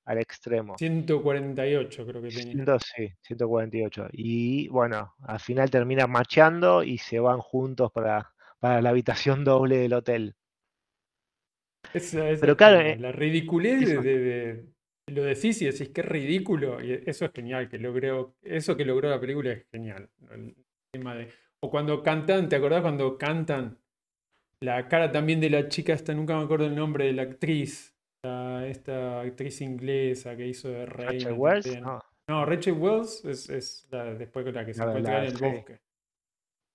al 0.05 0.19
extremo. 0.19 0.77
148 0.79 2.07
creo 2.07 2.23
que 2.23 2.29
tenía. 2.29 2.79
Sí, 2.79 3.09
148. 3.23 4.09
Y 4.13 4.69
bueno, 4.69 5.15
al 5.23 5.41
final 5.41 5.71
terminan 5.71 6.11
marchando 6.11 6.83
y 6.83 6.99
se 6.99 7.19
van 7.19 7.39
juntos 7.39 7.91
para, 7.93 8.33
para 8.61 8.81
la 8.83 8.91
habitación 8.91 9.45
doble 9.45 9.79
del 9.79 9.95
hotel. 9.95 10.35
Esa, 11.95 12.29
esa 12.31 12.41
Pero 12.41 12.57
claro, 12.57 12.79
genial. 12.79 12.99
eh, 12.99 13.01
la 13.01 13.13
ridiculez 13.13 13.81
de, 13.81 13.93
eso- 13.93 14.03
de- 14.03 14.19
de- 14.19 14.65
lo 15.09 15.23
decís 15.23 15.63
y 15.63 15.67
decís 15.67 15.89
que 15.91 16.01
es 16.01 16.07
ridículo. 16.07 16.83
Y 16.83 16.93
eso 17.07 17.25
es 17.25 17.33
genial, 17.33 17.69
que 17.69 17.79
logró, 17.79 18.35
eso 18.43 18.77
que 18.77 18.85
logró 18.85 19.09
la 19.09 19.21
película 19.21 19.53
es 19.53 19.67
genial. 19.71 20.11
El 20.31 20.57
tema 20.93 21.15
de, 21.15 21.29
o 21.63 21.71
cuando 21.71 22.03
cantan, 22.03 22.49
¿te 22.49 22.57
acordás 22.57 22.83
cuando 22.83 23.17
cantan? 23.19 23.79
La 24.63 24.89
cara 24.89 25.11
también 25.13 25.41
de 25.41 25.51
la 25.51 25.69
chica 25.69 25.93
esta, 25.93 26.15
nunca 26.15 26.37
me 26.37 26.45
acuerdo 26.45 26.67
el 26.67 26.75
nombre 26.75 27.07
de 27.07 27.13
la 27.13 27.23
actriz. 27.23 27.93
la- 28.25 28.67
esta 28.67 29.21
actriz 29.21 29.61
inglesa 29.61 30.37
que 30.37 30.49
hizo 30.49 30.69
de 30.69 30.85
Rachel 30.87 31.19
Reina 31.27 31.35
Wells, 31.35 31.81
no, 31.81 32.01
No, 32.29 32.45
Rachel 32.45 32.73
Wells 32.75 33.25
es, 33.25 33.49
es 33.51 33.87
la, 33.91 34.15
después 34.15 34.45
con 34.45 34.55
la 34.55 34.67
que 34.67 34.75
se 34.75 34.81
la 34.81 34.87
encuentra 34.87 35.19
en 35.21 35.25
el 35.27 35.37
sí. 35.37 35.45
bosque. 35.45 35.79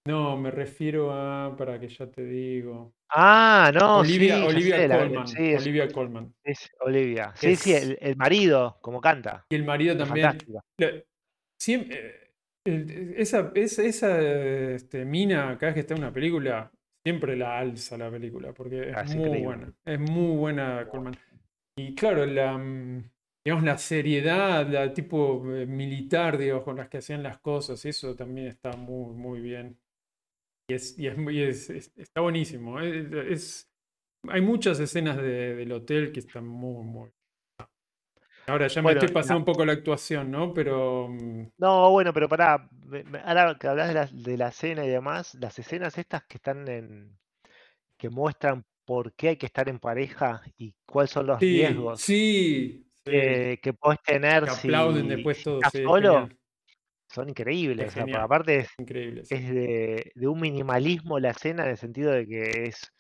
No, 0.08 0.38
me 0.38 0.50
refiero 0.50 1.12
a, 1.12 1.54
para 1.58 1.78
que 1.80 1.88
ya 1.90 2.08
te 2.08 2.24
digo. 2.24 2.94
Ah, 3.14 3.70
no, 3.74 3.98
Olivia, 3.98 4.38
sí, 4.38 4.44
Olivia 4.48 4.78
sé, 4.78 4.88
Colman. 4.90 5.28
sí, 5.28 5.52
es, 5.52 5.62
Olivia 5.62 5.92
Colman. 5.92 6.34
es 6.44 6.70
Olivia. 6.80 7.34
Sí, 7.36 7.56
sí, 7.58 7.74
Es- 7.74 7.84
el, 7.84 7.98
el 8.02 8.16
marido, 8.16 8.78
como 8.82 9.02
canta. 9.02 9.46
Y 9.50 9.56
el 9.56 9.66
marido 9.66 9.98
también. 9.98 10.28
fantástica. 10.28 10.62
Esa 12.64 13.51
esa, 13.55 13.84
esa, 13.84 14.22
este, 14.74 15.03
mina, 15.05 15.57
cada 15.57 15.68
vez 15.68 15.74
que 15.74 15.80
está 15.82 15.93
en 15.95 16.01
una 16.01 16.14
película, 16.14 16.72
siempre 17.03 17.36
la 17.36 17.57
alza 17.57 17.97
la 17.97 18.12
película, 18.12 18.53
porque 18.53 18.89
es 18.89 18.95
Ah, 18.95 19.01
es 19.01 19.16
muy 19.16 19.41
buena. 19.41 19.74
Es 19.86 19.99
muy 19.99 20.38
buena 20.38 20.88
Colman. 20.88 21.16
Y 21.76 21.95
claro, 21.95 22.26
la, 22.26 22.57
mm, 22.57 23.09
digamos, 23.43 23.66
la 23.66 23.78
seriedad, 23.78 24.68
la 24.68 24.93
tipo 24.93 25.43
eh, 25.55 25.66
militar, 25.66 26.38
digo, 26.38 26.64
con 26.64 26.78
las 26.78 26.89
que 26.89 26.97
hacían 26.97 27.24
las 27.24 27.39
cosas, 27.39 27.84
eso 27.86 28.16
también 28.16 28.47
está 28.47 28.74
muy, 28.74 29.16
muy 29.16 29.39
bien. 29.39 29.80
Y, 30.70 30.74
es, 30.76 30.97
y, 30.99 31.07
es, 31.07 31.70
está 31.70 32.22
buenísimo. 32.22 32.80
Es, 32.80 33.70
hay 34.28 34.41
muchas 34.41 34.80
escenas 34.80 35.18
del 35.18 35.72
hotel 35.72 36.12
que 36.12 36.20
están 36.20 36.45
muy, 36.47 36.84
muy... 36.84 37.09
Ahora 38.48 38.68
ya 38.68 38.82
me 38.82 38.92
estoy 38.92 39.10
pasando 39.10 39.39
un 39.39 39.46
poco 39.46 39.66
la 39.66 39.74
actuación, 39.74 40.32
¿no? 40.32 40.54
Pero... 40.54 41.08
Mm, 41.10 41.52
no, 41.58 41.92
bueno, 41.92 42.14
pero 42.14 42.28
pará, 42.28 42.68
ahora 43.24 43.56
que 43.60 43.68
hablas 43.68 43.88
de 43.89 43.94
la, 43.94 44.10
de 44.12 44.38
la 44.38 44.48
escena 44.50 44.86
y 44.86 44.89
demás, 44.89 45.36
las 45.36 45.58
escenas 45.60 45.98
estas 45.98 46.24
que 46.24 46.38
están 46.38 46.68
en... 46.68 47.18
que 47.98 48.10
muestran 48.10 48.66
por 48.86 49.14
qué 49.14 49.30
hay 49.30 49.38
que 49.38 49.46
estar 49.46 49.70
en 49.70 49.80
pareja 49.80 50.42
y 50.58 50.74
cuáles 50.86 51.12
son 51.12 51.28
los 51.28 51.39
riesgos. 51.39 52.02
Sí, 52.02 52.86
que 53.06 53.76
puedes 53.80 54.02
tener 54.02 54.50
si, 54.50 54.68
aplauden 54.68 55.08
después 55.08 55.44
todos, 55.44 55.64
solo, 55.72 56.30
son 57.12 57.30
increíbles. 57.30 57.96
aparte 57.98 58.60
es, 58.60 58.70
Increíble, 58.78 59.22
es 59.22 59.50
de, 59.50 60.28
un 60.28 60.39
minimalismo 60.39 61.20
la 61.20 61.32
escena 61.32 61.64
en 61.64 61.72
el 61.72 61.78
sentido 61.78 62.12
de 62.12 62.28
que 62.28 62.66
es 62.66 62.92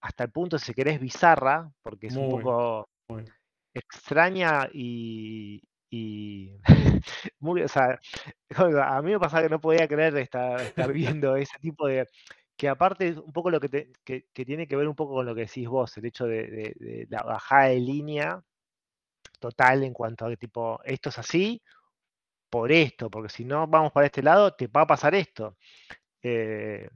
hasta 0.00 0.24
el 0.24 0.30
punto, 0.30 0.58
si 0.58 0.72
querés, 0.72 0.98
bizarra, 0.98 1.70
porque 1.82 2.06
es 2.06 2.16
un 2.16 2.30
poco 2.30 2.88
extraña 3.74 4.68
y, 4.72 5.62
y 5.90 6.52
muy, 7.38 7.62
o 7.62 7.68
sea, 7.68 7.98
a 8.84 9.02
mí 9.02 9.12
me 9.12 9.20
pasaba 9.20 9.42
que 9.42 9.48
no 9.48 9.60
podía 9.60 9.88
creer 9.88 10.16
estar, 10.16 10.60
estar 10.60 10.92
viendo 10.92 11.36
ese 11.36 11.58
tipo 11.60 11.86
de 11.86 12.06
que 12.56 12.68
aparte 12.68 13.08
es 13.08 13.16
un 13.16 13.32
poco 13.32 13.50
lo 13.50 13.58
que, 13.58 13.70
te, 13.70 13.92
que, 14.04 14.44
tiene 14.44 14.66
que 14.66 14.76
ver 14.76 14.86
un 14.86 14.94
poco 14.94 15.14
con 15.14 15.26
lo 15.26 15.34
que 15.34 15.42
decís 15.42 15.66
vos, 15.66 15.96
el 15.96 16.04
hecho 16.04 16.26
de, 16.26 16.42
de 16.76 17.06
la 17.08 17.22
bajada 17.22 17.68
de 17.68 17.80
línea 17.80 18.42
total 19.38 19.82
en 19.82 19.94
cuanto 19.94 20.26
a 20.26 20.28
que 20.28 20.36
tipo, 20.36 20.78
esto 20.84 21.08
es 21.08 21.18
así 21.18 21.62
por 22.50 22.70
esto, 22.72 23.10
porque 23.10 23.30
si 23.30 23.44
no 23.44 23.66
vamos 23.66 23.92
para 23.92 24.06
este 24.06 24.22
lado, 24.22 24.54
te 24.54 24.66
va 24.66 24.82
a 24.82 24.86
pasar 24.86 25.14
esto. 25.14 25.56
Eh, 26.22 26.88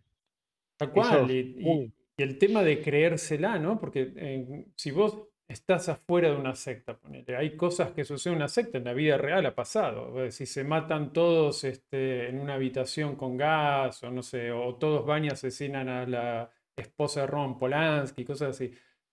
Tal 0.77 0.91
cual, 0.91 1.31
y, 1.31 1.93
el 2.17 2.39
tema 2.39 2.63
de 2.63 2.83
creérsela, 2.83 3.59
¿no? 3.59 3.79
Porque 3.81 4.13
eh, 4.17 4.67
si 4.77 4.91
vos 4.91 5.29
estás 5.49 5.89
afuera 5.89 6.31
de 6.31 6.37
una 6.37 6.55
secta, 6.55 6.97
ponele, 6.97 7.37
hay 7.37 7.57
cosas 7.57 7.93
que 7.93 8.05
suceden 8.05 8.35
en 8.35 8.43
una 8.43 8.49
secta, 8.49 8.79
en 8.79 8.85
la 8.85 8.93
vida 8.93 9.19
real 9.19 9.47
ha 9.47 9.55
pasado. 9.55 10.31
Si 10.31 10.47
se 10.47 10.65
matan 10.65 11.13
todos 11.13 11.65
este, 11.65 12.29
en 12.29 12.41
una 12.41 12.55
habitación 12.55 13.17
con 13.17 13.37
gas, 13.37 14.03
o 14.03 14.11
no 14.11 14.23
sé, 14.23 14.51
o 14.53 14.75
todos 14.77 15.05
van 15.07 15.25
y 15.27 15.29
asesinan 15.29 15.89
a 15.89 16.07
la 16.07 16.51
esposa 16.77 17.23
de 17.23 17.27
Ron 17.29 17.59
Polanski, 17.59 18.25
cosas 18.25 18.51
así. 18.57 18.73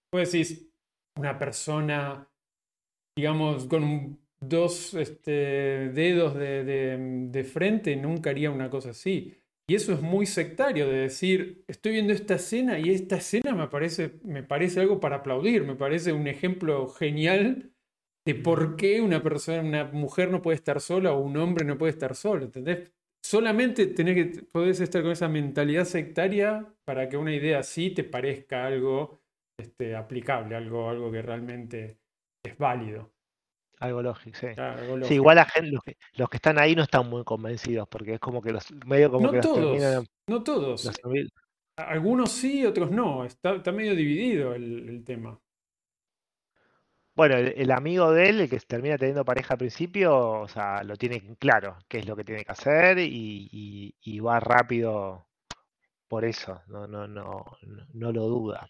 Pues 0.09 0.31
decís, 0.31 0.69
una 1.15 1.37
persona 1.37 2.27
digamos, 3.15 3.65
con 3.65 4.19
dos 4.39 4.93
este, 4.93 5.31
dedos 5.93 6.35
de, 6.35 7.49
frente, 7.51 7.95
nunca 7.95 8.29
haría 8.29 8.51
una 8.51 8.69
cosa 8.69 8.91
así. 8.91 9.35
Y 9.71 9.75
eso 9.75 9.93
es 9.93 10.01
muy 10.01 10.25
sectario, 10.25 10.89
de 10.89 10.97
decir, 10.97 11.63
estoy 11.65 11.93
viendo 11.93 12.11
esta 12.11 12.35
escena 12.35 12.77
y 12.77 12.89
esta 12.89 13.15
escena 13.15 13.55
me 13.55 13.69
parece, 13.69 14.19
me 14.21 14.43
parece 14.43 14.81
algo 14.81 14.99
para 14.99 15.17
aplaudir, 15.17 15.63
me 15.63 15.77
parece 15.77 16.11
un 16.11 16.27
ejemplo 16.27 16.89
genial 16.89 17.71
de 18.25 18.35
por 18.35 18.75
qué 18.75 18.99
una 18.99 19.23
persona, 19.23 19.61
una 19.61 19.85
mujer 19.85 20.29
no 20.29 20.41
puede 20.41 20.57
estar 20.57 20.81
sola 20.81 21.13
o 21.13 21.21
un 21.21 21.37
hombre 21.37 21.63
no 21.63 21.77
puede 21.77 21.93
estar 21.93 22.15
solo, 22.17 22.43
¿entendés? 22.43 22.91
Solamente 23.23 23.87
tenés 23.87 24.15
que, 24.15 24.43
podés 24.43 24.81
estar 24.81 25.03
con 25.03 25.11
esa 25.11 25.29
mentalidad 25.29 25.85
sectaria 25.85 26.67
para 26.83 27.07
que 27.07 27.15
una 27.15 27.33
idea 27.33 27.59
así 27.59 27.91
te 27.91 28.03
parezca 28.03 28.65
algo 28.65 29.21
este, 29.57 29.95
aplicable, 29.95 30.57
algo, 30.57 30.89
algo 30.89 31.09
que 31.13 31.21
realmente 31.21 31.97
es 32.43 32.57
válido. 32.57 33.13
Algo 33.81 34.03
lógico, 34.03 34.37
sí. 34.39 34.47
Sí, 35.07 35.15
igual 35.15 35.37
la 35.37 35.45
gente, 35.45 35.71
los 35.71 36.29
que, 36.29 36.37
están 36.37 36.59
ahí 36.59 36.75
no 36.75 36.83
están 36.83 37.09
muy 37.09 37.23
convencidos, 37.23 37.87
porque 37.89 38.13
es 38.13 38.19
como 38.19 38.41
que 38.41 38.51
los 38.51 38.71
medio 38.85 39.09
como 39.11 39.25
no 39.25 39.31
que 39.31 39.39
todos, 39.39 40.07
No 40.27 40.43
todos. 40.43 40.91
Algunos 41.75 42.31
sí, 42.31 42.63
otros 42.63 42.91
no. 42.91 43.25
Está, 43.25 43.59
medio 43.71 43.95
dividido 43.95 44.53
el, 44.53 45.03
tema. 45.03 45.39
Bueno, 47.15 47.37
el, 47.37 47.71
amigo 47.71 48.11
de 48.11 48.29
él, 48.29 48.41
el 48.41 48.49
que 48.49 48.59
termina 48.59 48.99
teniendo 48.99 49.25
pareja 49.25 49.55
al 49.55 49.57
principio, 49.57 50.41
o 50.41 50.47
sea, 50.47 50.83
lo 50.83 50.95
tiene 50.95 51.35
claro 51.39 51.77
qué 51.87 51.99
es 51.99 52.05
lo 52.05 52.15
que 52.15 52.23
tiene 52.23 52.45
que 52.45 52.51
hacer 52.51 52.99
y, 52.99 53.95
y 53.99 54.19
va 54.19 54.39
rápido 54.39 55.27
por 56.07 56.23
eso, 56.23 56.61
no, 56.67 56.85
no, 56.85 57.07
no, 57.07 57.57
no 57.93 58.11
lo 58.11 58.27
duda. 58.27 58.69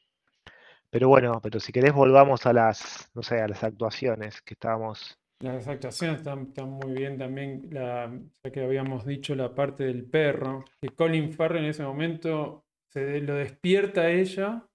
Pero 0.92 1.08
bueno, 1.08 1.40
pero 1.42 1.60
si 1.60 1.72
querés 1.72 1.94
volvamos 1.94 2.46
a 2.46 2.52
las, 2.52 3.10
no 3.16 3.24
sé, 3.24 3.40
a 3.40 3.48
las 3.48 3.64
actuaciones 3.64 4.42
que 4.42 4.56
estábamos. 4.56 5.18
Las 5.40 5.68
actuaciones 5.68 6.18
están, 6.18 6.70
muy 6.70 6.92
bien 6.92 7.18
también, 7.18 7.68
la, 7.72 8.12
ya 8.44 8.52
que 8.52 8.62
habíamos 8.62 9.06
dicho 9.06 9.34
la 9.34 9.56
parte 9.56 9.86
del 9.86 10.04
perro, 10.04 10.66
que 10.80 10.90
Colin 10.90 11.32
Farrell 11.32 11.64
en 11.64 11.70
ese 11.70 11.84
momento 11.84 12.66
se 12.92 13.22
lo 13.22 13.36
despierta 13.36 14.02
a 14.02 14.12
ella, 14.12 14.68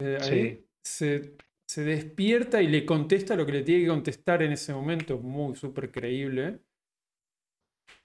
eh, 0.00 0.64
se, 0.82 1.36
despierta 1.76 2.62
y 2.62 2.68
le 2.68 2.86
contesta 2.86 3.36
lo 3.36 3.44
que 3.44 3.52
le 3.52 3.62
tiene 3.64 3.82
que 3.82 3.88
contestar 3.88 4.42
en 4.42 4.52
ese 4.52 4.72
momento, 4.72 5.18
muy 5.18 5.56
súper 5.56 5.90
creíble, 5.90 6.60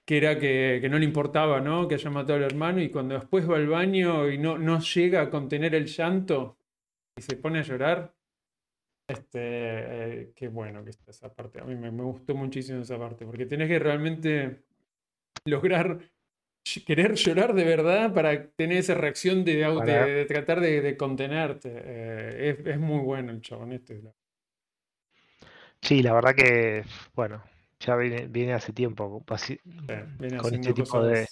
que 0.04 0.18
era 0.18 0.38
que, 0.38 0.86
no 0.90 0.98
le 0.98 1.06
importaba, 1.06 1.60
¿no? 1.60 1.88
Que 1.88 1.94
haya 1.94 2.10
matado 2.10 2.34
al 2.34 2.44
hermano 2.44 2.82
y 2.82 2.90
cuando 2.90 3.14
después 3.14 3.48
va 3.48 3.56
al 3.56 3.68
baño 3.68 4.28
y 4.28 4.36
no, 4.36 4.58
no 4.58 4.80
llega 4.80 5.22
a 5.22 5.30
contener 5.30 5.74
el 5.74 5.86
llanto, 5.86 6.58
y 7.16 7.22
se 7.22 7.36
pone 7.36 7.60
a 7.60 7.62
llorar. 7.62 8.14
Este, 9.06 9.38
eh, 9.38 10.32
qué 10.34 10.48
bueno 10.48 10.82
que 10.82 10.90
está 10.90 11.10
esa 11.10 11.32
parte. 11.32 11.60
A 11.60 11.64
mí 11.64 11.74
me, 11.74 11.90
gustó 11.90 12.34
muchísimo 12.34 12.80
esa 12.80 12.98
parte, 12.98 13.26
porque 13.26 13.46
tenés 13.46 13.68
que 13.68 13.78
realmente 13.78 14.64
lograr 15.44 15.98
querer 16.86 17.14
llorar 17.14 17.52
de 17.52 17.64
verdad 17.64 18.14
para 18.14 18.48
tener 18.48 18.78
esa 18.78 18.94
reacción 18.94 19.44
de, 19.44 19.56
de, 19.56 20.24
tratar 20.24 20.60
de, 20.60 20.96
contenerte. 20.96 21.70
Eh, 21.74 22.62
es, 22.64 22.78
muy 22.78 23.00
bueno 23.00 23.32
el 23.32 23.42
chabón 23.42 23.72
este. 23.72 24.00
Sí, 25.82 26.02
la 26.02 26.14
verdad 26.14 26.34
que, 26.34 26.84
bueno, 27.14 27.44
ya 27.78 27.96
viene, 27.96 28.54
hace 28.54 28.72
tiempo 28.72 29.22
con 29.26 29.38
este 29.38 30.72
tipo 30.72 31.04
de, 31.04 31.28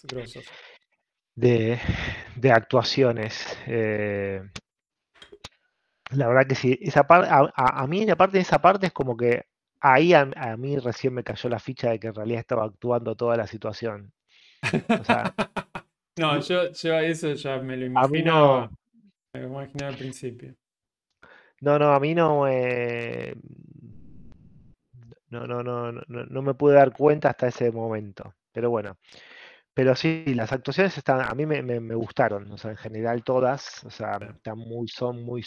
de, 2.36 2.52
actuaciones. 2.52 3.58
Eh, 3.66 4.42
la 6.12 6.28
verdad 6.28 6.46
que 6.46 6.54
sí, 6.54 6.78
esa 6.80 7.06
parte, 7.06 7.28
a, 7.30 7.86
mí 7.86 8.08
aparte 8.10 8.36
de 8.36 8.42
esa 8.42 8.60
parte 8.60 8.86
es 8.86 8.92
como 8.92 9.16
que 9.16 9.44
ahí 9.80 10.12
a, 10.14 10.26
mí 10.56 10.78
recién 10.78 11.14
me 11.14 11.24
cayó 11.24 11.48
la 11.48 11.58
ficha 11.58 11.90
de 11.90 11.98
que 11.98 12.08
en 12.08 12.14
realidad 12.14 12.40
estaba 12.40 12.64
actuando 12.64 13.16
toda 13.16 13.36
la 13.36 13.46
situación. 13.46 14.12
no, 16.18 16.40
yo, 16.40 16.72
yo 16.72 16.98
eso 16.98 17.32
ya 17.34 17.58
me 17.58 17.76
lo 17.76 17.86
imaginaba. 17.86 18.70
Me 19.34 19.40
lo 19.40 19.48
imaginaba 19.48 19.92
al 19.92 19.98
principio. 19.98 20.54
No, 21.60 21.78
no, 21.78 21.92
a 21.92 22.00
mí 22.00 22.14
no 22.14 22.42
me. 22.42 23.34
No, 25.30 25.46
no, 25.46 25.62
no, 25.62 25.92
no, 25.92 26.02
no 26.06 26.42
me 26.42 26.54
pude 26.54 26.74
dar 26.74 26.92
cuenta 26.92 27.30
hasta 27.30 27.48
ese 27.48 27.70
momento. 27.70 28.34
Pero 28.52 28.70
bueno. 28.70 28.98
Pero 29.74 29.96
sí, 29.96 30.24
las 30.34 30.52
actuaciones 30.52 30.96
están, 30.98 31.22
a 31.22 31.34
mí 31.34 31.46
me, 31.46 31.62
me, 31.62 31.94
gustaron, 31.94 32.50
o 32.52 32.58
sea, 32.58 32.72
en 32.72 32.76
general 32.76 33.24
todas, 33.24 33.82
o 33.84 33.90
sea, 33.90 34.18
están 34.36 34.58
muy, 34.58 34.86
son 34.88 35.22
muy, 35.22 35.42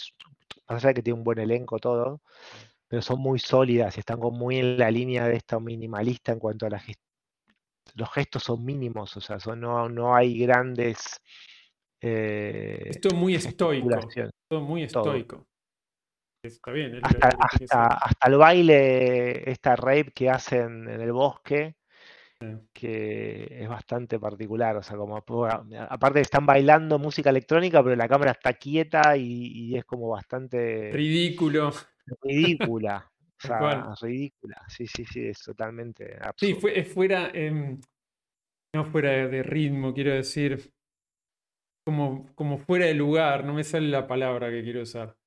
más 0.68 0.82
allá 0.82 0.88
de 0.88 0.94
que 0.94 1.02
tiene 1.02 1.18
un 1.18 1.24
buen 1.24 1.38
elenco 1.38 1.78
todo, 1.78 2.20
pero 2.88 3.02
son 3.02 3.20
muy 3.20 3.38
sólidas 3.38 3.96
y 3.96 4.00
están 4.00 4.18
como 4.20 4.36
muy 4.36 4.58
en 4.58 4.78
la 4.78 4.90
línea 4.90 5.26
de 5.26 5.36
esta 5.36 5.58
minimalista 5.60 6.32
en 6.32 6.38
cuanto 6.38 6.66
a 6.66 6.70
la 6.70 6.82
los 7.94 8.12
gestos 8.12 8.42
son 8.42 8.64
mínimos, 8.64 9.16
o 9.16 9.20
sea, 9.20 9.38
son, 9.40 9.60
no, 9.60 9.88
no 9.88 10.14
hay 10.14 10.38
grandes... 10.38 11.20
Eh, 12.00 12.88
Esto 12.90 13.08
es 13.08 13.14
muy 13.14 13.34
estoico. 13.34 13.88
Esto 13.98 14.60
muy 14.60 14.82
estoico. 14.82 15.46
Está 16.42 16.70
bien. 16.72 17.00
Hasta, 17.02 17.86
hasta, 17.86 18.28
el 18.28 18.36
baile, 18.36 19.50
esta 19.50 19.76
rape 19.76 20.12
que 20.14 20.30
hacen 20.30 20.88
en 20.88 21.00
el 21.00 21.12
bosque, 21.12 21.74
que 22.72 23.48
es 23.50 23.68
bastante 23.68 24.18
particular, 24.18 24.76
o 24.76 24.82
sea, 24.82 24.96
como 24.96 25.16
aparte 25.16 26.20
están 26.20 26.44
bailando 26.44 26.98
música 26.98 27.30
electrónica, 27.30 27.82
pero 27.82 27.96
la 27.96 28.08
cámara 28.08 28.32
está 28.32 28.52
quieta 28.52 29.16
y, 29.16 29.74
es 29.76 29.84
como 29.84 30.08
bastante 30.08 30.90
ridículo. 30.92 31.72
Ridícula. 32.22 33.10
O 33.38 33.46
sea, 33.46 33.94
ridícula. 34.00 34.62
Sí, 34.66 34.86
sí, 34.86 35.04
sí, 35.04 35.26
es 35.26 35.42
totalmente 35.42 36.14
absurdo. 36.14 36.36
Sí, 36.38 36.54
fue, 36.54 36.78
es 36.80 36.90
fuera, 36.90 37.30
em, 37.34 37.78
no 38.74 38.86
fuera 38.86 39.28
de 39.28 39.42
ritmo, 39.42 39.92
quiero 39.92 40.14
decir, 40.14 40.72
como, 41.86 42.34
como 42.34 42.56
fuera 42.56 42.86
de 42.86 42.94
lugar, 42.94 43.44
no 43.44 43.52
me 43.52 43.62
sale 43.62 43.88
la 43.88 44.06
palabra 44.06 44.48
que 44.50 44.62
quiero 44.62 44.80
usar. 44.80 45.18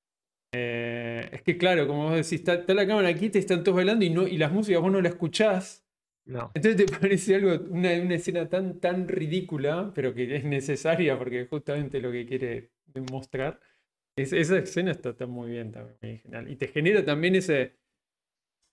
Eh, 0.56 1.30
es 1.32 1.44
que 1.44 1.60
claro, 1.60 1.86
como 1.88 2.06
vos 2.06 2.14
decís, 2.14 2.34
está, 2.34 2.56
está, 2.56 2.74
la 2.74 2.88
cámara 2.88 3.14
quieta 3.14 3.38
y 3.38 3.42
están 3.42 3.64
todos 3.64 3.76
bailando 3.76 4.04
y, 4.04 4.10
no, 4.10 4.28
y 4.28 4.38
las 4.40 4.52
músicas 4.52 4.82
vos 4.82 4.92
no 4.92 5.02
la 5.02 5.10
escuchás 5.10 5.88
entonces 6.54 6.76
te 6.76 6.86
parece 7.00 7.36
algo, 7.36 7.64
una, 7.70 7.92
escena 7.94 8.48
tan, 8.48 8.80
tan 8.80 9.08
ridícula, 9.08 9.92
pero 9.96 10.14
que 10.14 10.36
es 10.36 10.44
necesaria 10.44 11.18
porque 11.18 11.42
es 11.42 11.50
justamente 11.50 12.00
lo 12.00 12.12
que 12.12 12.26
quiere 12.26 12.72
demostrar. 12.86 13.60
esa 14.16 14.58
escena 14.58 14.92
está, 14.92 15.14
muy 15.26 15.52
bien 15.52 15.72
también, 15.72 16.22
Y 16.48 16.56
te 16.56 16.68
genera 16.68 17.04
también 17.04 17.36
ese, 17.36 17.78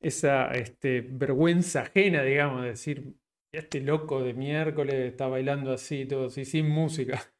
esa 0.00 0.50
este, 0.52 1.00
vergüenza 1.00 1.82
ajena, 1.82 2.22
digamos, 2.22 2.62
de 2.62 2.68
decir, 2.68 3.14
este 3.52 3.80
loco 3.80 4.22
de 4.22 4.34
miércoles 4.34 4.94
está 4.94 5.28
bailando 5.28 5.72
así, 5.72 6.04
todo 6.06 6.26
así, 6.26 6.44
sin 6.44 6.68
música. 6.68 7.22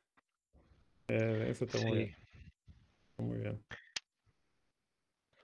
Eh, 1.09 1.51
eso 1.51 1.67
está 1.67 1.79
muy 1.87 1.99
bien. 1.99 2.17
Muy 3.19 3.39
bien. 3.39 3.65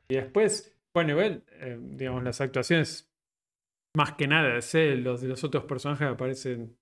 Y 0.09 0.17
después, 0.17 0.77
bueno, 0.93 1.13
igual, 1.13 1.45
eh, 1.61 1.79
digamos, 1.81 2.25
las 2.25 2.41
actuaciones, 2.41 3.12
más 3.97 4.15
que 4.15 4.27
nada, 4.27 4.55
los 4.55 5.21
de 5.21 5.29
los 5.29 5.45
otros 5.45 5.65
personajes 5.65 6.09
aparecen, 6.09 6.77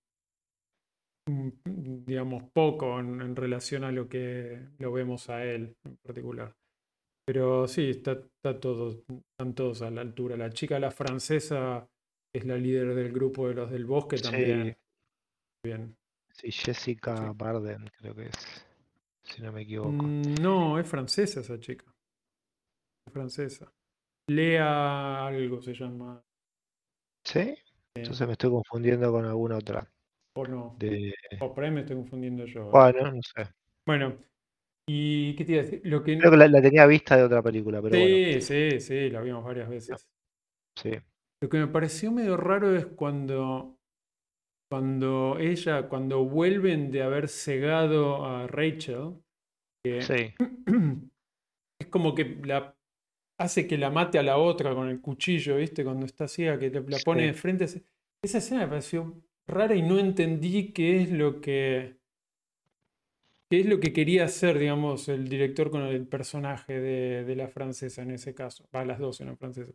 mm, 1.26 1.48
digamos, 2.04 2.44
poco 2.52 2.98
en, 3.00 3.34
relación 3.36 3.84
a 3.84 3.92
lo 3.92 4.08
que 4.08 4.60
lo 4.78 4.92
vemos 4.92 5.28
a 5.28 5.44
él 5.44 5.76
en 5.84 5.96
particular. 5.98 6.54
Pero 7.26 7.68
sí, 7.68 7.90
está, 7.90 8.12
está 8.12 8.58
todo, 8.58 8.90
están 8.90 9.54
todos 9.54 9.82
a 9.82 9.90
la 9.90 10.00
altura. 10.00 10.36
La 10.36 10.50
chica, 10.50 10.78
la 10.78 10.90
francesa, 10.90 11.88
es 12.32 12.44
la 12.44 12.56
líder 12.56 12.94
del 12.94 13.12
grupo 13.12 13.48
de 13.48 13.54
los 13.54 13.70
del 13.70 13.84
bosque 13.84 14.16
también. 14.16 14.76
Bien. 15.64 15.96
Sí, 16.30 16.50
Jessica 16.50 17.32
Barden, 17.34 17.90
creo 17.98 18.14
que 18.14 18.26
es, 18.26 18.66
si 19.22 19.42
no 19.42 19.52
me 19.52 19.62
equivoco. 19.62 19.90
Mm, 19.90 20.34
no, 20.40 20.78
es 20.78 20.88
francesa 20.88 21.40
esa 21.40 21.58
chica. 21.58 21.84
Es 23.06 23.12
francesa. 23.12 23.72
Lea 24.28 25.26
algo 25.26 25.60
se 25.60 25.74
llama. 25.74 26.22
¿Sí? 27.24 27.54
Entonces 27.94 28.26
me 28.26 28.32
estoy 28.32 28.50
confundiendo 28.50 29.10
con 29.10 29.24
alguna 29.24 29.56
otra. 29.56 29.90
O 30.36 30.46
no. 30.46 30.78
O 31.40 31.54
por 31.54 31.64
ahí 31.64 31.70
me 31.70 31.80
estoy 31.80 31.96
confundiendo 31.96 32.44
yo. 32.44 32.70
Bueno, 32.70 33.10
no 33.10 33.20
sé. 33.22 33.48
Bueno, 33.86 34.16
¿y 34.88 35.34
qué 35.34 35.44
te 35.44 35.52
iba 35.52 35.60
a 35.60 35.64
decir? 35.64 35.80
Lo 35.84 36.02
que... 36.02 36.18
Creo 36.18 36.30
que 36.30 36.36
la, 36.36 36.62
tenía 36.62 36.86
vista 36.86 37.16
de 37.16 37.24
otra 37.24 37.42
película, 37.42 37.82
pero 37.82 37.96
sí, 37.96 38.40
sí, 38.40 38.80
sí, 38.80 39.10
la 39.10 39.20
vimos 39.20 39.44
varias 39.44 39.68
veces. 39.68 40.06
Sí. 40.76 40.92
Lo 41.42 41.48
que 41.48 41.58
me 41.58 41.66
pareció 41.66 42.12
medio 42.12 42.36
raro 42.36 42.74
es 42.76 42.86
cuando, 42.86 43.78
cuando 44.70 45.38
ella, 45.38 45.88
cuando 45.88 46.24
vuelven 46.24 46.90
de 46.90 47.02
haber 47.02 47.28
cegado 47.28 48.24
a 48.24 48.46
Rachel, 48.46 49.16
sí. 49.84 50.34
es 51.80 51.86
como 51.88 52.14
que 52.14 52.40
la 52.44 52.76
hace 53.40 53.66
que 53.66 53.78
la 53.78 53.90
mate 53.90 54.18
a 54.18 54.22
la 54.22 54.36
otra 54.36 54.74
con 54.74 54.88
el 54.88 55.00
cuchillo, 55.00 55.56
¿viste? 55.56 55.82
Cuando 55.82 56.04
está 56.04 56.28
ciega, 56.28 56.58
que 56.58 56.70
la 56.70 56.98
pone 57.04 57.26
de 57.26 57.32
frente. 57.32 57.64
Esa 58.22 58.38
escena 58.38 58.60
me 58.60 58.68
pareció 58.68 59.22
rara 59.46 59.74
y 59.74 59.82
no 59.82 59.98
entendí 59.98 60.72
qué 60.72 61.02
es 61.02 61.10
lo 61.10 61.40
que. 61.40 61.96
qué 63.48 63.60
es 63.60 63.66
lo 63.66 63.80
que 63.80 63.92
quería 63.92 64.24
hacer, 64.24 64.58
digamos, 64.58 65.08
el 65.08 65.28
director 65.28 65.70
con 65.70 65.82
el 65.82 66.06
personaje 66.06 66.78
de, 66.78 67.24
de 67.24 67.36
la 67.36 67.48
francesa 67.48 68.02
en 68.02 68.10
ese 68.10 68.34
caso. 68.34 68.68
Va, 68.74 68.84
las 68.84 68.98
dos 68.98 69.20
en 69.22 69.28
la 69.28 69.36
francesa. 69.36 69.72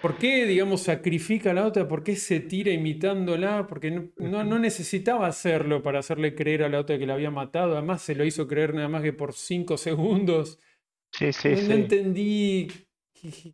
¿Por 0.00 0.16
qué, 0.16 0.46
digamos, 0.46 0.82
sacrifica 0.82 1.50
a 1.50 1.54
la 1.54 1.66
otra? 1.66 1.88
¿Por 1.88 2.04
qué 2.04 2.14
se 2.14 2.38
tira 2.38 2.70
imitándola? 2.70 3.66
Porque 3.66 3.90
no, 3.90 4.44
no, 4.44 4.58
necesitaba 4.58 5.26
hacerlo 5.26 5.82
para 5.82 5.98
hacerle 5.98 6.36
creer 6.36 6.62
a 6.62 6.68
la 6.68 6.78
otra 6.78 6.98
que 6.98 7.06
la 7.06 7.14
había 7.14 7.32
matado. 7.32 7.72
Además, 7.72 8.02
se 8.02 8.14
lo 8.14 8.24
hizo 8.24 8.46
creer 8.46 8.74
nada 8.74 8.88
más 8.88 9.02
que 9.02 9.12
por 9.12 9.34
cinco 9.34 9.76
segundos. 9.76 10.60
Sí, 11.12 11.32
sí, 11.32 11.48
no, 11.48 11.74
entendí 11.74 12.68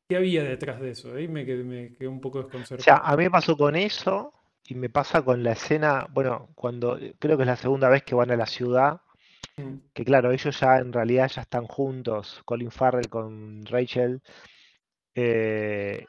qué, 0.08 0.16
había 0.16 0.42
detrás 0.42 0.80
de 0.80 0.90
eso. 0.90 1.14
Ahí 1.14 1.28
me 1.28 1.44
quedé, 1.44 2.08
un 2.08 2.20
poco 2.20 2.42
desconcertado. 2.42 2.80
O 2.80 2.84
sea, 2.84 2.96
a 2.96 3.16
mí 3.16 3.24
me 3.24 3.30
pasó 3.30 3.56
con 3.56 3.76
eso 3.76 4.32
y 4.66 4.74
me 4.74 4.90
pasa 4.90 5.22
con 5.22 5.42
la 5.42 5.52
escena, 5.52 6.06
bueno, 6.10 6.50
cuando 6.54 6.98
creo 7.18 7.36
que 7.36 7.42
es 7.42 7.48
la 7.48 7.56
segunda 7.56 7.88
vez 7.88 8.02
que 8.02 8.14
van 8.14 8.30
a 8.30 8.36
la 8.36 8.46
ciudad, 8.46 9.00
mm. 9.56 9.74
que 9.92 10.04
claro, 10.04 10.32
ellos 10.32 10.58
ya 10.58 10.78
en 10.78 10.92
realidad 10.92 11.30
ya 11.30 11.42
están 11.42 11.66
juntos, 11.66 12.42
Colin 12.44 12.70
Farrell 12.70 13.08
con 13.08 13.64
Rachel. 13.66 14.22
Eh, 15.14 16.06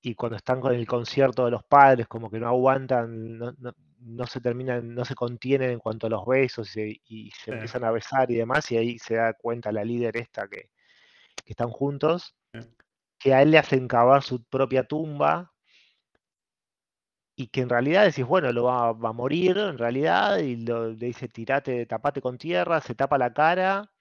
y 0.00 0.14
cuando 0.14 0.36
están 0.36 0.60
con 0.60 0.74
el 0.74 0.86
concierto 0.86 1.44
de 1.44 1.50
los 1.50 1.64
padres, 1.64 2.06
como 2.06 2.30
que 2.30 2.38
no 2.38 2.48
aguantan, 2.48 3.38
no, 3.38 4.26
se 4.26 4.40
terminan, 4.40 4.94
no 4.94 5.04
se 5.04 5.14
contienen 5.14 5.70
en 5.72 5.78
cuanto 5.78 6.06
a 6.06 6.10
los 6.10 6.24
besos 6.26 6.76
y, 6.76 7.30
se 7.32 7.52
empiezan 7.52 7.84
a 7.84 7.90
besar 7.90 8.30
y 8.30 8.36
demás, 8.36 8.70
y 8.70 8.76
ahí 8.76 8.98
se 8.98 9.14
da 9.16 9.34
cuenta 9.34 9.72
la 9.72 9.84
líder 9.84 10.16
esta 10.16 10.48
que, 10.48 10.70
están 11.46 11.70
juntos, 11.70 12.36
que 13.18 13.34
a 13.34 13.42
él 13.42 13.50
le 13.50 13.58
hacen 13.58 13.88
cavar 13.88 14.22
su 14.22 14.44
propia 14.44 14.84
tumba 14.84 15.52
y 17.36 17.48
que 17.48 17.60
en 17.60 17.68
realidad 17.68 18.04
decís, 18.04 18.26
bueno, 18.26 18.52
lo 18.52 18.64
va, 18.64 18.88
a 18.88 19.12
morir 19.12 19.58
en 19.58 19.78
realidad, 19.78 20.38
y 20.38 20.56
le 20.56 20.96
dice, 20.96 21.28
tirate, 21.28 21.86
tapate 21.86 22.20
con 22.20 22.36
tierra, 22.36 22.80
se 22.80 22.96
tapa 22.96 23.16
la 23.16 23.32
cara, 23.32 23.92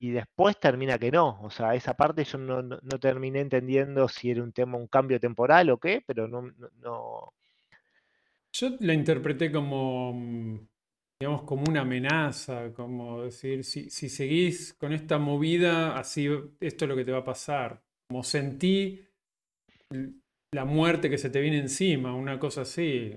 y 0.00 0.10
después 0.10 0.58
termina 0.58 0.98
que 0.98 1.10
no. 1.10 1.40
O 1.42 1.50
sea, 1.50 1.74
esa 1.74 1.94
parte 1.94 2.24
yo 2.24 2.36
no, 2.36 2.60
no, 2.60 2.98
terminé 3.00 3.40
entendiendo 3.40 4.08
si 4.08 4.30
era 4.30 4.42
un 4.42 4.52
tema, 4.52 4.76
un 4.76 4.88
cambio 4.88 5.20
temporal 5.20 5.70
o 5.70 5.78
qué, 5.78 6.02
pero 6.06 6.28
no, 6.28 6.42
no, 6.80 7.32
Yo 8.52 8.76
la 8.80 8.92
interpreté 8.92 9.50
como, 9.50 10.12
mm, 10.12 10.68
digamos, 11.24 11.44
como 11.44 11.64
una 11.66 11.80
amenaza, 11.80 12.70
como 12.74 13.22
decir, 13.22 13.64
si, 13.64 13.88
si 13.88 14.10
seguís 14.10 14.74
con 14.74 14.92
esta 14.92 15.16
movida, 15.16 15.96
así 15.96 16.28
esto 16.60 16.84
es 16.84 16.88
lo 16.88 16.94
que 16.94 17.04
te 17.06 17.12
va 17.12 17.20
a 17.20 17.24
pasar. 17.24 17.82
Como 18.06 18.22
sentí 18.22 19.02
la 20.52 20.66
muerte 20.66 21.08
que 21.08 21.16
se 21.16 21.30
te 21.30 21.40
viene 21.40 21.60
encima, 21.60 22.14
una 22.14 22.38
cosa 22.38 22.60
así. 22.60 23.14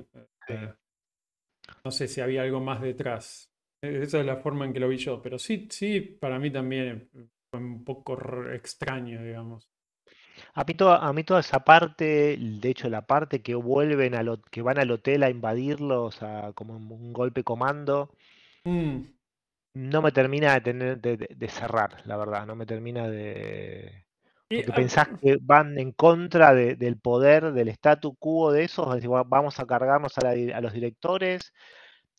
No 1.83 1.91
sé 1.91 2.07
si 2.07 2.21
había 2.21 2.43
algo 2.43 2.61
más 2.61 2.81
detrás. 2.81 3.51
Esa 3.81 4.21
es 4.21 4.25
la 4.25 4.37
forma 4.37 4.63
en 4.63 4.71
que 4.71 4.79
lo 4.79 4.87
vi 4.87 4.95
yo, 4.95 5.21
pero 5.21 5.37
sí, 5.37 5.67
sí, 5.69 5.99
para 5.99 6.39
mí 6.39 6.49
también 6.49 7.09
fue 7.11 7.59
un 7.59 7.83
poco 7.83 8.17
extraño, 8.53 9.21
digamos. 9.21 9.69
A 10.53 10.63
mí, 10.63 10.73
toda, 10.73 10.97
a 10.97 11.13
mí 11.13 11.23
toda 11.23 11.39
esa 11.39 11.59
parte, 11.61 12.37
de 12.37 12.69
hecho 12.69 12.89
la 12.89 13.05
parte 13.05 13.41
que 13.41 13.55
vuelven 13.55 14.15
a 14.15 14.23
lo, 14.23 14.41
que 14.41 14.61
van 14.61 14.79
al 14.79 14.91
hotel 14.91 15.23
a 15.23 15.29
invadirlo, 15.29 16.05
o 16.05 16.11
sea, 16.11 16.51
como 16.53 16.75
un 16.75 17.13
golpe 17.13 17.43
comando, 17.43 18.11
mm. 18.63 19.01
no 19.73 20.01
me 20.01 20.11
termina 20.11 20.53
de 20.53 20.61
tener 20.61 21.01
de, 21.01 21.49
cerrar, 21.49 22.01
la 22.05 22.17
verdad, 22.17 22.45
no 22.45 22.55
me 22.55 22.65
termina 22.65 23.07
de 23.09 24.05
porque 24.49 24.71
pensás 24.71 25.09
que 25.21 25.37
van 25.41 25.77
en 25.77 25.91
contra 25.91 26.53
del 26.53 26.97
poder, 26.97 27.51
del 27.51 27.67
statu 27.69 28.15
quo 28.15 28.53
de 28.53 28.63
esos, 28.63 28.87
vamos 29.27 29.59
a 29.59 29.65
cargarnos 29.65 30.17
a, 30.17 30.29
a 30.29 30.61
los 30.61 30.71
directores, 30.71 31.53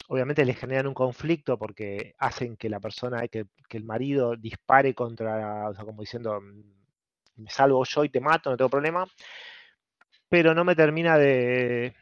obviamente 0.08 0.44
les 0.44 0.58
generan 0.58 0.86
un 0.86 0.94
conflicto 0.94 1.58
porque 1.58 2.14
hacen 2.18 2.56
que 2.56 2.68
la 2.68 2.80
persona, 2.80 3.26
que, 3.28 3.46
el 3.70 3.84
marido 3.84 4.36
dispare 4.36 4.94
contra, 4.94 5.68
o 5.70 5.74
sea, 5.74 5.84
como 5.84 6.02
diciendo, 6.02 6.40
me 7.38 7.50
salvo 7.50 7.84
yo 7.84 8.04
y 8.04 8.08
te 8.08 8.20
mato, 8.20 8.50
no 8.50 8.56
tengo 8.56 8.68
problema, 8.68 9.06
pero 10.28 10.54
no 10.54 10.64
me 10.64 10.74
termina 10.74 11.16
de, 11.16 11.94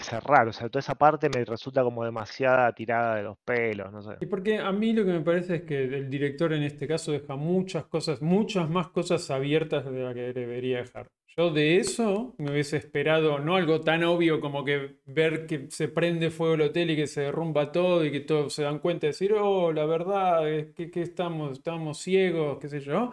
cerrar, 0.00 0.46
o 0.48 0.52
sea, 0.52 0.68
toda 0.68 0.80
esa 0.80 0.94
parte 0.94 1.28
me 1.34 1.44
resulta 1.44 1.82
como 1.82 2.04
demasiada 2.04 2.72
tirada 2.72 3.16
de 3.16 3.22
los 3.22 3.38
pelos, 3.38 3.92
no 3.92 4.02
sé. 4.02 4.16
Y 4.20 4.26
porque 4.26 4.58
a 4.58 4.72
mí 4.72 4.92
lo 4.92 5.04
que 5.04 5.12
me 5.12 5.20
parece 5.20 5.56
es 5.56 5.62
que 5.62 5.84
el 5.84 6.10
director 6.10 6.52
en 6.52 6.62
este 6.62 6.86
caso 6.86 7.12
deja 7.12 7.36
muchas 7.36 7.86
cosas, 7.86 8.20
muchas 8.22 8.68
más 8.68 8.88
cosas 8.88 9.30
abiertas 9.30 9.84
de 9.84 10.02
las 10.02 10.14
que 10.14 10.32
debería 10.32 10.78
dejar. 10.78 11.08
Yo 11.38 11.50
de 11.50 11.76
eso 11.76 12.34
me 12.38 12.50
hubiese 12.50 12.78
esperado, 12.78 13.38
no 13.40 13.56
algo 13.56 13.82
tan 13.82 14.02
obvio 14.04 14.40
como 14.40 14.64
que 14.64 14.96
ver 15.04 15.46
que 15.46 15.66
se 15.70 15.88
prende 15.88 16.30
fuego 16.30 16.54
el 16.54 16.62
hotel 16.62 16.90
y 16.90 16.96
que 16.96 17.06
se 17.06 17.20
derrumba 17.22 17.72
todo 17.72 18.06
y 18.06 18.10
que 18.10 18.20
todos 18.20 18.54
se 18.54 18.62
dan 18.62 18.78
cuenta 18.78 19.06
de 19.06 19.08
decir, 19.08 19.34
oh, 19.34 19.70
la 19.70 19.84
verdad 19.84 20.48
es 20.48 20.72
que, 20.72 20.90
estamos, 21.02 21.58
estamos 21.58 21.98
ciegos, 21.98 22.58
qué 22.58 22.70
sé 22.70 22.80
yo, 22.80 23.12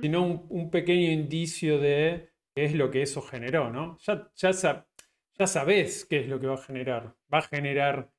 sino 0.00 0.46
un, 0.48 0.70
pequeño 0.70 1.10
indicio 1.10 1.78
de 1.78 2.30
qué 2.54 2.64
es 2.64 2.74
lo 2.74 2.90
que 2.90 3.02
eso 3.02 3.22
generó, 3.22 3.70
¿no? 3.70 3.98
Ya, 3.98 4.30
ya, 4.36 4.86
ya 5.38 5.46
sabes 5.46 6.04
qué 6.04 6.20
es 6.20 6.28
lo 6.28 6.40
que 6.40 6.46
va 6.46 6.54
a 6.54 6.62
generar. 6.62 7.14
Va 7.32 7.38
a 7.38 7.42
generar 7.42 8.10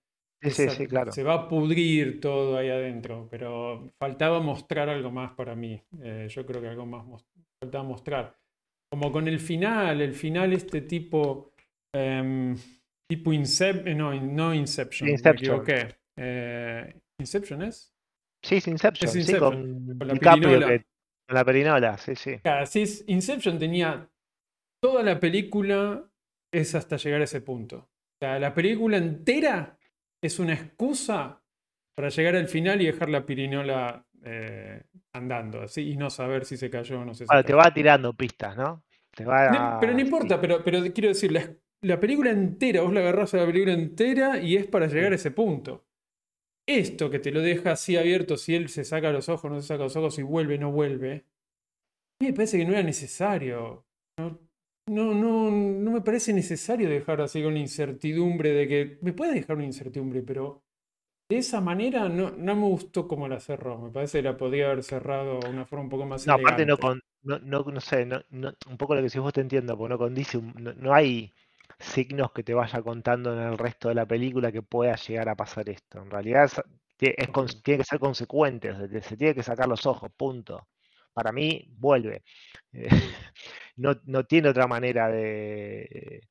Sí, 0.41 0.69
sí, 0.69 0.87
claro. 0.87 1.11
Se 1.11 1.23
va 1.23 1.33
a 1.33 1.47
pudrir 1.49 2.21
todo 2.21 2.57
ahí 2.57 2.69
adentro, 2.69 3.27
pero 3.29 3.91
faltaba 3.99 4.39
mostrar 4.39 4.89
algo 4.89 5.11
más 5.11 5.33
para 5.33 5.55
mí. 5.55 5.81
Eh, 6.01 6.27
yo 6.29 6.45
creo 6.45 6.61
que 6.61 6.69
algo 6.69 6.85
más 6.85 7.05
faltaba 7.61 7.83
mostrar. 7.83 8.37
Como 8.89 9.11
con 9.11 9.27
el 9.27 9.39
final, 9.39 10.01
el 10.01 10.13
final 10.13 10.53
este 10.53 10.81
tipo, 10.81 11.53
um, 11.93 12.55
tipo 13.07 13.33
Inception, 13.33 13.87
eh, 13.87 13.95
no, 13.95 14.13
no 14.13 14.53
Inception, 14.53 15.09
Inception. 15.09 15.63
Eh, 16.15 16.95
¿Inception 17.19 17.61
es? 17.63 17.93
Sí, 18.41 18.55
es 18.55 18.67
Inception, 18.67 19.11
sí, 19.11 19.35
con, 19.35 19.99
la. 19.99 20.83
Con 21.29 21.35
la 21.35 21.45
perinola, 21.45 21.95
sí, 21.99 22.15
sí. 22.15 22.41
Inception 23.05 23.59
tenía 23.59 24.09
toda 24.81 25.03
la 25.03 25.19
película 25.19 26.03
es 26.51 26.73
hasta 26.73 26.97
llegar 26.97 27.21
a 27.21 27.25
ese 27.25 27.41
punto. 27.41 27.77
O 27.77 28.17
sea, 28.19 28.39
la 28.39 28.51
película 28.51 28.97
entera 28.97 29.77
es 30.23 30.39
una 30.39 30.53
excusa 30.53 31.39
para 31.95 32.09
llegar 32.09 32.35
al 32.35 32.47
final 32.47 32.81
y 32.81 32.87
dejar 32.87 33.09
la 33.09 33.27
pirinola 33.27 34.03
eh, 34.23 34.81
andando, 35.13 35.61
así, 35.61 35.91
y 35.91 35.97
no 35.97 36.09
saber 36.09 36.45
si 36.45 36.57
se 36.57 36.71
cayó 36.71 37.01
o 37.01 37.05
no 37.05 37.13
se 37.13 37.27
cayó. 37.27 37.43
te 37.43 37.53
va 37.53 37.71
tirando 37.71 38.11
pistas, 38.13 38.57
¿no? 38.57 38.83
Te 39.11 39.23
va 39.23 39.77
Pero 39.79 39.93
no 39.93 39.99
importa, 39.99 40.41
pero, 40.41 40.63
pero 40.63 40.81
quiero 40.91 41.09
decir, 41.09 41.31
la, 41.31 41.99
película 41.99 42.31
entera, 42.31 42.81
vos 42.81 42.91
la 42.91 43.01
agarrás 43.01 43.35
a 43.35 43.37
la 43.37 43.45
película 43.45 43.73
entera 43.73 44.39
y 44.39 44.55
es 44.55 44.65
para 44.65 44.87
llegar 44.87 45.11
a 45.11 45.15
ese 45.15 45.29
punto. 45.29 45.85
Esto 46.69 47.09
que 47.09 47.19
te 47.19 47.31
lo 47.31 47.41
deja 47.41 47.71
así 47.71 47.97
abierto, 47.97 48.37
si 48.37 48.55
él 48.55 48.69
se 48.69 48.83
saca 48.85 49.11
los 49.11 49.27
ojos, 49.29 49.49
no 49.51 49.59
se 49.61 49.67
saca 49.67 49.83
los 49.85 49.95
ojos, 49.95 50.15
si 50.15 50.21
vuelve, 50.23 50.57
no 50.59 50.71
vuelve, 50.71 51.25
me 52.21 52.33
parece 52.33 52.57
que 52.57 52.65
no 52.65 52.73
era 52.73 52.83
necesario. 52.83 53.85
No, 54.19 54.39
no, 54.87 55.13
no, 55.13 55.51
no 55.51 55.91
me 55.91 56.01
parece 56.01 56.33
necesario 56.33 56.89
dejar 56.89 57.21
así 57.21 57.43
con 57.43 57.53
la 57.53 57.59
incertidumbre 57.59 58.51
de 58.53 58.67
que. 58.67 58.99
Me 59.01 59.13
puede 59.13 59.33
dejar 59.33 59.57
una 59.57 59.65
incertidumbre, 59.65 60.23
pero 60.23 60.63
de 61.29 61.39
esa 61.39 61.61
manera 61.61 62.09
no, 62.09 62.31
no 62.31 62.55
me 62.55 62.63
gustó 62.63 63.07
cómo 63.07 63.27
la 63.29 63.39
cerró. 63.39 63.79
Me 63.79 63.91
parece 63.91 64.19
que 64.19 64.23
la 64.23 64.37
podría 64.37 64.67
haber 64.71 64.83
cerrado 64.83 65.43
de 65.43 65.49
una 65.49 65.65
forma 65.65 65.85
un 65.85 65.89
poco 65.91 66.05
más 66.07 66.27
No, 66.27 66.33
aparte 66.33 66.65
no, 66.65 66.77
con, 66.77 67.01
no, 67.23 67.39
no, 67.39 67.63
no 67.63 67.81
sé, 67.81 68.05
no, 68.05 68.21
no- 68.29 68.53
un 68.67 68.77
poco 68.77 68.95
lo 68.95 69.01
que 69.01 69.09
si 69.09 69.19
vos 69.19 69.33
te 69.33 69.41
entiendo, 69.41 69.77
porque 69.77 69.89
no 69.93 69.97
condice, 69.97 70.37
un- 70.37 70.53
no, 70.59 70.73
no 70.73 70.93
hay 70.93 71.33
signos 71.79 72.31
que 72.33 72.43
te 72.43 72.53
vaya 72.53 72.81
contando 72.81 73.33
en 73.33 73.39
el 73.39 73.57
resto 73.57 73.89
de 73.89 73.95
la 73.95 74.05
película 74.05 74.51
que 74.51 74.61
pueda 74.61 74.95
llegar 74.95 75.29
a 75.29 75.35
pasar 75.35 75.69
esto. 75.69 76.01
En 76.01 76.11
realidad 76.11 76.45
es, 76.45 76.61
es 76.99 77.63
tiene 77.63 77.79
que 77.79 77.83
ser 77.85 77.99
consecuente, 77.99 78.73
se 79.01 79.17
tiene 79.17 79.33
que 79.35 79.43
sacar 79.43 79.67
los 79.67 79.85
ojos, 79.85 80.11
punto. 80.15 80.67
Para 81.13 81.31
mí, 81.31 81.65
vuelve. 81.77 82.23
Eh, 82.73 82.89
no, 83.77 83.99
no 84.05 84.25
tiene 84.25 84.49
otra 84.49 84.67
manera 84.67 85.09
de, 85.09 86.21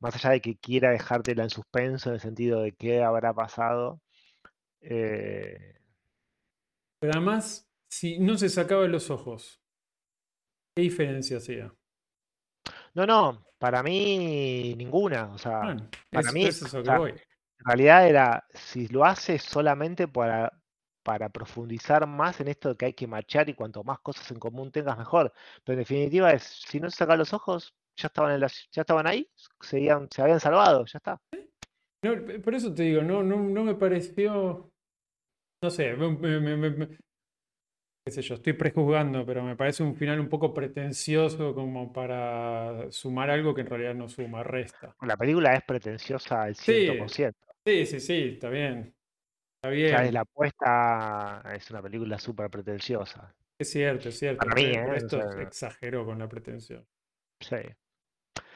más 0.00 0.14
allá 0.16 0.30
de 0.30 0.40
que 0.40 0.56
quiera 0.56 0.90
dejártela 0.90 1.44
en 1.44 1.50
suspenso 1.50 2.10
en 2.10 2.16
el 2.16 2.20
sentido 2.20 2.62
de 2.62 2.72
qué 2.72 3.02
habrá 3.02 3.32
pasado. 3.32 4.00
eh, 4.80 5.74
Pero 7.00 7.14
además, 7.14 7.68
si 7.90 8.18
no 8.18 8.36
se 8.36 8.48
sacaba 8.48 8.86
los 8.88 9.10
ojos, 9.10 9.60
¿qué 10.74 10.82
diferencia 10.82 11.38
hacía? 11.38 11.72
No, 12.94 13.06
no, 13.06 13.46
para 13.58 13.82
mí 13.82 14.74
ninguna. 14.76 15.32
O 15.32 15.38
sea, 15.38 15.60
para 16.10 16.28
eso, 16.28 16.32
mí, 16.32 16.44
eso 16.44 16.66
es 16.66 16.74
a 16.74 16.76
o 16.76 16.80
lo 16.80 16.82
que 16.82 16.88
sea, 16.90 16.98
voy. 16.98 17.10
En 17.10 17.64
realidad 17.64 18.06
era, 18.08 18.44
si 18.52 18.88
lo 18.88 19.04
hace 19.04 19.38
solamente 19.38 20.08
para, 20.08 20.52
para 21.02 21.28
profundizar 21.28 22.06
más 22.06 22.40
en 22.40 22.48
esto 22.48 22.70
de 22.70 22.76
que 22.76 22.86
hay 22.86 22.92
que 22.92 23.06
machar 23.06 23.48
y 23.48 23.54
cuanto 23.54 23.84
más 23.84 24.00
cosas 24.00 24.30
en 24.30 24.38
común 24.38 24.72
tengas, 24.72 24.98
mejor. 24.98 25.32
Pero 25.64 25.74
en 25.74 25.80
definitiva 25.80 26.32
es, 26.32 26.42
si 26.42 26.80
no 26.80 26.90
se 26.90 26.96
sacan 26.96 27.18
los 27.18 27.32
ojos, 27.32 27.74
ya 27.96 28.08
estaban 28.08 28.32
en 28.32 28.40
la- 28.40 28.48
ya 28.70 28.82
estaban 28.82 29.06
ahí, 29.06 29.28
seguían- 29.60 30.08
se 30.10 30.22
habían 30.22 30.40
salvado, 30.40 30.84
ya 30.86 30.98
está. 30.98 31.20
No, 32.04 32.14
por 32.42 32.54
eso 32.54 32.74
te 32.74 32.82
digo, 32.82 33.02
no, 33.02 33.22
no, 33.22 33.36
no 33.36 33.64
me 33.64 33.74
pareció. 33.74 34.68
No 35.62 35.70
sé, 35.70 35.92
me- 35.94 36.40
me- 36.40 36.56
me- 36.56 36.98
qué 38.04 38.10
sé 38.12 38.22
yo, 38.22 38.34
estoy 38.34 38.52
prejuzgando, 38.54 39.24
pero 39.26 39.42
me 39.44 39.56
parece 39.56 39.82
un 39.82 39.94
final 39.96 40.20
un 40.20 40.28
poco 40.28 40.52
pretencioso 40.54 41.54
como 41.54 41.92
para 41.92 42.90
sumar 42.90 43.30
algo 43.30 43.54
que 43.54 43.60
en 43.62 43.68
realidad 43.68 43.94
no 43.94 44.08
suma, 44.08 44.42
resta. 44.42 44.96
La 45.02 45.18
película 45.18 45.52
es 45.52 45.62
pretenciosa 45.64 46.44
al 46.44 46.56
Sí, 46.66 46.72
100%. 46.80 47.46
sí, 47.64 47.86
sí, 47.86 48.00
sí, 48.00 48.14
está 48.34 48.48
bien, 48.50 48.94
está 49.56 49.70
Ya 49.84 50.02
bien. 50.02 50.12
la 50.12 50.20
apuesta 50.22 51.42
es 51.54 51.70
una 51.70 51.82
película 51.82 52.18
súper 52.18 52.50
pretenciosa. 52.50 53.34
Es 53.58 53.70
cierto, 53.70 54.08
es 54.10 54.18
cierto, 54.18 54.46
Para 54.46 54.54
mí, 54.54 54.62
¿eh? 54.74 55.02
O 55.04 55.08
esto 55.08 55.16
sea, 55.16 55.24
exageró 55.38 56.04
con 56.04 56.18
la 56.18 56.28
pretensión. 56.28 56.86
sí. 57.40 57.56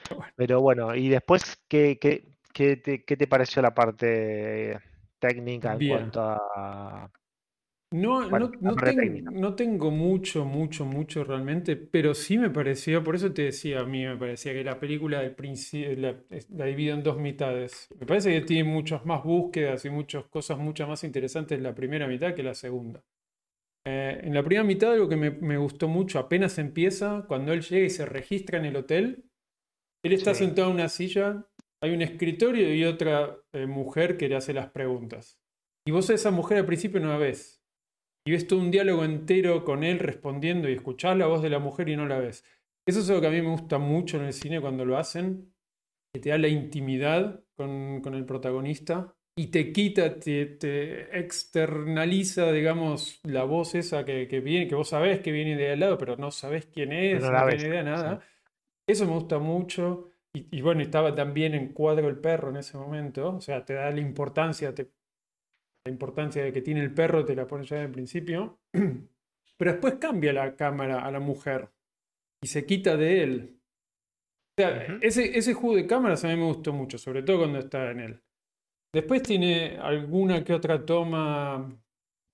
Pero 0.03 0.17
bueno, 0.17 0.35
Pero 0.35 0.61
bueno, 0.61 0.95
y 0.95 1.09
después, 1.09 1.63
¿qué, 1.69 1.99
qué, 1.99 2.35
qué 2.53 2.77
te, 2.77 3.05
qué 3.05 3.17
te 3.17 3.27
pareció 3.27 3.63
la 3.63 3.75
parte 3.75 4.79
técnica 5.19 5.73
en 5.73 5.81
bien. 5.81 5.81
cuanto 5.83 6.21
a, 6.23 7.11
No, 7.93 8.29
bueno, 8.29 8.51
no, 8.61 8.75
no, 9.31 9.55
tengo 9.55 9.91
mucho, 9.93 10.45
mucho, 10.45 10.85
mucho 10.85 11.23
realmente, 11.23 11.77
pero 11.77 12.15
sí 12.15 12.37
me 12.37 12.51
pareció, 12.51 13.05
por 13.05 13.15
eso 13.15 13.33
te 13.33 13.43
decía, 13.43 13.81
a 13.81 13.85
mí 13.85 14.05
me 14.05 14.17
parecía 14.17 14.53
que 14.53 14.65
la 14.65 14.81
película 14.81 15.21
del 15.21 16.03
la, 16.03 16.67
divido 16.67 16.95
en 16.97 17.03
dos 17.05 17.17
mitades. 17.19 17.89
Me 17.99 18.05
parece 18.05 18.33
que 18.33 18.41
tiene 18.45 18.65
muchas 18.69 19.07
más 19.07 19.23
búsquedas 19.23 19.85
y 19.85 19.91
muchas 19.91 20.25
cosas 20.27 20.59
mucho 20.59 20.87
más 20.89 21.05
interesantes 21.05 21.57
en 21.57 21.63
la 21.65 21.75
primera 21.75 22.09
mitad 22.09 22.35
que 22.35 22.43
la 22.43 22.55
segunda. 22.55 23.05
Eh, 23.87 24.21
en 24.25 24.35
la 24.35 24.43
primera 24.43 24.65
mitad 24.65 24.93
algo 24.93 25.09
que 25.09 25.17
me, 25.17 25.31
me 25.31 25.57
gustó 25.57 25.87
mucho, 25.89 26.19
apenas 26.19 26.59
empieza, 26.59 27.25
cuando 27.29 27.53
él 27.53 27.63
llega 27.63 27.87
y 27.87 27.91
se 27.91 28.05
registra 28.05 28.59
en 28.59 28.65
el 28.67 28.77
hotel, 28.77 29.25
él 30.05 30.13
está 30.13 30.35
Sí. 30.35 30.45
sentado 30.45 30.69
en 30.71 30.75
una 30.75 30.89
silla, 30.89 31.47
hay 31.83 31.93
un 31.93 32.03
escritorio 32.03 32.75
y 32.75 32.85
otra 32.85 33.37
eh, 33.53 33.67
mujer 33.67 34.17
que 34.17 34.29
le 34.29 34.37
hace 34.37 34.53
las 34.55 34.71
preguntas. 34.71 35.39
Y 35.87 35.93
vos 35.93 36.11
a 36.11 36.15
esa 36.15 36.31
mujer 36.33 36.59
al 36.59 36.67
principio 36.67 37.01
no 37.01 37.09
la 37.11 37.19
ves. 37.19 37.56
Y 38.27 38.33
ves 38.33 38.47
todo 38.47 38.59
un 38.59 38.71
diálogo 38.71 39.05
entero 39.05 39.65
con 39.65 39.85
él 39.85 40.01
respondiendo 40.01 40.69
y 40.69 40.73
escuchás 40.75 41.17
la 41.17 41.27
voz 41.27 41.43
de 41.43 41.51
la 41.51 41.61
mujer 41.61 41.89
y 41.89 41.97
no 41.97 42.07
la 42.07 42.19
ves. 42.19 42.45
Eso 42.87 43.01
es 43.01 43.09
algo 43.09 43.21
que 43.23 43.29
a 43.29 43.31
mí 43.31 43.41
me 43.41 43.51
gusta 43.51 43.79
mucho 43.79 44.17
en 44.19 44.25
el 44.25 44.33
cine 44.33 44.61
cuando 44.61 44.85
lo 44.85 44.99
hacen, 44.99 45.55
que 46.13 46.21
te 46.21 46.31
da 46.31 46.39
la 46.39 46.49
intimidad 46.49 47.43
con, 47.57 48.01
con 48.01 48.15
el 48.15 48.25
protagonista 48.25 49.15
y 49.39 49.49
te 49.49 49.73
quita, 49.73 50.19
te, 50.19 50.47
te 50.47 51.19
externaliza, 51.19 52.51
digamos, 52.53 53.21
la 53.25 53.45
voz 53.45 53.75
esa 53.75 54.05
que, 54.05 54.27
que 54.29 54.41
viene, 54.41 54.67
que 54.67 54.75
vos 54.75 54.89
sabés 54.89 55.21
que 55.21 55.31
viene 55.31 55.57
de 55.57 55.73
al 55.73 55.81
lado, 55.81 55.99
pero 55.99 56.17
no 56.17 56.31
sabés 56.31 56.67
quién 56.67 56.93
es, 56.93 57.23
no 57.23 57.31
no 57.33 57.47
tenés 57.47 57.63
idea 57.65 57.81
Sí. 57.83 57.85
nada. 57.91 58.21
Eso 58.89 59.05
me 59.07 59.13
gusta 59.13 59.39
mucho. 59.39 60.11
Y, 60.35 60.59
y 60.59 60.63
bueno, 60.63 60.81
estaba 60.83 61.15
también 61.15 61.55
en 61.55 61.73
cuadro 61.73 62.09
el 62.09 62.19
perro 62.19 62.51
en 62.51 62.57
ese 62.57 62.77
momento. 62.79 63.37
O 63.37 63.41
sea, 63.41 63.65
te 63.65 63.75
da 63.75 63.91
la 63.91 64.01
importancia, 64.01 64.75
te- 64.75 64.91
la 65.87 65.93
importancia 65.93 66.45
de 66.45 66.53
que 66.53 66.63
tiene 66.63 66.83
el 66.83 66.93
perro, 66.95 67.25
te 67.25 67.35
la 67.35 67.47
pone 67.47 67.65
ya 67.65 67.83
en 67.83 67.93
principio. 67.93 68.61
Pero 69.59 69.73
después 69.73 69.95
cambia 69.95 70.33
la 70.33 70.55
cámara 70.57 71.01
a 71.05 71.11
la 71.11 71.21
mujer 71.21 71.71
y 72.43 72.49
se 72.49 72.67
quita 72.67 72.97
de 72.97 73.23
él. 73.23 73.61
O 74.59 74.63
sea, 74.63 74.99
ese, 75.03 75.37
ese 75.37 75.55
juego 75.55 75.77
de 75.77 75.87
cámaras 75.87 76.25
a 76.25 76.29
mí 76.29 76.37
me 76.37 76.47
gustó 76.47 76.73
mucho, 76.73 76.99
sobre 76.99 77.23
todo 77.23 77.39
cuando 77.39 77.59
está 77.59 77.91
en 77.91 78.01
él. 78.01 78.23
Después 78.93 79.23
tiene 79.23 79.77
alguna 79.79 80.43
que 80.45 80.55
otra 80.55 80.85
toma 80.85 81.79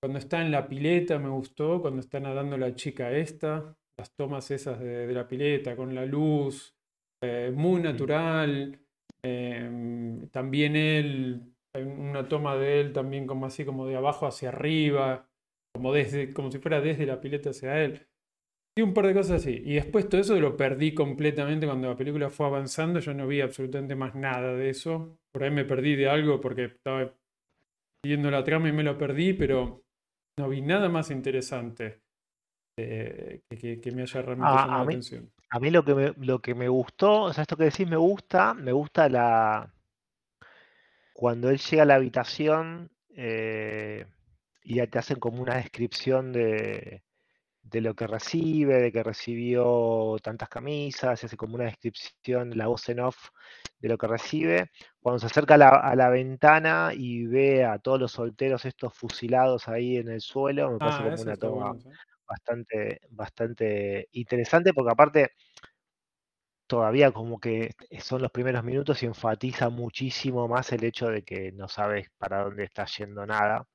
cuando 0.01 0.19
está 0.19 0.41
en 0.41 0.51
la 0.51 0.67
pileta, 0.67 1.19
me 1.19 1.29
gustó, 1.29 1.81
cuando 1.81 2.01
está 2.01 2.19
nadando 2.19 2.57
la 2.57 2.75
chica 2.75 3.11
esta, 3.11 3.75
las 3.97 4.13
tomas 4.15 4.51
esas 4.51 4.79
de, 4.79 5.07
de 5.07 5.13
la 5.13 5.27
pileta 5.27 5.75
con 5.75 5.93
la 5.95 6.05
luz, 6.05 6.75
eh, 7.21 7.51
muy 7.55 7.81
natural. 7.81 8.79
eh, 9.25 10.27
también 10.31 10.75
él, 10.75 11.52
hay 11.73 11.83
una 11.83 12.27
toma 12.27 12.55
de 12.55 12.81
él 12.81 12.93
también 12.93 13.27
como 13.27 13.45
así, 13.45 13.65
como 13.65 13.87
de 13.87 13.95
abajo 13.95 14.27
hacia 14.27 14.49
arriba, 14.49 15.29
como, 15.73 15.93
desde, 15.93 16.33
como 16.33 16.51
si 16.51 16.59
fuera 16.59 16.81
desde 16.81 17.05
la 17.05 17.19
pileta 17.21 17.49
hacia 17.51 17.83
él. 17.83 18.07
Y 18.77 18.81
un 18.83 18.93
par 18.93 19.07
de 19.07 19.13
cosas 19.13 19.41
así. 19.41 19.61
Y 19.65 19.75
después 19.75 20.09
todo 20.09 20.21
eso 20.21 20.39
lo 20.39 20.57
perdí 20.57 20.93
completamente 20.95 21.67
cuando 21.67 21.89
la 21.89 21.97
película 21.97 22.29
fue 22.29 22.47
avanzando. 22.47 22.99
Yo 22.99 23.13
no 23.13 23.27
vi 23.27 23.41
absolutamente 23.41 23.95
más 23.95 24.15
nada 24.15 24.53
de 24.55 24.69
eso. 24.69 25.17
Por 25.33 25.43
ahí 25.43 25.51
me 25.51 25.65
perdí 25.65 25.95
de 25.95 26.09
algo 26.09 26.41
porque 26.41 26.65
estaba 26.65 27.13
siguiendo 28.03 28.31
la 28.31 28.43
trama 28.43 28.69
y 28.69 28.73
me 28.73 28.83
lo 28.83 28.97
perdí, 28.97 29.33
pero 29.33 29.83
no 30.39 30.49
vi 30.49 30.61
nada 30.61 30.89
más 30.89 31.11
interesante 31.11 32.01
eh, 32.79 33.41
que, 33.49 33.57
que- 33.57 33.81
que 33.81 33.91
me 33.91 34.03
haya 34.03 34.21
realmente 34.21 34.57
A, 34.57 34.63
llamado 34.63 34.81
a 34.81 34.85
la 34.85 34.85
mí, 34.85 34.97
atención. 34.97 35.31
a 35.49 35.59
mí 35.59 35.69
lo 35.71 35.83
que 35.85 35.95
me, 35.95 36.13
lo 36.17 36.41
que 36.41 36.55
me 36.55 36.67
gustó, 36.69 37.23
o 37.23 37.33
sea, 37.33 37.43
esto 37.43 37.57
que 37.57 37.65
decís 37.65 37.87
me 37.89 37.97
gusta, 37.97 38.53
me 38.53 38.71
gusta 38.71 39.09
la 39.09 39.72
cuando 41.13 41.49
él 41.49 41.59
llega 41.59 41.83
a 41.83 41.85
la 41.85 41.95
habitación 41.95 42.91
eh, 43.15 44.05
y 44.63 44.75
ya 44.77 44.87
te 44.87 44.99
hacen 44.99 45.19
como 45.19 45.41
una 45.41 45.55
descripción 45.57 46.31
de, 46.33 47.03
de 47.63 47.81
lo 47.81 47.95
que 47.95 48.07
recibe, 48.07 48.81
de 48.81 48.91
que 48.91 49.03
recibió 49.03 50.15
tantas 50.23 50.49
camisas, 50.49 51.19
se 51.19 51.27
hace 51.27 51.37
como 51.37 51.55
una 51.55 51.65
descripción, 51.65 52.57
la 52.57 52.67
voz 52.67 52.89
en 52.89 52.99
off 53.01 53.29
de 53.79 53.89
lo 53.89 53.97
que 53.97 54.07
recibe. 54.07 54.71
Cuando 55.01 55.19
se 55.19 55.27
acerca 55.27 55.55
a 55.55 55.57
la, 55.57 55.69
a 55.69 55.95
la 55.95 56.09
ventana 56.09 56.91
y 56.95 57.25
ve 57.27 57.65
a 57.65 57.79
todos 57.79 57.99
los 57.99 58.11
solteros 58.13 58.65
estos 58.65 58.93
fusilados 58.95 59.67
ahí 59.67 59.97
en 59.97 60.09
el 60.09 60.21
suelo, 60.21 60.71
me 60.71 60.81
parece 60.81 61.03
Ah, 61.03 61.03
como 61.03 61.21
una 61.21 61.37
toma 61.37 61.73
bastante, 62.27 63.01
bastante 63.11 64.07
interesante, 64.13 64.73
porque 64.73 64.91
aparte 64.91 65.31
todavía 66.73 67.11
como 67.11 67.39
que 67.39 67.75
son 67.99 68.23
los 68.23 68.31
primeros 68.31 68.63
minutos 68.63 69.03
y 69.03 69.05
enfatiza 69.05 69.69
muchísimo 69.69 70.47
más 70.47 70.71
el 70.71 70.83
hecho 70.83 71.07
de 71.07 71.21
que 71.21 71.51
no 71.51 71.67
sabes 71.67 72.07
para 72.17 72.43
dónde 72.45 72.63
está 72.63 72.85
yendo 72.85 73.27
nada. 73.27 73.67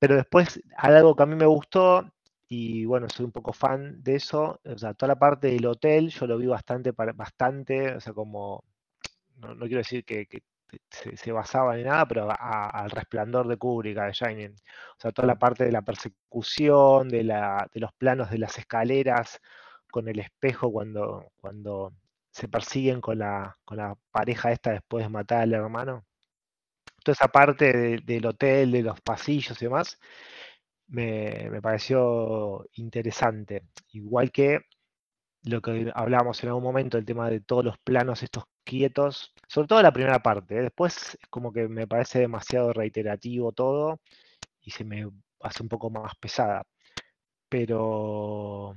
Pero 0.00 0.16
después, 0.16 0.60
algo 0.76 1.14
que 1.14 1.22
a 1.22 1.26
mí 1.26 1.36
me 1.36 1.46
gustó, 1.46 2.10
y 2.48 2.84
bueno, 2.86 3.08
soy 3.08 3.26
un 3.26 3.30
poco 3.30 3.52
fan 3.52 4.02
de 4.02 4.16
eso, 4.16 4.60
o 4.64 4.78
sea, 4.78 4.94
toda 4.94 5.10
la 5.14 5.18
parte 5.20 5.46
del 5.46 5.64
hotel, 5.66 6.10
yo 6.10 6.26
lo 6.26 6.38
vi 6.38 6.46
bastante, 6.46 6.90
bastante, 6.90 7.94
o 7.94 8.00
sea, 8.00 8.12
como, 8.12 8.64
no, 9.36 9.54
no 9.54 9.66
quiero 9.66 9.78
decir 9.78 10.04
que, 10.04 10.26
se, 10.90 11.32
basaba 11.32 11.78
en 11.78 11.84
nada, 11.86 12.06
pero 12.08 12.28
al 12.36 12.90
resplandor 12.90 13.46
de 13.46 13.58
Kubrick, 13.58 13.96
The 13.96 14.12
Shining. 14.12 14.52
O 14.52 15.00
sea, 15.00 15.12
toda 15.12 15.28
la 15.28 15.38
parte 15.38 15.64
de 15.64 15.72
la 15.72 15.82
persecución, 15.82 17.08
de, 17.08 17.22
la, 17.22 17.68
de 17.72 17.80
los 17.80 17.92
planos 17.92 18.30
de 18.30 18.38
las 18.38 18.58
escaleras, 18.58 19.40
con 19.90 20.08
el 20.08 20.18
espejo 20.20 20.70
cuando, 20.72 21.32
cuando 21.40 21.92
se 22.30 22.48
persiguen 22.48 23.00
con 23.00 23.18
la, 23.18 23.56
con 23.64 23.78
la 23.78 23.96
pareja 24.10 24.52
esta 24.52 24.72
después 24.72 25.04
de 25.04 25.10
matar 25.10 25.42
al 25.42 25.54
hermano. 25.54 26.04
Toda 27.04 27.14
esa 27.14 27.28
parte 27.28 27.72
de- 27.72 27.98
del 28.04 28.26
hotel, 28.26 28.72
de 28.72 28.82
los 28.82 29.00
pasillos 29.00 29.60
y 29.62 29.66
demás, 29.66 29.98
me, 30.88 31.48
me 31.50 31.62
pareció 31.62 32.66
interesante. 32.74 33.64
Igual 33.92 34.32
que 34.32 34.60
lo 35.44 35.62
que 35.62 35.92
hablábamos 35.94 36.42
en 36.42 36.50
algún 36.50 36.64
momento, 36.64 36.98
el 36.98 37.06
tema 37.06 37.30
de 37.30 37.40
todos 37.40 37.64
los 37.64 37.78
planos 37.80 38.22
estos 38.22 38.44
quietos, 38.64 39.34
sobre 39.48 39.68
todo 39.68 39.82
la 39.82 39.92
primera 39.92 40.20
parte, 40.22 40.58
¿eh? 40.58 40.62
después 40.64 41.16
es 41.22 41.28
como 41.30 41.52
que 41.52 41.68
me 41.68 41.86
parece 41.88 42.20
demasiado 42.20 42.72
reiterativo 42.72 43.52
todo 43.52 44.00
y 44.62 44.70
se 44.72 44.84
me 44.84 45.08
hace 45.42 45.62
un 45.62 45.70
poco 45.70 45.90
más 45.90 46.14
pesada. 46.20 46.64
Pero, 47.48 48.76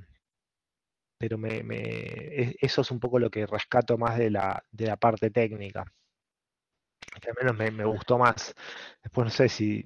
pero 1.20 1.38
me, 1.40 1.64
me- 1.64 2.56
eso 2.62 2.82
es 2.82 2.92
un 2.92 3.02
poco 3.02 3.20
lo 3.20 3.32
que 3.32 3.48
rescato 3.48 3.98
más 4.00 4.18
de 4.20 4.32
la, 4.32 4.64
de 4.72 4.88
la 4.88 4.98
parte 4.98 5.32
técnica. 5.32 5.86
Que 7.22 7.30
al 7.30 7.36
menos 7.40 7.58
me, 7.58 7.72
me 7.72 7.86
gustó 7.86 8.18
más. 8.18 8.54
Después 9.04 9.26
no 9.26 9.32
sé 9.32 9.50
si 9.50 9.86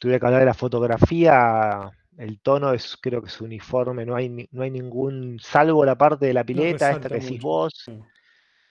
tuviera 0.00 0.20
que 0.20 0.26
hablar 0.26 0.40
de 0.40 0.46
la 0.46 0.54
fotografía, 0.54 1.90
el 2.16 2.40
tono 2.40 2.72
es, 2.72 2.96
creo 3.00 3.22
que 3.22 3.28
es 3.28 3.40
uniforme, 3.40 4.04
no 4.06 4.16
hay, 4.16 4.48
no 4.52 4.62
hay 4.62 4.70
ningún, 4.70 5.38
salvo 5.40 5.84
la 5.84 5.96
parte 5.98 6.26
de 6.26 6.34
la 6.34 6.44
pileta, 6.44 6.90
esta 6.92 7.08
que 7.08 7.20
decís 7.20 7.40
vos, 7.40 7.92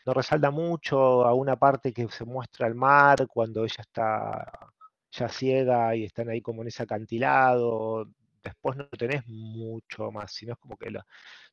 no 0.05 0.13
resalta 0.13 0.51
mucho 0.51 1.25
a 1.25 1.33
una 1.33 1.57
parte 1.57 1.93
que 1.93 2.07
se 2.09 2.25
muestra 2.25 2.67
el 2.67 2.75
mar 2.75 3.27
cuando 3.27 3.63
ella 3.65 3.81
está 3.81 4.71
ya 5.11 5.29
ciega 5.29 5.95
y 5.95 6.05
están 6.05 6.29
ahí 6.29 6.41
como 6.41 6.61
en 6.61 6.69
ese 6.69 6.83
acantilado. 6.83 8.07
Después 8.43 8.77
no 8.77 8.87
tenés 8.89 9.27
mucho 9.27 10.11
más, 10.11 10.31
sino 10.33 10.53
es 10.53 10.59
como 10.59 10.77
que 10.77 10.91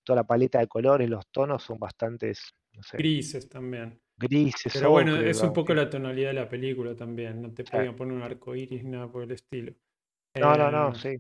toda 0.05 0.17
la 0.19 0.25
paleta 0.25 0.59
de 0.61 0.69
colores, 0.69 1.09
los 1.09 1.27
tonos 1.29 1.63
son 1.63 1.79
bastantes, 1.79 2.55
no 2.73 2.83
sé. 2.83 2.97
Grises 2.97 3.49
también. 3.49 3.99
Grises. 4.17 4.73
Pero 4.73 4.91
bueno, 4.91 5.17
es 5.17 5.43
un 5.43 5.53
poco 5.53 5.75
la 5.75 5.91
tonalidad 5.91 6.29
de 6.29 6.35
la 6.35 6.49
película 6.49 6.95
también. 6.95 7.43
No 7.43 7.53
te 7.53 7.65
podían 7.65 7.97
poner 7.97 8.15
un 8.15 8.23
arco 8.23 8.55
iris, 8.55 8.85
nada 8.85 9.11
por 9.11 9.25
el 9.25 9.33
estilo. 9.33 9.73
No, 10.39 10.55
no, 10.57 10.71
no, 10.71 10.89
em, 10.89 10.95
sí. 10.95 11.19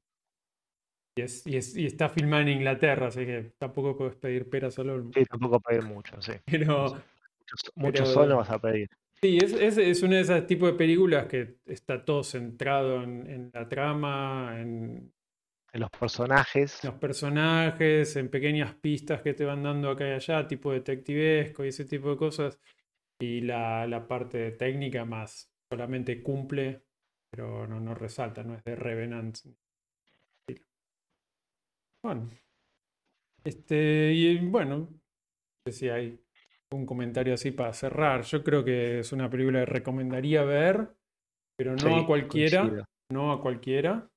Y, 1.16 1.22
es, 1.22 1.46
y, 1.46 1.56
es, 1.56 1.76
y, 1.76 1.86
está 1.86 2.08
filmada 2.08 2.42
en 2.42 2.48
Inglaterra, 2.48 3.06
así 3.06 3.24
que 3.24 3.52
tampoco 3.58 3.96
puedes 3.96 4.16
pedir 4.16 4.48
peras 4.48 4.78
al 4.78 4.90
olmo. 4.90 5.10
Sí, 5.14 5.24
tampoco 5.24 5.60
pedir 5.60 5.82
mucho, 5.82 6.20
sí. 6.20 6.32
Pero, 6.44 7.02
mucho, 7.76 8.06
sol 8.06 8.28
no 8.28 8.38
vas 8.38 8.50
a 8.50 8.58
pedir. 8.58 8.88
Sí, 9.22 9.38
es, 9.40 9.52
es, 9.52 9.78
es 9.78 10.02
una 10.02 10.16
de 10.16 10.22
esas 10.22 10.46
tipos 10.46 10.70
de 10.70 10.76
películas 10.76 11.26
que 11.26 11.58
está 11.66 12.04
todo 12.04 12.24
centrado 12.24 13.02
en, 13.02 13.30
en 13.30 13.50
la 13.54 13.68
trama, 13.68 14.60
en, 14.60 15.12
en 15.74 15.80
los 15.80 15.90
personajes. 15.90 16.84
Los 16.84 16.94
personajes, 16.94 18.14
en 18.14 18.28
pequeñas 18.28 18.74
pistas 18.76 19.20
que 19.22 19.34
te 19.34 19.44
van 19.44 19.64
dando 19.64 19.90
acá 19.90 20.08
y 20.08 20.12
allá, 20.12 20.46
tipo 20.46 20.72
detectivesco 20.72 21.64
y 21.64 21.68
ese 21.68 21.84
tipo 21.84 22.10
de 22.10 22.16
cosas. 22.16 22.60
Y 23.20 23.40
la, 23.40 23.86
la 23.86 24.06
parte 24.06 24.52
técnica 24.52 25.04
más 25.04 25.52
solamente 25.68 26.22
cumple, 26.22 26.84
pero 27.28 27.66
no, 27.66 27.80
no 27.80 27.92
resalta, 27.94 28.44
no 28.44 28.54
es 28.54 28.62
de 28.62 28.76
Revenant. 28.76 29.36
Bueno. 32.02 32.28
Este, 33.42 34.12
y 34.12 34.38
bueno, 34.46 34.78
no 34.78 34.88
sé 35.66 35.72
si 35.72 35.88
hay 35.88 36.20
un 36.70 36.86
comentario 36.86 37.34
así 37.34 37.50
para 37.50 37.72
cerrar. 37.72 38.22
Yo 38.22 38.44
creo 38.44 38.64
que 38.64 39.00
es 39.00 39.12
una 39.12 39.28
película 39.28 39.60
que 39.60 39.66
recomendaría 39.66 40.44
ver, 40.44 40.94
pero 41.56 41.74
no 41.74 41.96
a 41.96 42.06
cualquiera. 42.06 42.86
No 43.10 43.32
a 43.32 43.42
cualquiera. 43.42 44.08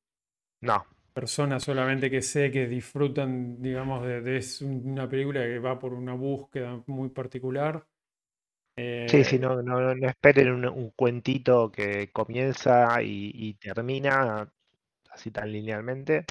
No. 0.62 0.86
Personas 1.18 1.64
solamente 1.64 2.12
que 2.12 2.22
sé 2.22 2.52
que 2.52 2.68
disfrutan, 2.68 3.62
digamos, 3.62 4.06
de, 4.06 4.38
es 4.38 4.62
una 4.62 5.10
película 5.10 5.42
que 5.42 5.58
va 5.58 5.80
por 5.80 5.94
una 5.94 6.14
búsqueda 6.14 6.84
muy 6.86 7.10
particular. 7.10 7.84
sí, 8.76 9.24
sí, 9.24 9.38
eh, 9.38 9.40
no, 9.40 9.62
no, 9.64 9.96
no 9.96 10.08
esperen 10.08 10.66
un, 10.66 10.92
cuentito 10.92 11.72
que 11.72 12.12
comienza 12.12 13.02
y 13.02 13.54
termina 13.56 14.48
así 15.10 15.32
tan 15.32 15.52
linealmente 15.52 16.26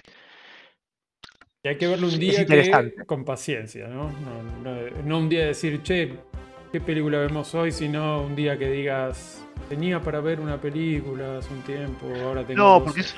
hay 1.68 1.76
que 1.76 1.86
verlo 1.86 2.08
un 2.08 2.18
día 2.18 2.46
que, 2.46 2.94
con 3.06 3.24
paciencia, 3.24 3.88
¿no? 3.88 4.10
¿no? 4.62 5.18
un 5.18 5.28
día 5.28 5.46
decir, 5.46 5.82
che, 5.82 6.12
¿qué 6.72 6.80
película 6.80 7.18
vemos 7.18 7.54
hoy? 7.54 7.72
Sino 7.72 8.22
un 8.22 8.36
día 8.36 8.58
que 8.58 8.70
digas, 8.70 9.44
tenía 9.68 10.00
para 10.00 10.20
ver 10.20 10.40
una 10.40 10.60
película 10.60 11.38
hace 11.38 11.52
un 11.52 11.62
tiempo, 11.62 12.06
ahora 12.24 12.46
tengo. 12.46 12.62
No, 12.62 12.84
porque 12.84 13.00
es, 13.00 13.14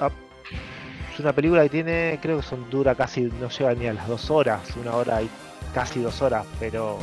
una 1.21 1.33
película 1.33 1.62
que 1.62 1.69
tiene, 1.69 2.19
creo 2.21 2.39
que 2.39 2.43
son 2.43 2.69
dura 2.71 2.95
casi, 2.95 3.23
no 3.23 3.49
llega 3.49 3.75
ni 3.75 3.87
a 3.87 3.93
las 3.93 4.09
dos 4.09 4.31
horas, 4.31 4.61
una 4.77 4.95
hora 4.95 5.23
y 5.23 5.31
casi 5.75 6.01
dos 6.01 6.21
horas, 6.23 6.47
pero 6.61 6.99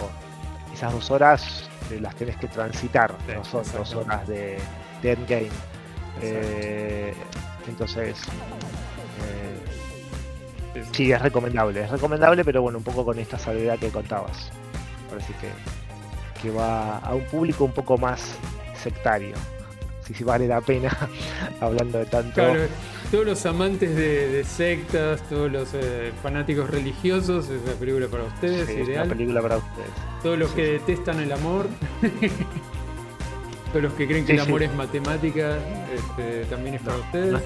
esas 0.74 0.94
dos 0.94 1.12
horas 1.12 1.70
eh, 1.92 2.00
las 2.00 2.16
tienes 2.16 2.38
que 2.38 2.48
transitar, 2.48 3.14
no 3.34 3.44
son 3.44 3.64
dos 3.74 3.94
horas 3.96 4.28
de, 4.28 4.60
endgame. 5.04 5.50
Eh, 6.22 7.14
entonces, 7.68 8.18
Sí, 10.92 11.12
es 11.12 11.22
recomendable, 11.22 11.84
es 11.84 11.90
recomendable, 11.90 12.44
pero 12.44 12.62
bueno, 12.62 12.80
un 12.80 12.84
poco 12.84 13.06
con 13.06 13.18
esta 13.20 13.40
salvedad 13.40 13.80
que 13.80 13.90
contabas. 13.90 14.50
Parece 15.10 15.34
que, 15.34 16.42
que 16.42 16.52
va 16.52 16.98
a 17.00 17.16
un 17.16 17.24
público 17.26 17.64
un 17.64 17.72
poco 17.72 17.98
más 17.98 18.36
sectario. 18.76 19.36
Si 20.04 20.24
vale 20.24 20.48
la 20.48 20.62
pena, 20.62 20.96
hablando 21.62 22.00
de 22.00 22.06
tanto. 22.06 22.34
Claro, 22.34 22.68
todos 23.12 23.26
los 23.26 23.46
amantes 23.46 23.96
de, 23.96 24.44
sectas, 24.44 25.22
todos 25.30 25.52
los 25.52 25.70
eh, 25.74 26.12
fanáticos 26.22 26.70
religiosos, 26.70 27.50
es 27.50 27.62
una 27.64 27.74
película 27.74 28.08
para 28.08 28.24
ustedes, 28.24 28.70
ideal. 28.70 28.90
Es 28.90 28.98
una 28.98 29.06
película 29.06 29.42
para 29.42 29.58
ustedes. 29.58 29.90
Todos 30.24 30.40
los 30.40 30.52
que 30.52 30.64
detestan 30.64 31.20
el 31.20 31.32
amor. 31.32 31.68
todos 33.72 33.84
los 33.84 33.94
que 33.94 34.08
creen 34.08 34.26
que 34.26 34.34
el 34.34 34.40
amor 34.40 34.64
es 34.64 34.74
matemática, 34.74 35.58
este, 35.94 36.46
también 36.46 36.76
es 36.76 36.82
para 36.82 36.98
ustedes. 36.98 37.42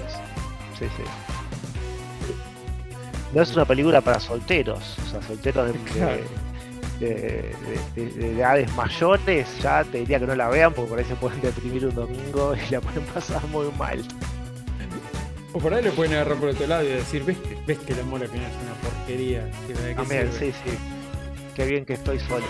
sí, 0.78 0.86
sí 0.96 1.02
no 3.32 3.42
es 3.42 3.54
una 3.54 3.64
película 3.64 4.00
para 4.00 4.18
solteros, 4.18 4.98
o 4.98 5.10
sea, 5.10 5.22
solteros 5.22 5.72
de, 6.98 7.54
edades 7.94 8.74
mayores, 8.74 9.48
ya 9.62 9.84
te 9.84 9.98
diría 9.98 10.18
que 10.18 10.26
no 10.26 10.34
la 10.34 10.48
vean 10.48 10.72
porque 10.74 10.90
por 10.90 10.98
ahí 10.98 11.04
se 11.04 11.14
pueden 11.14 11.40
deprimir 11.40 11.86
un 11.86 11.94
domingo 11.94 12.54
y 12.54 12.72
la 12.72 12.80
pueden 12.80 13.04
pasar 13.04 13.46
muy 13.48 13.68
mal. 13.78 14.02
O 15.52 15.58
por 15.58 15.74
ahí 15.74 15.82
le 15.82 15.90
pueden 15.90 16.12
agarrar 16.14 16.38
por 16.38 16.48
otro 16.50 16.66
lado 16.66 16.84
y 16.84 16.88
decir, 16.88 17.24
ves 17.24 17.38
que, 17.38 17.56
ves 17.66 17.78
que 17.78 17.92
el 17.92 18.00
amor 18.00 18.22
al 18.22 18.28
final 18.28 18.46
es 18.46 18.56
una 18.62 18.74
porquería. 18.74 19.50
También, 19.96 20.30
sí, 20.32 20.52
sí. 20.52 20.76
Qué 21.54 21.66
bien 21.66 21.84
que 21.84 21.94
estoy 21.94 22.20
solo. 22.20 22.46